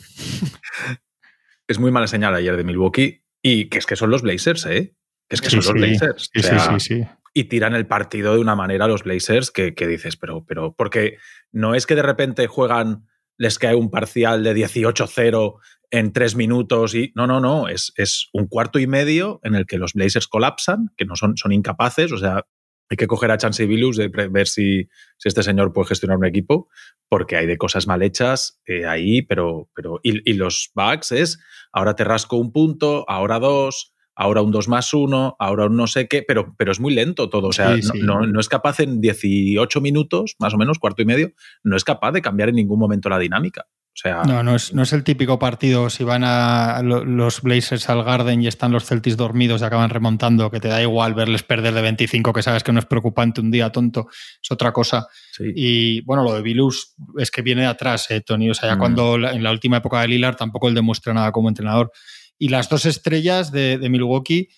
es 1.67 1.79
muy 1.79 1.91
mala 1.91 2.07
señal 2.07 2.35
ayer 2.35 2.59
de 2.59 2.65
Milwaukee 2.65 3.25
y 3.41 3.71
que 3.71 3.79
es 3.79 3.87
que 3.87 3.97
son 3.97 4.11
los 4.11 4.21
Blazers, 4.21 4.67
¿eh? 4.67 4.95
es 5.31 5.41
que 5.41 5.49
son 5.49 5.61
los 5.61 5.73
Blazers. 5.73 6.29
Sí, 6.31 6.43
sí, 6.43 6.81
sí 6.81 7.07
y 7.35 7.45
tiran 7.45 7.75
el 7.75 7.87
partido 7.87 8.35
de 8.35 8.41
una 8.41 8.55
manera 8.55 8.85
a 8.85 8.89
los 8.89 9.05
Blazers 9.05 9.51
que, 9.51 9.73
dices, 9.73 10.17
pero, 10.17 10.45
pero, 10.45 10.75
porque 10.75 11.19
no 11.51 11.75
es 11.75 11.87
que 11.87 11.95
de 11.95 12.03
repente 12.03 12.47
juegan, 12.47 13.07
les 13.39 13.59
cae 13.59 13.75
un 13.75 13.91
parcial 13.91 14.43
de 14.43 14.55
18-0 14.55 15.55
en 15.91 16.13
tres 16.13 16.37
minutos 16.37 16.95
y 16.95 17.13
no, 17.15 17.27
no, 17.27 17.41
no, 17.41 17.69
es, 17.69 17.93
es, 17.97 18.29
un 18.33 18.47
cuarto 18.47 18.79
y 18.79 18.87
medio 18.87 19.41
en 19.43 19.55
el 19.55 19.67
que 19.67 19.79
los 19.79 19.95
Blazers 19.95 20.29
colapsan, 20.29 20.91
que 20.97 21.05
no 21.05 21.17
son, 21.17 21.37
son 21.37 21.53
incapaces, 21.53 22.13
o 22.13 22.19
sea, 22.19 22.47
hay 22.89 22.97
que 22.97 23.07
coger 23.07 23.31
a 23.31 23.39
Chansey 23.39 23.67
Billups 23.67 23.97
de 23.97 24.09
ver 24.09 24.47
si, 24.47 24.89
si, 25.17 25.29
este 25.29 25.43
señor 25.43 25.73
puede 25.73 25.89
gestionar 25.89 26.19
un 26.19 26.27
equipo, 26.27 26.69
porque 27.09 27.37
hay 27.37 27.47
de 27.47 27.57
cosas 27.57 27.87
mal 27.87 28.03
hechas 28.03 28.61
eh, 28.67 28.85
ahí, 28.85 29.23
pero, 29.23 29.71
pero 29.75 29.99
y, 30.03 30.31
y 30.31 30.35
los 30.35 30.71
Bucks 30.75 31.13
es, 31.13 31.39
ahora 31.73 31.95
te 31.95 32.05
rasco 32.05 32.37
un 32.37 32.53
punto, 32.53 33.07
ahora 33.09 33.39
dos, 33.39 33.92
ahora 34.15 34.43
un 34.43 34.51
2 34.51 34.69
más 34.69 34.93
1, 34.93 35.37
ahora 35.39 35.67
un 35.67 35.77
no 35.77 35.87
sé 35.87 36.09
qué, 36.09 36.23
pero, 36.27 36.55
pero 36.57 36.73
es 36.73 36.81
muy 36.81 36.95
lento 36.95 37.29
todo. 37.29 37.49
O 37.49 37.53
sea, 37.53 37.77
No, 37.95 38.27
no, 38.27 38.41
es 38.41 38.49
capaz 38.49 38.81
en 38.81 39.01
18 39.01 39.81
minutos, 39.81 40.37
más 40.39 40.55
o 40.55 40.59
menos, 40.59 40.79
cuarto 40.79 41.03
y 41.03 41.07
medio, 41.07 41.33
no 41.63 41.77
es 41.77 41.85
capaz 41.85 42.13
de 42.13 42.23
cambiar 42.23 42.49
en 42.49 42.57
ningún 42.57 42.79
momento 42.79 43.09
la 43.09 43.19
dinámica. 43.19 43.67
O 43.95 43.99
sea, 44.03 44.23
no, 44.23 44.43
no 44.43 44.55
es, 44.55 44.73
no 44.73 44.83
es 44.83 44.95
el 44.95 45.05
típico 45.05 45.39
partido 45.39 45.91
si 45.91 46.03
van 46.03 46.25
a 46.25 46.81
los 46.83 47.43
Blazers 47.43 47.91
al 47.91 48.03
Garden 48.03 48.41
y 48.41 48.47
están 48.47 48.73
los 48.73 48.87
Celtics 48.87 49.19
dormidos 49.19 49.61
y 49.61 49.65
acaban 49.65 49.91
remontando, 49.91 50.51
que 50.51 50.61
te 50.61 50.69
da 50.69 50.81
igual 50.81 51.13
verles 51.13 51.43
perder 51.43 51.75
de 51.75 51.83
25, 51.83 52.33
que 52.33 52.43
sabes 52.43 52.63
que 52.65 52.73
no 52.73 52.79
es 52.79 52.87
preocupante 52.87 53.43
un 53.43 53.51
día 53.51 53.71
tonto, 53.71 54.09
es 54.43 54.51
otra 54.51 54.73
cosa. 54.73 55.09
Y 55.39 56.01
bueno, 56.07 56.25
lo 56.25 56.33
de 56.33 56.41
Vilus 56.41 56.95
es 57.19 57.31
que 57.31 57.43
viene 57.43 57.63
de 57.63 57.69
atrás, 57.69 58.11
eh, 58.11 58.23
Tony. 58.23 58.49
O 58.49 58.55
sea, 58.55 58.71
ya 58.71 58.77
mm. 58.77 58.79
cuando 58.79 59.17
en 59.17 59.43
la 59.43 59.51
última 59.51 59.77
época 59.77 60.01
de 60.01 60.09
Lillard 60.09 60.37
tampoco 60.37 60.69
él 60.69 60.75
demuestra 60.75 61.13
nada 61.13 61.31
como 61.31 61.51
entrenador. 61.51 61.93
Y 62.39 62.49
las 62.49 62.69
dos 62.69 62.87
estrellas 62.87 63.53
de, 63.53 63.79
Milwaukee 63.89 64.49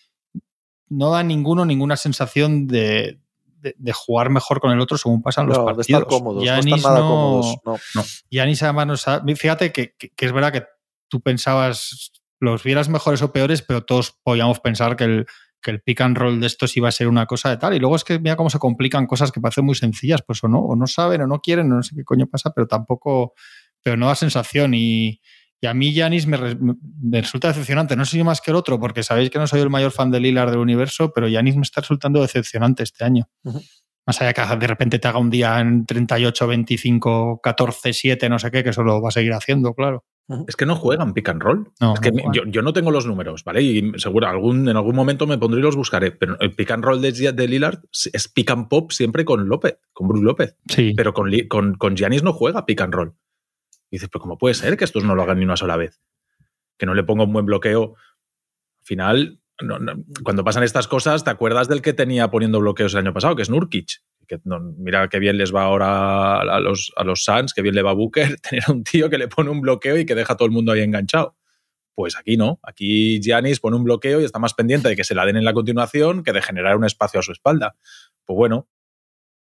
no 0.88 1.10
dan 1.10 1.28
ninguno 1.28 1.64
ninguna 1.64 1.96
sensación 1.96 2.66
de, 2.66 3.20
jugar 3.92 4.30
mejor 4.30 4.60
con 4.60 4.72
el 4.72 4.80
otro 4.80 4.98
según 4.98 5.22
pasan 5.22 5.46
los 5.46 5.58
partidos. 5.58 5.86
De 5.86 5.92
estar 5.94 6.06
cómodos, 6.06 6.44
no 6.44 6.58
están 6.58 6.80
nada 6.80 7.00
cómodos. 7.00 7.56
No, 7.64 9.36
fíjate 9.36 9.72
que, 9.72 9.94
es 10.16 10.32
verdad 10.32 10.52
que 10.52 10.64
tú 11.08 11.20
pensabas, 11.20 12.12
los 12.40 12.62
vieras 12.62 12.88
mejores 12.88 13.22
o 13.22 13.32
peores, 13.32 13.62
pero 13.62 13.84
todos 13.84 14.18
podíamos 14.22 14.60
pensar 14.60 14.96
que 14.96 15.04
el, 15.04 15.26
que 15.64 15.70
el 15.70 15.80
pick 15.80 16.02
and 16.02 16.16
roll 16.16 16.40
de 16.40 16.46
estos 16.46 16.76
iba 16.76 16.88
a 16.88 16.92
ser 16.92 17.08
una 17.08 17.26
cosa 17.26 17.48
de 17.48 17.56
tal. 17.56 17.74
Y 17.74 17.80
luego 17.80 17.96
es 17.96 18.04
que 18.04 18.18
mira 18.18 18.36
cómo 18.36 18.50
se 18.50 18.58
complican 18.58 19.06
cosas 19.06 19.32
que 19.32 19.40
parecen 19.40 19.64
muy 19.64 19.74
sencillas, 19.74 20.22
pues 20.22 20.44
o 20.44 20.48
no, 20.48 20.60
o 20.60 20.76
no 20.76 20.86
saben, 20.86 21.22
o 21.22 21.26
no 21.26 21.40
quieren, 21.40 21.72
o 21.72 21.76
no 21.76 21.82
sé 21.82 21.96
qué 21.96 22.04
coño 22.04 22.26
pasa, 22.26 22.52
pero 22.54 22.68
tampoco, 22.68 23.32
pero 23.82 23.96
no 23.96 24.06
da 24.06 24.14
sensación. 24.14 24.74
Y, 24.74 25.20
y 25.64 25.66
a 25.66 25.72
mí 25.72 25.94
Yanis 25.94 26.26
me, 26.26 26.36
resulta 27.10 27.48
decepcionante. 27.48 27.96
No 27.96 28.04
soy 28.04 28.22
más 28.22 28.42
que 28.42 28.50
el 28.50 28.56
otro, 28.56 28.78
porque 28.78 29.02
sabéis 29.02 29.30
que 29.30 29.38
no 29.38 29.46
soy 29.46 29.62
el 29.62 29.70
mayor 29.70 29.92
fan 29.92 30.10
de 30.10 30.20
Lillard 30.20 30.50
del 30.50 30.58
universo, 30.58 31.10
pero 31.14 31.26
Yanis 31.26 31.56
me 31.56 31.62
está 31.62 31.80
resultando 31.80 32.20
decepcionante 32.20 32.82
este 32.82 33.02
año. 33.02 33.30
Más 34.06 34.20
allá 34.20 34.34
que 34.34 34.56
de 34.56 34.66
repente 34.66 34.98
te 34.98 35.08
haga 35.08 35.18
un 35.18 35.30
día 35.30 35.58
en 35.60 35.86
38, 35.86 36.46
25, 36.46 37.40
14, 37.42 37.94
7, 37.94 38.28
no 38.28 38.38
sé 38.38 38.50
qué, 38.50 38.62
que 38.62 38.68
eso 38.68 38.82
lo 38.82 39.00
va 39.00 39.08
a 39.08 39.12
seguir 39.12 39.32
haciendo, 39.32 39.72
claro. 39.72 40.04
Es 40.46 40.54
que 40.54 40.66
no 40.66 40.76
juegan 40.76 41.14
pick 41.14 41.30
and 41.30 41.42
roll. 41.42 41.70
es 41.94 42.00
que 42.00 42.12
yo, 42.50 42.60
no 42.60 42.74
tengo 42.74 42.90
los 42.90 43.06
números, 43.06 43.42
¿vale? 43.42 43.62
Y 43.62 43.92
seguro 43.96 44.26
algún, 44.26 44.68
en 44.68 44.76
algún 44.76 44.94
momento 44.94 45.26
me 45.26 45.38
pondré 45.38 45.60
y 45.60 45.62
los 45.62 45.76
buscaré. 45.76 46.12
Pero 46.12 46.38
el 46.40 46.54
pick 46.54 46.72
and 46.72 46.84
roll 46.84 47.00
de, 47.00 47.32
de 47.32 47.48
Lillard 47.48 47.80
es 47.90 48.28
pick 48.28 48.50
and 48.50 48.68
pop 48.68 48.92
siempre 48.92 49.24
con 49.24 49.48
López, 49.48 49.78
con 49.94 50.08
Bruce 50.08 50.24
López. 50.24 50.56
Sí. 50.68 50.92
Pero 50.94 51.14
con, 51.14 51.30
con, 51.48 51.74
con 51.76 51.96
Giannis 51.96 52.22
no 52.22 52.34
juega 52.34 52.66
pick 52.66 52.82
and 52.82 52.92
roll. 52.92 53.14
Y 53.90 53.96
dices, 53.96 54.08
pero 54.12 54.22
¿cómo 54.22 54.38
puede 54.38 54.54
ser 54.54 54.76
que 54.76 54.84
estos 54.84 55.04
no 55.04 55.14
lo 55.14 55.22
hagan 55.22 55.38
ni 55.38 55.44
una 55.44 55.56
sola 55.56 55.76
vez? 55.76 56.00
Que 56.76 56.86
no 56.86 56.94
le 56.94 57.04
ponga 57.04 57.24
un 57.24 57.32
buen 57.32 57.46
bloqueo. 57.46 57.94
Al 57.96 58.86
final, 58.86 59.40
cuando 60.22 60.44
pasan 60.44 60.64
estas 60.64 60.88
cosas, 60.88 61.24
te 61.24 61.30
acuerdas 61.30 61.68
del 61.68 61.82
que 61.82 61.92
tenía 61.92 62.30
poniendo 62.30 62.60
bloqueos 62.60 62.92
el 62.94 63.00
año 63.00 63.14
pasado, 63.14 63.36
que 63.36 63.42
es 63.42 63.50
Nurkic. 63.50 64.02
Que, 64.26 64.40
mira 64.78 65.08
qué 65.08 65.18
bien 65.18 65.36
les 65.36 65.54
va 65.54 65.64
ahora 65.64 66.40
a 66.40 66.60
los, 66.60 66.92
a 66.96 67.04
los 67.04 67.24
Suns, 67.24 67.52
qué 67.52 67.60
bien 67.60 67.74
le 67.74 67.82
va 67.82 67.90
a 67.90 67.94
Booker 67.94 68.40
tener 68.50 68.64
un 68.68 68.82
tío 68.82 69.10
que 69.10 69.18
le 69.18 69.28
pone 69.28 69.50
un 69.50 69.60
bloqueo 69.60 69.98
y 69.98 70.06
que 70.06 70.14
deja 70.14 70.32
a 70.32 70.36
todo 70.36 70.46
el 70.46 70.52
mundo 70.52 70.72
ahí 70.72 70.80
enganchado. 70.80 71.36
Pues 71.94 72.16
aquí 72.16 72.36
no. 72.36 72.58
Aquí 72.62 73.20
Giannis 73.20 73.60
pone 73.60 73.76
un 73.76 73.84
bloqueo 73.84 74.20
y 74.20 74.24
está 74.24 74.38
más 74.38 74.54
pendiente 74.54 74.88
de 74.88 74.96
que 74.96 75.04
se 75.04 75.14
la 75.14 75.24
den 75.24 75.36
en 75.36 75.44
la 75.44 75.52
continuación 75.52 76.24
que 76.24 76.32
de 76.32 76.42
generar 76.42 76.76
un 76.76 76.84
espacio 76.84 77.20
a 77.20 77.22
su 77.22 77.32
espalda. 77.32 77.76
Pues 78.24 78.36
bueno, 78.36 78.68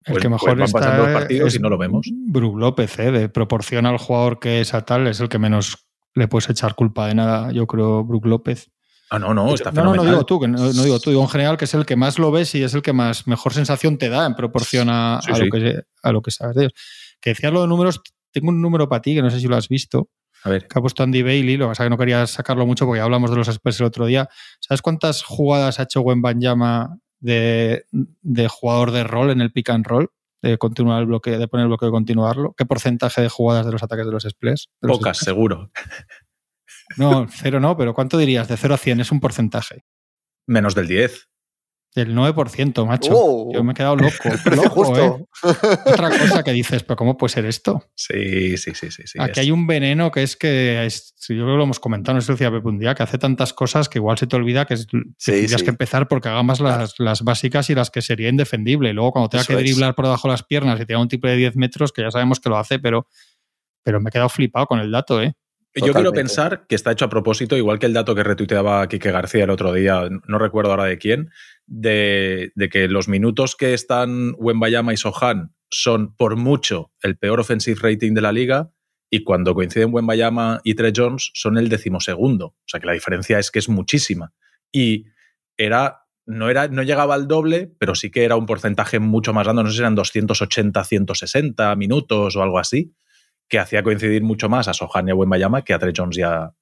el 0.05 0.13
pues, 0.15 0.23
que 0.23 0.29
mejor 0.29 0.57
pues 0.57 0.73
van 0.73 0.83
pasando 0.83 1.05
los 1.05 1.13
partidos 1.13 1.55
y 1.55 1.59
no 1.59 1.69
lo 1.69 1.79
vemos. 1.79 2.07
Brook 2.11 2.59
López, 2.59 2.99
¿eh? 2.99 3.11
de 3.11 3.29
proporción 3.29 3.87
al 3.87 3.99
jugador 3.99 4.39
que 4.39 4.61
es 4.61 4.75
a 4.75 4.85
tal, 4.85 5.07
es 5.07 5.21
el 5.21 5.29
que 5.29 5.39
menos 5.39 5.89
le 6.15 6.29
puedes 6.29 6.49
echar 6.51 6.75
culpa 6.75 7.07
de 7.07 7.15
nada, 7.15 7.53
yo 7.53 7.67
creo, 7.67 8.05
Brook 8.05 8.27
López. 8.27 8.71
Ah, 9.11 9.19
no, 9.19 9.33
no, 9.33 9.55
está 9.55 9.73
No, 9.73 9.85
no, 9.85 9.95
no 9.95 10.05
digo 10.05 10.27
tú, 10.27 10.39
que 10.39 10.49
no, 10.49 10.71
digo 10.71 11.01
tú, 11.01 11.11
digo 11.11 11.23
en 11.23 11.29
general 11.29 11.57
que 11.57 11.65
es 11.65 11.75
el 11.75 11.87
que 11.87 11.97
más 11.97 12.19
lo 12.19 12.31
ves 12.31 12.55
y 12.55 12.63
es 12.63 12.75
el 12.75 12.83
que 12.83 12.93
más 12.93 13.27
mejor 13.27 13.55
sensación 13.55 13.97
te 13.97 14.11
da 14.11 14.27
en 14.27 14.35
proporción 14.35 14.89
a, 14.91 15.21
Lo, 15.27 15.51
que, 15.51 15.83
a 16.03 16.13
lo 16.13 16.21
que 16.21 16.31
sabes 16.31 16.57
de 16.57 16.63
ellos. 16.65 16.73
Que 17.21 17.31
decías 17.31 17.53
lo 17.53 17.63
de 17.63 17.69
números, 17.69 18.01
tengo 18.33 18.51
un 18.51 18.61
número 18.61 18.89
para 18.89 19.01
ti 19.01 19.15
que 19.15 19.23
no 19.23 19.31
sé 19.31 19.41
si 19.41 19.47
lo 19.47 19.57
has 19.57 19.69
visto. 19.69 20.11
A 20.45 20.51
ver. 20.51 20.69
Que 20.69 20.79
ha 20.79 20.83
puesto 20.83 21.03
Andy 21.03 21.23
Bailey, 21.23 21.57
lo 21.57 21.67
que 21.67 21.71
pasa 21.71 21.85
es 21.85 21.87
que 21.87 21.91
no 21.91 21.99
quería 21.99 22.27
sacarlo 22.27 22.67
mucho 22.67 22.85
porque 22.85 23.01
hablamos 23.01 23.31
de 23.31 23.37
los 23.37 23.49
Spurs 23.49 23.81
el 23.81 23.87
otro 23.87 24.07
día. 24.07 24.29
¿Sabes 24.61 24.83
cuántas 24.83 25.23
jugadas 25.23 25.81
ha 25.81 25.85
hecho 25.85 26.05
Banyama 26.05 26.99
de, 27.21 27.85
de 27.91 28.49
jugador 28.49 28.91
de 28.91 29.05
rol 29.05 29.31
en 29.31 29.41
el 29.41 29.53
pick 29.53 29.71
and 29.71 29.87
roll? 29.87 30.11
de 30.43 30.59
continuar 30.59 31.01
el 31.01 31.07
bloque, 31.07 31.37
de 31.37 31.49
poner 31.49 31.65
el 31.65 31.69
bloqueo 31.69 31.89
y 31.89 31.93
continuarlo? 31.93 32.55
¿Qué 32.57 32.65
porcentaje 32.65 33.23
de 33.23 33.29
jugadas 33.29 33.67
de 33.67 33.73
los 33.73 33.83
ataques 33.83 34.07
de 34.07 34.13
los 34.13 34.23
splash? 34.23 34.67
Pocas, 34.81 35.19
seguro. 35.19 35.71
No, 36.97 37.27
cero 37.29 37.61
no, 37.61 37.77
pero 37.77 37.93
¿cuánto 37.95 38.17
dirías? 38.19 38.49
De 38.49 38.57
0 38.57 38.75
a 38.75 38.79
100 38.79 39.01
es 39.01 39.13
un 39.13 39.21
porcentaje. 39.21 39.85
Menos 40.47 40.75
del 40.75 40.89
10. 40.89 41.29
Del 41.99 42.15
9%, 42.15 42.87
macho. 42.87 43.11
Oh. 43.13 43.51
Yo 43.53 43.65
me 43.65 43.73
he 43.73 43.75
quedado 43.75 43.97
loco. 43.97 44.15
loco 44.55 44.97
¿eh? 44.97 45.27
Otra 45.85 46.11
cosa 46.11 46.45
que 46.45 46.53
dices, 46.53 46.85
pero 46.85 46.97
¿cómo 46.97 47.17
puede 47.17 47.33
ser 47.33 47.45
esto? 47.45 47.91
Sí, 47.97 48.57
sí, 48.57 48.71
sí, 48.73 48.89
sí. 48.93 49.19
Aquí 49.19 49.41
hay 49.41 49.51
un 49.51 49.67
veneno 49.67 50.13
que 50.13 50.23
es 50.23 50.37
que, 50.37 50.89
yo 51.29 51.35
creo 51.35 51.47
que 51.47 51.57
lo 51.57 51.65
hemos 51.65 51.81
comentado, 51.81 52.21
si 52.21 52.31
un 52.31 52.79
día, 52.79 52.95
que 52.95 53.03
hace 53.03 53.19
tantas 53.19 53.53
cosas 53.53 53.89
que 53.89 53.99
igual 53.99 54.17
se 54.17 54.29
te 54.29 54.37
olvida 54.37 54.65
que, 54.65 54.77
tendrías 55.25 55.65
que 55.65 55.71
empezar 55.71 56.07
porque 56.07 56.29
haga 56.29 56.45
más 56.45 56.61
las, 56.61 57.01
las, 57.01 57.23
básicas 57.23 57.69
y 57.69 57.75
las 57.75 57.91
que 57.91 58.01
sería 58.01 58.29
indefendible. 58.29 58.91
Y 58.91 58.93
luego 58.93 59.11
cuando 59.11 59.29
tenga 59.29 59.45
que 59.45 59.57
driblar 59.57 59.97
por 59.97 60.05
debajo 60.05 60.29
de 60.29 60.35
las 60.35 60.45
piernas 60.45 60.81
y 60.81 60.87
tenga 60.87 61.01
un 61.01 61.09
tipo 61.09 61.27
de 61.27 61.35
10 61.35 61.57
metros, 61.57 61.91
que 61.91 62.03
ya 62.03 62.13
sabemos 62.13 62.39
que 62.39 62.49
lo 62.49 62.59
hace, 62.59 62.79
pero, 62.79 63.09
pero 63.83 64.01
me 64.01 64.11
he 64.11 64.13
quedado 64.13 64.29
flipado 64.29 64.67
con 64.67 64.79
el 64.79 64.93
dato, 64.93 65.21
¿eh? 65.21 65.35
Yo 65.75 65.93
quiero 65.93 66.13
pensar 66.13 66.67
que 66.67 66.75
está 66.75 66.93
hecho 66.93 67.05
a 67.05 67.11
propósito, 67.11 67.57
igual 67.57 67.79
que 67.79 67.87
el 67.87 67.93
dato 67.93 68.15
que 68.15 68.25
retuiteaba 68.25 68.89
Quique 68.89 69.13
García 69.13 69.45
el 69.45 69.51
otro 69.51 69.73
día, 69.73 70.09
no 70.27 70.39
recuerdo 70.39 70.71
ahora 70.71 70.85
de 70.85 70.99
quién, 70.99 71.31
de, 71.67 72.53
que 72.73 72.89
los 72.89 73.09
minutos 73.09 73.55
que 73.55 73.75
están 73.75 74.35
Wembayama 74.39 74.93
y 74.93 74.97
Sohan 74.97 75.55
son 75.71 76.17
por 76.17 76.37
mucho 76.37 76.93
el 77.03 77.19
peor 77.19 77.41
offensive 77.41 77.79
rating 77.81 78.15
de 78.15 78.23
la 78.23 78.33
liga 78.33 78.71
y 79.11 79.25
cuando 79.25 79.55
coinciden 79.55 79.93
Bayama 79.93 80.61
y 80.65 80.75
Tre 80.75 80.93
Jones 80.95 81.31
son 81.35 81.59
el 81.59 81.69
decimosegundo. 81.69 82.47
O 82.47 82.65
sea 82.67 82.81
que 82.81 82.87
la 82.87 82.93
diferencia 82.93 83.39
es 83.39 83.51
que 83.51 83.59
es 83.59 83.69
muchísima. 83.69 84.33
Y 84.71 85.07
era 85.57 86.03
no, 86.27 86.51
era, 86.51 86.69
no 86.69 86.83
llegaba 86.83 87.15
al 87.15 87.27
doble, 87.27 87.73
pero 87.79 87.95
sí 87.95 88.11
que 88.11 88.25
era 88.25 88.37
un 88.37 88.45
porcentaje 88.45 88.99
mucho 88.99 89.33
más 89.33 89.45
grande, 89.45 89.63
no 89.63 89.71
sé 89.71 89.77
si 89.77 89.81
eran 89.81 89.95
280, 89.95 90.85
160 90.85 91.75
minutos 91.77 92.37
o 92.37 92.43
algo 92.43 92.59
así, 92.59 92.93
que 93.49 93.59
hacía 93.59 93.83
coincidir 93.83 94.23
mucho 94.23 94.49
más 94.49 94.69
a 94.69 94.75
Sohan 94.75 95.09
y 95.09 95.11
a 95.11 95.15
Bayama 95.15 95.63
que 95.63 95.75
a 95.75 95.79
Tre 95.79 95.93
Jones 95.97 96.19
y 96.19 96.23
a, 96.23 96.53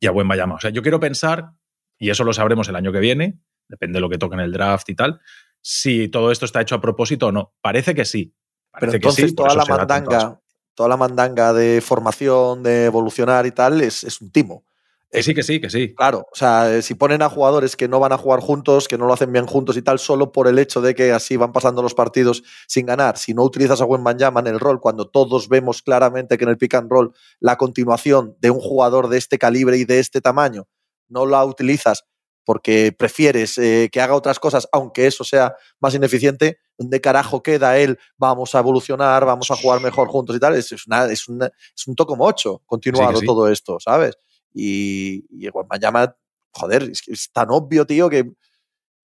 y 0.00 0.06
a 0.06 0.12
Bayama. 0.12 0.54
O 0.54 0.60
sea, 0.60 0.70
yo 0.70 0.82
quiero 0.82 1.00
pensar, 1.00 1.52
y 1.98 2.10
eso 2.10 2.24
lo 2.24 2.32
sabremos 2.32 2.68
el 2.68 2.76
año 2.76 2.92
que 2.92 3.00
viene, 3.00 3.40
depende 3.68 3.98
de 3.98 4.00
lo 4.00 4.08
que 4.08 4.18
toque 4.18 4.34
en 4.34 4.40
el 4.40 4.52
draft 4.52 4.88
y 4.88 4.94
tal, 4.94 5.20
si 5.60 6.08
todo 6.08 6.32
esto 6.32 6.46
está 6.46 6.60
hecho 6.60 6.76
a 6.76 6.80
propósito 6.80 7.28
o 7.28 7.32
no. 7.32 7.54
Parece 7.60 7.94
que 7.94 8.04
sí. 8.04 8.34
Pero 8.78 8.92
entonces 8.92 9.34
toda 9.34 9.54
la 9.54 9.64
mandanga, 9.64 10.40
toda 10.74 10.88
la 10.88 10.96
mandanga 10.96 11.52
de 11.52 11.80
formación, 11.80 12.62
de 12.62 12.86
evolucionar 12.86 13.46
y 13.46 13.50
tal, 13.50 13.80
es, 13.80 14.04
es 14.04 14.20
un 14.20 14.30
timo. 14.30 14.64
Que 15.10 15.22
sí, 15.22 15.34
que 15.34 15.42
sí, 15.42 15.58
que 15.58 15.70
sí. 15.70 15.94
Claro, 15.94 16.26
o 16.30 16.36
sea, 16.36 16.82
si 16.82 16.94
ponen 16.94 17.22
a 17.22 17.30
jugadores 17.30 17.76
que 17.76 17.88
no 17.88 17.98
van 17.98 18.12
a 18.12 18.18
jugar 18.18 18.40
juntos, 18.40 18.88
que 18.88 18.98
no 18.98 19.06
lo 19.06 19.14
hacen 19.14 19.32
bien 19.32 19.46
juntos 19.46 19.78
y 19.78 19.82
tal, 19.82 19.98
solo 19.98 20.32
por 20.32 20.48
el 20.48 20.58
hecho 20.58 20.82
de 20.82 20.94
que 20.94 21.12
así 21.12 21.36
van 21.36 21.52
pasando 21.52 21.80
los 21.82 21.94
partidos 21.94 22.42
sin 22.66 22.84
ganar, 22.84 23.16
si 23.16 23.32
no 23.32 23.42
utilizas 23.42 23.80
a 23.80 23.86
Wembanyama 23.86 24.40
en 24.40 24.48
el 24.48 24.60
rol, 24.60 24.80
cuando 24.80 25.08
todos 25.08 25.48
vemos 25.48 25.80
claramente 25.80 26.36
que 26.36 26.44
en 26.44 26.50
el 26.50 26.58
pick 26.58 26.74
and 26.74 26.90
roll 26.90 27.14
la 27.40 27.56
continuación 27.56 28.36
de 28.40 28.50
un 28.50 28.60
jugador 28.60 29.08
de 29.08 29.16
este 29.16 29.38
calibre 29.38 29.78
y 29.78 29.86
de 29.86 29.98
este 29.98 30.20
tamaño, 30.20 30.68
no 31.08 31.24
la 31.24 31.42
utilizas 31.42 32.04
porque 32.44 32.94
prefieres 32.98 33.58
eh, 33.58 33.90
que 33.92 34.00
haga 34.00 34.14
otras 34.14 34.38
cosas, 34.38 34.68
aunque 34.72 35.06
eso 35.06 35.22
sea 35.22 35.54
más 35.80 35.94
ineficiente, 35.94 36.58
¿dónde 36.78 36.98
carajo 36.98 37.42
queda 37.42 37.76
él? 37.76 37.98
Vamos 38.16 38.54
a 38.54 38.60
evolucionar, 38.60 39.26
vamos 39.26 39.50
a 39.50 39.56
jugar 39.56 39.82
mejor 39.82 40.08
juntos 40.08 40.34
y 40.34 40.40
tal. 40.40 40.54
Es, 40.54 40.72
es, 40.72 40.86
una, 40.86 41.04
es, 41.04 41.26
es 41.28 41.86
un 41.86 41.94
toco 41.94 42.16
mocho 42.16 42.62
continuado 42.64 43.20
todo 43.20 43.50
esto, 43.50 43.78
¿sabes? 43.78 44.16
Y, 44.52 45.24
y 45.30 45.50
llama 45.80 46.14
joder, 46.52 46.90
es, 47.06 47.30
tan 47.32 47.48
obvio, 47.50 47.86
tío, 47.86 48.08
que, 48.10 48.30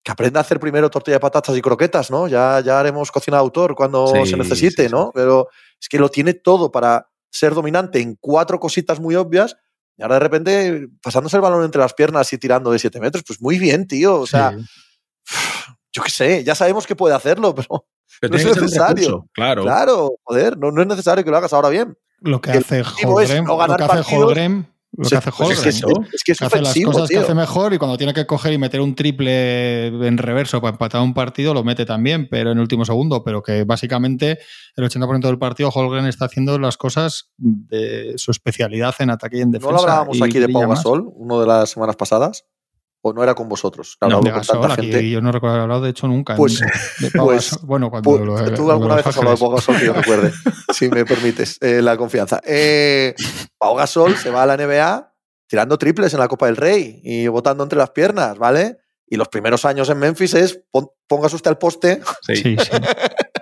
que 0.03 0.11
aprenda 0.11 0.39
a 0.39 0.41
hacer 0.41 0.59
primero 0.59 0.89
tortilla 0.89 1.15
de 1.15 1.21
patatas 1.21 1.55
y 1.55 1.61
croquetas, 1.61 2.11
¿no? 2.11 2.27
Ya, 2.27 2.59
ya 2.61 2.79
haremos 2.79 3.11
cocina 3.11 3.37
de 3.37 3.41
autor 3.41 3.75
cuando 3.75 4.07
se 4.25 4.37
necesite, 4.37 4.89
¿no? 4.89 5.11
Pero 5.13 5.47
es 5.79 5.87
que 5.87 5.99
lo 5.99 6.09
tiene 6.09 6.33
todo 6.33 6.71
para 6.71 7.07
ser 7.29 7.53
dominante 7.53 7.99
en 7.99 8.15
cuatro 8.19 8.59
cositas 8.59 8.99
muy 8.99 9.15
obvias 9.15 9.55
y 9.97 10.03
ahora 10.03 10.15
de 10.15 10.19
repente 10.19 10.87
pasándose 11.01 11.35
el 11.35 11.41
balón 11.41 11.63
entre 11.63 11.81
las 11.81 11.93
piernas 11.93 12.31
y 12.33 12.37
tirando 12.37 12.71
de 12.71 12.79
siete 12.79 12.99
metros, 12.99 13.23
pues 13.25 13.41
muy 13.41 13.59
bien, 13.59 13.87
tío. 13.87 14.19
O 14.19 14.27
sea, 14.27 14.51
yo 15.93 16.03
qué 16.03 16.09
sé, 16.09 16.43
ya 16.43 16.55
sabemos 16.55 16.87
que 16.87 16.95
puede 16.95 17.15
hacerlo, 17.15 17.55
pero, 18.19 18.31
no 18.31 18.37
es 18.37 18.45
necesario. 18.45 19.27
claro. 19.33 19.63
Claro, 19.63 20.15
joder, 20.23 20.57
no, 20.57 20.71
no, 20.71 20.81
es 20.81 20.87
necesario 20.87 21.23
que 21.23 21.31
lo 21.31 21.37
hagas 21.37 21.53
ahora 21.53 21.69
bien. 21.69 21.97
Lo 22.19 22.39
que 22.39 22.51
hace 22.51 22.83
Holgren, 23.03 23.45
lo 23.45 23.57
que 23.75 23.83
hace 23.83 24.15
Holgren 24.15 24.72
lo 24.95 25.09
que 25.09 25.15
hace 25.15 25.31
Holgren. 25.31 25.57
Es 25.57 25.63
que, 25.63 25.69
es, 25.69 26.23
que 26.23 26.31
es 26.33 26.41
hace 26.41 26.61
las 26.61 26.79
cosas 26.85 27.09
que 27.09 27.17
hace 27.17 27.33
mejor 27.33 27.73
y 27.73 27.77
cuando 27.77 27.97
tiene 27.97 28.13
que 28.13 28.25
coger 28.27 28.53
y 28.53 28.57
meter 28.57 28.79
un 28.81 28.95
triple 28.95 29.87
en 29.87 30.17
reverso 30.17 30.61
para 30.61 30.73
empatar 30.73 31.01
un 31.01 31.13
partido 31.13 31.53
lo 31.53 31.63
mete 31.63 31.85
también, 31.85 32.27
pero 32.29 32.51
en 32.51 32.57
el 32.57 32.61
último 32.61 32.85
segundo. 32.85 33.23
Pero 33.23 33.41
que 33.41 33.63
básicamente 33.63 34.39
el 34.75 34.83
80% 34.83 35.21
del 35.21 35.39
partido 35.39 35.69
Holgren 35.69 36.05
está 36.05 36.25
haciendo 36.25 36.59
las 36.59 36.77
cosas 36.77 37.31
de 37.37 38.13
su 38.17 38.31
especialidad 38.31 38.93
en 38.99 39.09
ataque 39.09 39.37
y 39.37 39.41
en 39.41 39.51
defensa. 39.51 39.71
¿No 39.71 39.77
lo 39.77 39.81
hablábamos 39.81 40.21
aquí 40.21 40.39
de 40.39 40.49
Pau 40.49 40.69
Gasol, 40.69 41.11
uno 41.15 41.39
de 41.39 41.47
las 41.47 41.71
semanas 41.71 41.95
pasadas? 41.95 42.45
¿O 43.05 43.11
no 43.11 43.21
era 43.21 43.35
con 43.35 43.49
vosotros? 43.49 43.97
No, 43.99 44.21
de 44.21 44.31
Gasol, 44.31 44.71
aquí 44.71 45.11
yo 45.11 45.19
no 45.19 45.33
recuerdo 45.33 45.55
haber 45.55 45.63
hablado, 45.63 45.81
de 45.81 45.89
hecho, 45.89 46.07
nunca. 46.07 46.37
Pues, 46.37 46.61
pues 47.13 47.59
bueno, 47.61 47.89
cuando 47.89 48.09
pues, 48.09 48.21
lo, 48.21 48.53
tú 48.53 48.71
alguna 48.71 48.95
vez 48.95 49.05
has 49.05 49.17
hablado 49.17 49.35
de 49.35 49.41
Pau 49.41 49.51
Gasol, 49.51 49.77
que 49.77 49.85
yo 49.87 49.93
recuerde, 49.93 50.31
si 50.73 50.87
me 50.87 51.03
permites 51.03 51.57
eh, 51.59 51.81
la 51.81 51.97
confianza. 51.97 52.39
Eh, 52.45 53.13
Pau 53.57 53.75
Gasol 53.75 54.15
se 54.15 54.29
va 54.29 54.43
a 54.43 54.45
la 54.45 54.55
NBA 54.55 55.13
tirando 55.47 55.77
triples 55.77 56.13
en 56.13 56.21
la 56.21 56.29
Copa 56.29 56.45
del 56.45 56.55
Rey 56.55 57.01
y 57.03 57.27
botando 57.27 57.63
entre 57.63 57.77
las 57.77 57.89
piernas, 57.89 58.37
¿vale? 58.37 58.77
Y 59.05 59.17
los 59.17 59.27
primeros 59.27 59.65
años 59.65 59.89
en 59.89 59.99
Memphis 59.99 60.33
es 60.35 60.61
pongas 61.05 61.33
usted 61.33 61.49
al 61.49 61.57
poste 61.57 62.01
sí. 62.25 62.55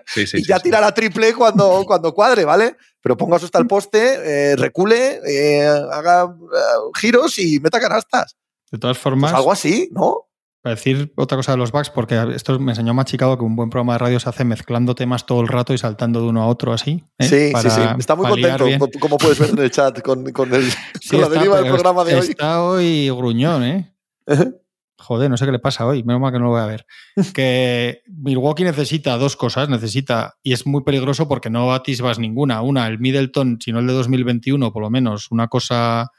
Sí, 0.05 0.25
sí. 0.25 0.37
y 0.39 0.47
ya 0.47 0.59
tira 0.59 0.81
la 0.81 0.91
triple 0.91 1.35
cuando, 1.35 1.83
cuando 1.85 2.13
cuadre, 2.15 2.45
¿vale? 2.45 2.77
Pero 3.01 3.15
pongas 3.15 3.43
usted 3.43 3.59
al 3.59 3.67
poste, 3.67 4.51
eh, 4.51 4.55
recule, 4.55 5.21
eh, 5.25 5.65
haga 5.65 6.23
eh, 6.23 6.91
giros 6.99 7.39
y 7.39 7.59
meta 7.59 7.79
canastas. 7.79 8.35
De 8.71 8.79
todas 8.79 8.97
formas. 8.97 9.31
Pues 9.31 9.39
algo 9.39 9.51
así, 9.51 9.89
¿no? 9.91 10.27
Para 10.61 10.75
decir 10.75 11.11
otra 11.17 11.37
cosa 11.37 11.53
de 11.53 11.57
los 11.57 11.71
bugs, 11.71 11.89
porque 11.89 12.23
esto 12.35 12.59
me 12.59 12.71
enseñó 12.71 12.93
Machicado 12.93 13.35
que 13.35 13.43
un 13.43 13.55
buen 13.55 13.71
programa 13.71 13.93
de 13.93 13.99
radio 13.99 14.19
se 14.19 14.29
hace 14.29 14.45
mezclando 14.45 14.93
temas 14.93 15.25
todo 15.25 15.41
el 15.41 15.47
rato 15.47 15.73
y 15.73 15.79
saltando 15.79 16.21
de 16.21 16.27
uno 16.27 16.43
a 16.43 16.47
otro 16.47 16.71
así. 16.71 17.03
¿eh? 17.17 17.23
Sí, 17.23 17.61
sí, 17.61 17.69
sí. 17.69 17.81
Está 17.97 18.15
muy 18.15 18.27
contento, 18.27 18.67
como 18.99 19.17
puedes 19.17 19.39
ver 19.39 19.49
en 19.49 19.59
el 19.59 19.71
chat, 19.71 20.01
con, 20.01 20.31
con, 20.31 20.53
el, 20.53 20.69
la 21.13 21.29
deriva 21.29 21.57
del 21.57 21.71
programa 21.71 22.03
de 22.03 22.15
hoy. 22.15 22.27
Está 22.29 22.63
hoy 22.63 23.09
gruñón, 23.09 23.63
¿eh? 23.63 23.95
Joder, 24.99 25.31
no 25.31 25.37
sé 25.37 25.45
qué 25.45 25.51
le 25.51 25.57
pasa 25.57 25.87
hoy, 25.87 26.03
menos 26.03 26.21
mal 26.21 26.31
que 26.31 26.37
no 26.37 26.45
lo 26.45 26.51
voy 26.51 26.61
a 26.61 26.67
ver. 26.67 26.85
Que 27.33 28.03
Milwaukee 28.05 28.63
necesita 28.63 29.17
dos 29.17 29.35
cosas, 29.35 29.67
necesita, 29.67 30.35
y 30.43 30.53
es 30.53 30.67
muy 30.67 30.83
peligroso 30.83 31.27
porque 31.27 31.49
no 31.49 31.73
atisbas 31.73 32.19
ninguna. 32.19 32.61
Una, 32.61 32.85
el 32.85 32.99
Middleton, 32.99 33.57
sino 33.59 33.79
el 33.79 33.87
de 33.87 33.93
2021, 33.93 34.71
por 34.71 34.83
lo 34.83 34.91
menos, 34.91 35.31
una 35.31 35.47
cosa 35.47 36.11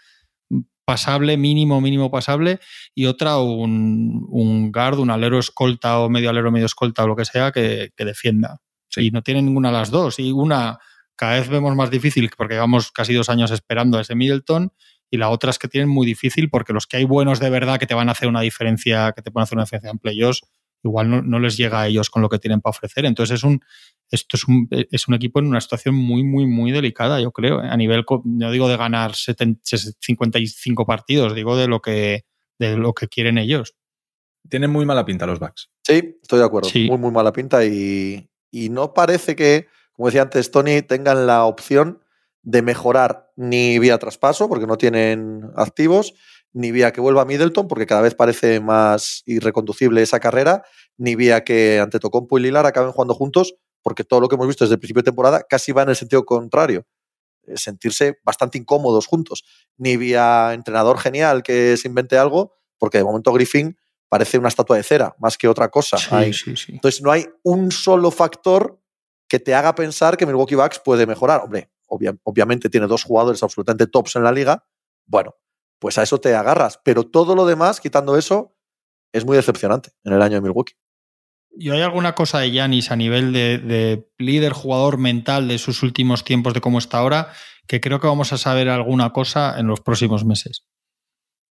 pasable, 0.93 1.39
mínimo, 1.39 1.81
mínimo 1.81 2.11
pasable, 2.11 2.61
y 2.95 3.07
otra 3.07 3.39
un, 3.39 4.27
un 4.29 4.71
guard, 4.71 4.99
un 4.99 5.11
alero 5.11 5.39
escolta 5.39 6.01
o 6.01 6.11
medio 6.11 6.29
alero, 6.29 6.53
medio 6.53 6.67
escolta 6.67 7.05
o 7.05 7.07
lo 7.07 7.17
que 7.17 7.25
sea 7.25 7.51
que, 7.51 7.93
defienda. 7.97 8.61
Y 8.97 9.11
no 9.11 9.23
tiene 9.23 9.41
ninguna 9.41 9.71
de 9.71 9.79
las 9.79 9.91
dos. 9.91 10.19
Y 10.19 10.33
una 10.33 10.79
cada 11.17 11.39
vez 11.39 11.49
vemos 11.49 11.75
más 11.75 11.91
difícil 11.91 12.31
porque 12.37 12.55
llevamos 12.55 12.93
casi 12.93 13.15
dos 13.15 13.31
años 13.31 13.51
esperando 13.53 13.97
a 13.97 14.03
ese 14.03 14.15
Middleton 14.15 14.71
y 15.11 15.17
la 15.17 15.31
otra 15.31 15.49
es 15.49 15.59
que 15.59 15.69
tienen 15.69 15.89
muy 15.89 16.07
difícil 16.07 16.51
porque 16.51 16.75
los 16.75 16.87
que 16.87 16.99
hay 16.99 17.05
buenos 17.05 17.41
de 17.41 17.49
verdad 17.49 17.79
que 17.79 17.87
te 17.87 17.95
van 17.95 18.11
a 18.11 18.13
hacer 18.13 18.29
una 18.29 18.43
diferencia, 18.43 19.13
que 19.13 19.23
te 19.23 19.31
pueden 19.31 19.45
hacer 19.45 19.57
una 19.57 19.65
diferencia 19.65 19.91
en 19.91 19.99
playoffs, 19.99 20.43
igual 20.83 21.11
no, 21.11 21.23
no, 21.23 21.39
les 21.39 21.57
llega 21.57 21.81
a 21.81 21.87
ellos 21.89 22.11
con 22.11 22.23
lo 22.23 22.29
que 22.29 22.39
tienen 22.39 22.61
para 22.61 22.71
ofrecer. 22.71 23.05
Entonces 23.05 23.37
es 23.37 23.45
un, 23.45 23.61
esto 24.11 24.37
es 24.37 24.47
un, 24.47 24.69
es 24.71 25.09
un 25.09 25.15
equipo 25.15 25.39
en 25.39 25.47
una 25.47 25.61
situación 25.61 25.95
muy, 25.95 26.23
muy, 26.23 26.47
muy 26.47 26.73
delicada, 26.73 27.21
yo 27.21 27.33
creo. 27.33 27.63
¿eh? 27.63 27.69
A 27.69 27.77
nivel, 27.77 28.05
no 28.25 28.51
digo 28.51 28.69
de 28.69 28.77
ganar 28.77 29.13
55 29.15 30.87
partidos, 30.87 31.35
digo 31.35 31.57
de 31.57 31.69
lo 31.69 31.81
que, 31.81 32.25
de 32.59 32.77
lo 32.77 32.93
que 32.93 33.09
quieren 33.09 33.39
ellos. 33.39 33.75
Tienen 34.49 34.71
muy 34.71 34.85
mala 34.85 35.05
pinta 35.05 35.27
los 35.27 35.39
backs. 35.39 35.71
Sí, 35.87 36.19
estoy 36.21 36.41
de 36.41 36.45
acuerdo. 36.45 36.69
Muy, 36.75 36.99
muy 36.99 37.11
mala 37.11 37.33
pinta 37.33 37.65
y, 37.65 38.29
y 38.51 38.69
no 38.69 38.93
parece 38.93 39.37
que, 39.37 39.69
como 39.93 40.09
decía 40.09 40.23
antes 40.23 40.51
Tony, 40.51 40.83
tengan 40.83 41.27
la 41.27 41.45
opción 41.45 42.03
de 42.43 42.61
mejorar 42.61 43.31
ni 43.37 43.79
vía 43.79 43.99
traspaso, 43.99 44.49
porque 44.49 44.67
no 44.67 44.77
tienen 44.77 45.51
activos, 45.57 46.15
ni 46.53 46.71
vía 46.71 46.93
que 46.93 47.01
vuelva 47.01 47.23
a 47.23 47.25
Middleton, 47.25 47.69
porque 47.69 47.87
cada 47.87 48.03
vez 48.03 48.15
parece 48.15 48.61
más 48.61 49.23
irreconducible 49.27 50.03
esa 50.03 50.21
carrera, 50.21 50.65
ni 50.97 51.15
vía 51.15 51.45
que 51.45 51.81
ante 51.81 51.99
Tocompo 51.99 52.39
y 52.39 52.43
Lilar 52.43 52.67
acaben 52.67 52.93
jugando 52.93 53.15
juntos, 53.15 53.55
porque 53.83 54.05
todo 54.05 54.21
lo 54.21 54.29
que 54.29 54.37
hemos 54.37 54.47
visto 54.47 54.65
desde 54.65 54.75
el 54.75 54.81
principio 54.81 55.01
de 55.01 55.07
temporada 55.07 55.45
casi 55.49 55.73
va 55.73 55.83
en 55.83 55.91
el 55.91 55.97
sentido 55.97 56.25
contrario. 56.25 56.87
Eh, 57.47 57.57
sentirse 57.57 58.19
bastante 58.25 58.59
incómodos 58.59 59.07
juntos. 59.07 59.45
Ni 59.77 59.97
vía 59.97 60.53
entrenador 60.53 60.99
genial 60.99 61.43
que 61.43 61.77
se 61.77 61.89
invente 61.89 62.17
algo, 62.17 62.55
porque 62.79 62.99
de 62.99 63.05
momento 63.05 63.33
Griffin 63.33 63.77
parece 64.09 64.39
una 64.39 64.49
estatua 64.49 64.77
de 64.77 64.83
cera, 64.83 65.15
más 65.19 65.39
que 65.39 65.49
otra 65.49 65.69
cosa. 65.69 65.97
Entonces 66.69 67.03
no 67.03 67.11
hay 67.11 67.27
un 67.43 67.73
solo 67.73 68.11
factor 68.11 68.79
que 69.27 69.41
te 69.41 69.55
haga 69.55 69.75
pensar 69.75 70.17
que 70.17 70.27
Milwaukee 70.27 70.55
Bucks 70.55 70.79
puede 70.79 71.07
mejorar. 71.07 71.41
Hombre, 71.43 71.71
obviamente 71.87 72.69
tiene 72.69 72.87
dos 72.87 73.05
jugadores 73.05 73.43
absolutamente 73.43 73.87
tops 73.87 74.17
en 74.17 74.25
la 74.25 74.33
liga. 74.33 74.67
Bueno, 75.07 75.35
pues 75.83 75.99
a 75.99 76.05
eso 76.05 76.19
te 76.19 76.33
agarras. 76.33 76.79
Pero 76.85 77.03
todo 77.03 77.35
lo 77.35 77.45
demás, 77.45 77.81
quitando 77.81 78.17
eso, 78.17 78.57
es 79.13 79.27
muy 79.27 79.37
decepcionante 79.37 79.91
en 80.05 80.13
el 80.13 80.23
año 80.23 80.37
de 80.37 80.41
Milwaukee. 80.41 80.75
¿Y 81.59 81.71
hay 81.71 81.81
alguna 81.81 82.15
cosa 82.15 82.39
de 82.39 82.53
Yanis 82.53 82.93
a 82.93 82.97
nivel 82.97 83.33
de, 83.33 84.07
líder, 84.17 84.53
jugador 84.53 84.97
mental 84.97 85.49
de 85.49 85.59
sus 85.59 85.83
últimos 85.83 86.23
tiempos, 86.23 86.55
de 86.55 86.61
cómo 86.61 86.79
está 86.79 86.99
ahora, 86.99 87.33
que 87.67 87.81
creo 87.81 87.99
que 87.99 88.07
vamos 88.07 88.33
a 88.33 88.39
saber 88.39 88.69
alguna 88.69 89.11
cosa 89.11 89.59
en 89.59 89.67
los 89.67 89.81
próximos 89.81 90.25
meses? 90.25 90.65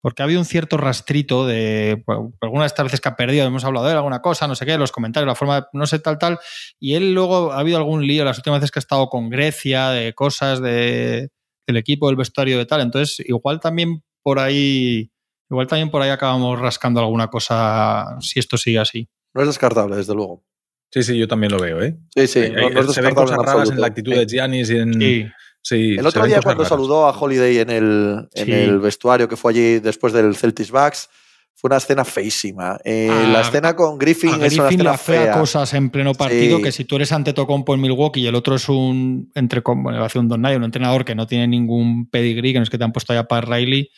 Porque 0.02 0.24
ha 0.24 0.26
habido 0.26 0.40
un 0.40 0.46
cierto 0.46 0.78
rastrito 0.78 1.46
de 1.46 2.02
algunas 2.40 2.64
de 2.64 2.68
estas 2.68 2.86
veces 2.86 3.02
que 3.02 3.10
ha 3.10 3.18
perdido, 3.18 3.46
hemos 3.46 3.66
hablado 3.66 3.86
de 3.86 3.92
él, 3.92 3.98
alguna 3.98 4.22
cosa, 4.22 4.48
no 4.48 4.56
sé 4.56 4.66
qué, 4.66 4.78
los 4.78 4.94
comentarios, 4.94 5.28
la 5.28 5.36
forma, 5.36 5.68
no 5.74 5.86
sé, 5.86 6.00
tal, 6.00 6.18
tal. 6.18 6.40
Y 6.80 6.96
él 6.96 7.14
luego 7.14 7.52
ha 7.52 7.60
habido 7.60 7.78
algún 7.78 8.08
lío 8.08 8.24
las 8.24 8.38
últimas 8.38 8.62
veces 8.62 8.72
que 8.72 8.80
ha 8.80 8.86
estado 8.86 9.10
con 9.10 9.30
Grecia, 9.30 9.90
de 9.90 10.14
cosas 10.14 10.62
de, 10.62 11.32
del 11.68 11.78
equipo, 11.78 12.08
del 12.08 12.16
vestuario, 12.16 12.58
de 12.58 12.66
tal. 12.66 12.80
Entonces, 12.80 13.20
igual 13.28 13.60
también 13.60 14.04
por 14.24 14.40
ahí, 14.40 15.12
igual 15.50 15.68
también 15.68 15.90
por 15.90 16.02
ahí 16.02 16.10
acabamos 16.10 16.60
rascando 16.60 17.00
alguna 17.00 17.28
cosa 17.28 18.18
si 18.22 18.40
esto 18.40 18.58
sigue 18.58 18.80
así. 18.80 19.10
No 19.34 19.42
es 19.42 19.48
descartable, 19.48 19.96
desde 19.96 20.14
luego. 20.14 20.44
Sí, 20.92 21.04
sí, 21.04 21.18
yo 21.18 21.28
también 21.28 21.52
lo 21.54 21.60
veo, 21.60 21.82
¿eh? 21.82 21.96
Sí, 22.16 22.28
sí, 22.28 22.50
no, 22.52 22.68
es 22.82 22.94
se 22.94 23.02
ven 23.02 23.16
cosas 23.16 23.38
raras 23.38 23.70
en 23.72 23.80
la 23.80 23.88
actitud 23.88 24.14
de 24.14 24.26
Giannis 24.26 24.70
y 24.70 24.78
en... 24.78 25.32
Sí. 25.64 25.96
el 25.98 26.06
otro 26.08 26.26
día 26.26 26.42
cuando 26.42 26.66
saludó 26.66 27.06
a 27.08 27.12
Holiday 27.18 27.60
en 27.60 27.70
el, 27.70 28.28
en 28.34 28.52
el 28.52 28.80
vestuario 28.80 29.30
que 29.30 29.38
fue 29.38 29.52
allí 29.52 29.80
después 29.80 30.12
del 30.12 30.36
Celtics 30.36 30.72
Bucks, 30.72 31.08
fue 31.54 31.68
una 31.70 31.78
escena 31.78 32.04
feísima. 32.04 32.80
Eh, 32.84 33.08
A- 33.12 33.28
la 33.28 33.42
escena 33.42 33.76
con 33.76 34.00
Griffin, 34.00 34.32
A 34.32 34.48
es 34.48 34.54
una 34.58 34.66
Griffin 34.66 34.82
escena 34.88 34.92
le 34.94 34.98
fea. 34.98 35.34
cosas 35.40 35.74
en 35.76 35.92
pleno 35.92 36.14
partido 36.16 36.58
Sí. 36.58 36.64
que 36.64 36.72
si 36.72 36.86
tú 36.86 36.96
eres 36.96 37.12
Antetokounmpo 37.12 37.76
en 37.76 37.82
Milwaukee 37.82 38.22
y 38.22 38.28
el 38.28 38.34
otro 38.36 38.56
es 38.56 38.68
un 38.68 39.32
entre 39.36 39.62
bueno, 39.64 40.04
hace 40.04 40.18
un 40.18 40.28
Don 40.28 40.42
Nye, 40.42 40.58
un 40.58 40.64
entrenador 40.64 41.06
que 41.06 41.14
no 41.14 41.28
tiene 41.28 41.48
ningún 41.48 42.10
pedigree, 42.10 42.54
que 42.54 42.60
no 42.60 42.64
es 42.64 42.70
que 42.72 42.80
te 42.80 42.84
han 42.84 42.92
puesto 42.92 43.14
allá 43.14 43.28
para 43.28 43.42
Riley, 43.56 43.92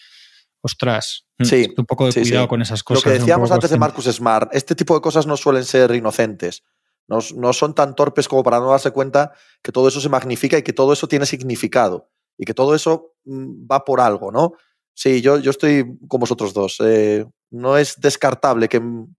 ostras, 0.64 1.26
Sí, 1.42 1.74
un 1.78 1.86
poco 1.86 2.06
de 2.06 2.14
sí, 2.14 2.22
cuidado 2.22 2.46
sí. 2.46 2.50
con 2.50 2.62
esas 2.62 2.80
Lo 2.80 2.84
cosas. 2.86 3.04
que 3.04 3.10
un 3.10 3.16
decíamos 3.20 3.52
antes 3.52 3.70
de. 3.70 3.78
Marcus 3.78 4.06
Smart, 4.06 4.50
este 4.56 4.76
tipo 4.76 4.96
de 4.96 5.02
cosas 5.02 5.28
no 5.28 5.36
suelen 5.36 5.66
ser 5.66 5.94
inocentes. 5.94 6.64
No, 7.08 7.20
no 7.36 7.52
son 7.52 7.76
tan 7.76 7.96
torpes 7.96 8.30
como 8.30 8.44
para 8.44 8.60
no 8.60 8.70
darse 8.70 8.92
cuenta 8.92 9.34
que 9.62 9.74
todo 9.74 9.90
eso 9.90 10.00
se 10.00 10.08
magnifica 10.08 10.58
y 10.58 10.64
que 10.64 10.72
todo 10.72 10.94
eso 10.94 11.08
tiene 11.08 11.26
significado 11.26 12.10
y 12.38 12.46
que 12.46 12.54
todo 12.54 12.74
eso 12.76 13.16
mm, 13.26 13.68
va 13.70 13.84
por 13.84 14.00
algo, 14.00 14.32
¿no? 14.32 14.54
Sí, 14.96 15.22
yo, 15.22 15.38
yo 15.38 15.52
estoy 15.52 15.98
con 16.08 16.20
vosotros 16.22 16.54
dos. 16.54 16.78
Eh, 16.80 17.26
no 17.52 17.78
es 17.78 18.00
descartable 18.00 18.70
que 18.70 18.78
en, 18.78 19.16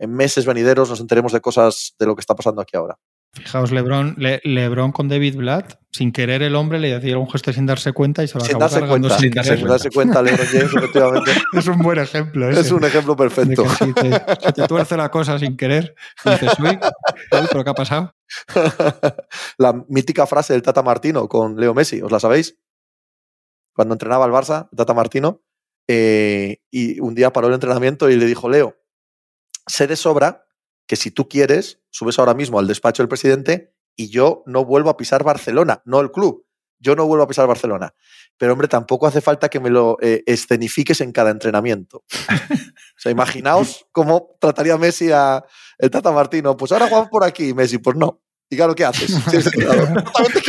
en 0.00 0.10
meses 0.12 0.46
venideros 0.46 0.90
nos 0.90 1.00
enteremos 1.00 1.32
de 1.32 1.40
cosas 1.40 1.94
de 1.98 2.06
lo 2.06 2.16
que 2.16 2.20
está 2.20 2.34
pasando 2.34 2.60
aquí 2.60 2.76
ahora. 2.76 2.98
Fijaos, 3.38 3.70
Lebron, 3.72 4.14
Le- 4.18 4.40
Lebron 4.44 4.92
con 4.92 5.08
David 5.08 5.36
Blatt, 5.36 5.74
sin 5.90 6.12
querer 6.12 6.42
el 6.42 6.54
hombre 6.54 6.78
le 6.78 6.92
decía 6.98 7.16
un 7.18 7.30
gesto 7.30 7.52
sin 7.52 7.66
darse 7.66 7.92
cuenta 7.92 8.22
y 8.22 8.28
se 8.28 8.34
lo 8.38 8.44
Sin 8.44 8.56
acabó 8.56 8.68
darse 8.70 8.86
cuenta, 8.88 9.18
sin 9.18 9.30
querer. 9.32 9.58
sin 9.58 9.66
darse 9.68 9.90
cuenta, 9.90 10.22
LeBron 10.22 10.46
James, 10.46 10.74
efectivamente, 10.74 11.30
Es 11.54 11.66
un 11.66 11.78
buen 11.78 11.98
ejemplo. 11.98 12.50
ese. 12.50 12.60
es 12.60 12.70
un 12.72 12.84
ejemplo 12.84 13.16
perfecto. 13.16 13.62
que 13.64 13.68
si 13.86 13.92
te, 14.52 14.66
tuerce 14.68 14.96
la 14.96 15.10
cosa 15.10 15.38
sin 15.38 15.56
querer, 15.56 15.94
dices, 16.24 16.52
uy, 16.58 16.78
pero 17.30 17.64
¿qué 17.64 17.70
ha 17.70 17.74
pasado? 17.74 18.14
la 19.58 19.72
mítica 19.88 20.26
frase 20.26 20.52
del 20.52 20.62
Tata 20.62 20.82
Martino 20.82 21.28
con 21.28 21.56
Leo 21.58 21.74
Messi, 21.74 22.02
¿os 22.02 22.10
la 22.12 22.20
sabéis? 22.20 22.58
Cuando 23.74 23.94
entrenaba 23.94 24.24
al 24.24 24.32
Barça, 24.32 24.68
Tata 24.76 24.92
Martino, 24.94 25.42
eh, 25.88 26.58
y 26.70 27.00
un 27.00 27.14
día 27.14 27.32
paró 27.32 27.48
el 27.48 27.54
entrenamiento 27.54 28.10
y 28.10 28.16
le 28.16 28.26
dijo, 28.26 28.48
Leo, 28.48 28.76
sé 29.66 29.86
de 29.86 29.96
sobra 29.96 30.44
que 30.88 30.96
si 30.96 31.12
tú 31.12 31.28
quieres, 31.28 31.80
subes 31.90 32.18
ahora 32.18 32.34
mismo 32.34 32.58
al 32.58 32.66
despacho 32.66 33.02
del 33.02 33.08
presidente 33.08 33.72
y 33.94 34.08
yo 34.08 34.42
no 34.46 34.64
vuelvo 34.64 34.90
a 34.90 34.96
pisar 34.96 35.22
Barcelona, 35.22 35.82
no 35.84 36.00
el 36.00 36.10
club, 36.10 36.46
yo 36.80 36.96
no 36.96 37.06
vuelvo 37.06 37.24
a 37.24 37.28
pisar 37.28 37.46
Barcelona. 37.46 37.94
Pero 38.36 38.52
hombre, 38.52 38.68
tampoco 38.68 39.06
hace 39.06 39.20
falta 39.20 39.48
que 39.48 39.60
me 39.60 39.70
lo 39.70 39.98
eh, 40.00 40.22
escenifiques 40.26 41.00
en 41.00 41.12
cada 41.12 41.30
entrenamiento. 41.30 42.04
o 42.08 42.96
sea, 42.96 43.12
imaginaos 43.12 43.86
cómo 43.92 44.36
trataría 44.40 44.78
Messi 44.78 45.10
a 45.12 45.44
el 45.78 45.90
Tata 45.90 46.10
Martino. 46.10 46.56
Pues 46.56 46.72
ahora 46.72 46.88
jugamos 46.88 47.10
por 47.10 47.24
aquí, 47.24 47.52
Messi, 47.52 47.78
pues 47.78 47.96
no. 47.96 48.22
Y 48.50 48.56
claro, 48.56 48.74
¿qué 48.74 48.84
haces? 48.84 49.14
¿qué 49.30 49.36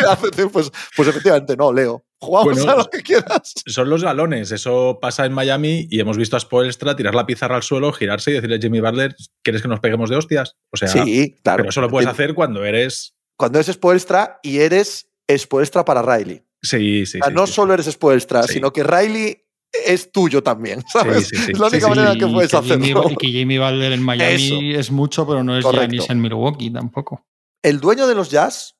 haces? 0.07 0.47
Pues, 0.51 0.71
pues 0.95 1.07
efectivamente, 1.09 1.55
no, 1.57 1.73
Leo. 1.73 2.05
Jugamos 2.21 2.53
Bueno, 2.55 2.71
a 2.71 2.75
lo 2.77 2.89
que 2.89 3.01
quieras. 3.01 3.53
Son 3.65 3.89
los 3.89 4.03
galones. 4.03 4.51
Eso 4.51 4.99
pasa 5.01 5.25
en 5.25 5.33
Miami 5.33 5.87
y 5.89 5.99
hemos 5.99 6.17
visto 6.17 6.35
a 6.35 6.39
Spoelstra 6.39 6.95
tirar 6.95 7.15
la 7.15 7.25
pizarra 7.25 7.55
al 7.55 7.63
suelo, 7.63 7.91
girarse 7.93 8.31
y 8.31 8.33
decirle 8.35 8.57
a 8.57 8.59
Jimmy 8.59 8.79
Butler, 8.81 9.15
¿quieres 9.43 9.61
que 9.61 9.67
nos 9.69 9.79
peguemos 9.79 10.09
de 10.09 10.17
hostias? 10.17 10.55
O 10.71 10.77
sea, 10.77 10.87
Sí, 10.89 11.35
claro. 11.43 11.57
pero 11.63 11.69
eso 11.69 11.81
lo 11.81 11.89
puedes 11.89 12.09
hacer 12.09 12.33
cuando 12.33 12.63
eres... 12.65 13.15
Cuando 13.37 13.59
eres 13.59 13.73
Spoelstra 13.73 14.39
y 14.43 14.59
eres 14.59 15.09
Spoelstra 15.37 15.85
para 15.85 16.01
Riley. 16.01 16.43
Sí, 16.61 17.05
sí, 17.05 17.19
O 17.19 17.23
sea, 17.23 17.29
sí, 17.29 17.33
no 17.35 17.47
sí. 17.47 17.53
solo 17.53 17.73
eres 17.73 17.85
Spoelstra, 17.85 18.43
Sí. 18.43 18.55
sino 18.55 18.73
que 18.73 18.83
Riley 18.83 19.41
es 19.85 20.11
tuyo 20.11 20.43
también, 20.43 20.83
¿sabes? 20.91 21.27
sí, 21.29 21.37
sí. 21.37 21.51
Es 21.53 21.59
la 21.59 21.67
única 21.67 21.87
manera 21.87 22.15
que 22.15 22.27
puedes 22.27 22.53
hacerlo. 22.53 23.05
y 23.11 23.15
que 23.15 23.27
Jimmy 23.27 23.57
Butler 23.59 23.93
en 23.93 24.03
Miami 24.03 24.75
es 24.75 24.91
mucho, 24.91 25.25
pero 25.25 25.41
no 25.43 25.57
es. 25.57 25.63
Giannis 25.65 26.09
en 26.09 26.19
Milwaukee 26.19 26.69
tampoco. 26.71 27.25
El 27.63 27.79
dueño 27.79 28.07
de 28.07 28.15
los 28.15 28.29
Jazz 28.29 28.77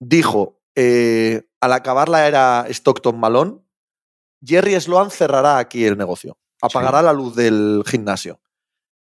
dijo, 0.00 0.60
eh, 0.74 1.48
al 1.60 1.72
acabar 1.72 2.08
la 2.08 2.26
era 2.26 2.66
Stockton 2.68 3.18
Malone, 3.18 3.60
Jerry 4.44 4.80
Sloan 4.80 5.10
cerrará 5.10 5.58
aquí 5.58 5.84
el 5.84 5.98
negocio, 5.98 6.38
apagará 6.62 7.02
la 7.02 7.12
luz 7.12 7.36
del 7.36 7.82
gimnasio. 7.86 8.40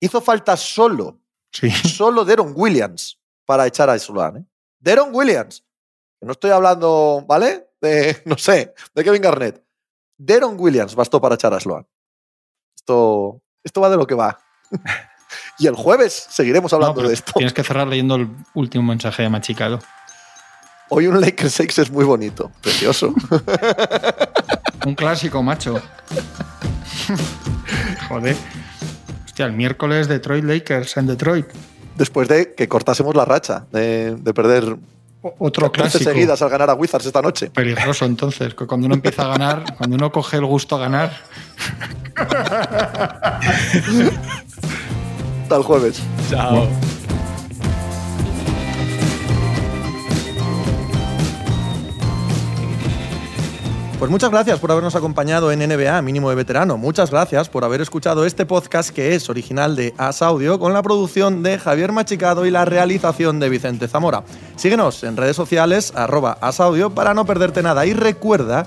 Hizo 0.00 0.20
falta 0.20 0.56
solo, 0.56 1.20
Sí. 1.52 1.70
solo 1.96 2.24
Deron 2.24 2.52
Williams 2.54 3.20
para 3.46 3.66
echar 3.66 3.88
a 3.90 3.98
Sloan. 3.98 4.36
¿eh? 4.38 4.46
Deron 4.78 5.14
Williams. 5.14 5.64
No 6.20 6.32
estoy 6.32 6.50
hablando, 6.50 7.24
¿vale? 7.26 7.70
De, 7.80 8.22
no 8.26 8.36
sé, 8.36 8.74
de 8.94 9.04
Kevin 9.04 9.22
Garnett. 9.22 9.64
Deron 10.16 10.56
Williams 10.58 10.94
bastó 10.94 11.20
para 11.20 11.36
echar 11.36 11.54
a 11.54 11.60
Sloan. 11.60 11.86
Esto, 12.76 13.42
esto 13.62 13.80
va 13.80 13.88
de 13.90 13.96
lo 13.96 14.06
que 14.06 14.14
va. 14.14 14.38
y 15.58 15.66
el 15.66 15.74
jueves 15.74 16.26
seguiremos 16.30 16.72
hablando 16.72 17.02
de 17.02 17.14
esto. 17.14 17.32
Tienes 17.34 17.52
que 17.52 17.64
cerrar 17.64 17.86
leyendo 17.88 18.14
el 18.16 18.28
último 18.54 18.84
mensaje 18.84 19.22
de 19.22 19.28
Machicado. 19.28 19.80
Hoy 20.90 21.06
un 21.06 21.20
Lakers 21.20 21.52
6 21.52 21.78
es 21.80 21.90
muy 21.90 22.04
bonito, 22.04 22.50
precioso. 22.62 23.12
Un 24.86 24.94
clásico, 24.94 25.42
macho. 25.42 25.82
Joder. 28.08 28.36
Hostia, 29.26 29.44
el 29.46 29.52
miércoles 29.52 30.08
Detroit 30.08 30.44
Lakers 30.44 30.96
en 30.96 31.06
Detroit. 31.08 31.46
Después 31.96 32.26
de 32.28 32.54
que 32.54 32.68
cortásemos 32.68 33.14
la 33.14 33.26
racha 33.26 33.66
de, 33.70 34.14
de 34.14 34.32
perder 34.32 34.76
Otro 35.20 35.70
13 35.70 35.90
clásico. 35.90 36.10
seguidas 36.10 36.40
al 36.40 36.48
ganar 36.48 36.70
a 36.70 36.74
Wizards 36.74 37.04
esta 37.04 37.20
noche. 37.20 37.50
Peligroso 37.50 38.06
entonces, 38.06 38.54
que 38.54 38.66
cuando 38.66 38.86
uno 38.86 38.94
empieza 38.94 39.24
a 39.24 39.28
ganar, 39.28 39.76
cuando 39.76 39.96
uno 39.96 40.10
coge 40.10 40.38
el 40.38 40.46
gusto 40.46 40.76
a 40.76 40.78
ganar, 40.78 41.12
Hasta 45.48 45.56
el 45.56 45.62
jueves. 45.62 46.02
Chao. 46.28 46.68
Pues 53.98 54.10
muchas 54.10 54.30
gracias 54.30 54.60
por 54.60 54.70
habernos 54.70 54.94
acompañado 54.94 55.50
en 55.50 55.60
NBA 55.60 56.02
Mínimo 56.02 56.28
de 56.28 56.36
Veterano. 56.36 56.76
Muchas 56.76 57.10
gracias 57.10 57.48
por 57.48 57.64
haber 57.64 57.80
escuchado 57.80 58.26
este 58.26 58.44
podcast 58.44 58.90
que 58.90 59.14
es 59.14 59.30
original 59.30 59.74
de 59.74 59.94
As 59.96 60.20
Audio 60.20 60.58
con 60.58 60.74
la 60.74 60.82
producción 60.82 61.42
de 61.42 61.58
Javier 61.58 61.92
Machicado 61.92 62.44
y 62.44 62.50
la 62.50 62.66
realización 62.66 63.40
de 63.40 63.48
Vicente 63.48 63.88
Zamora. 63.88 64.24
Síguenos 64.56 65.02
en 65.02 65.16
redes 65.16 65.34
sociales 65.34 65.94
arroba 65.96 66.36
As 66.42 66.60
Audio 66.60 66.90
para 66.90 67.14
no 67.14 67.24
perderte 67.24 67.62
nada 67.62 67.86
y 67.86 67.94
recuerda 67.94 68.66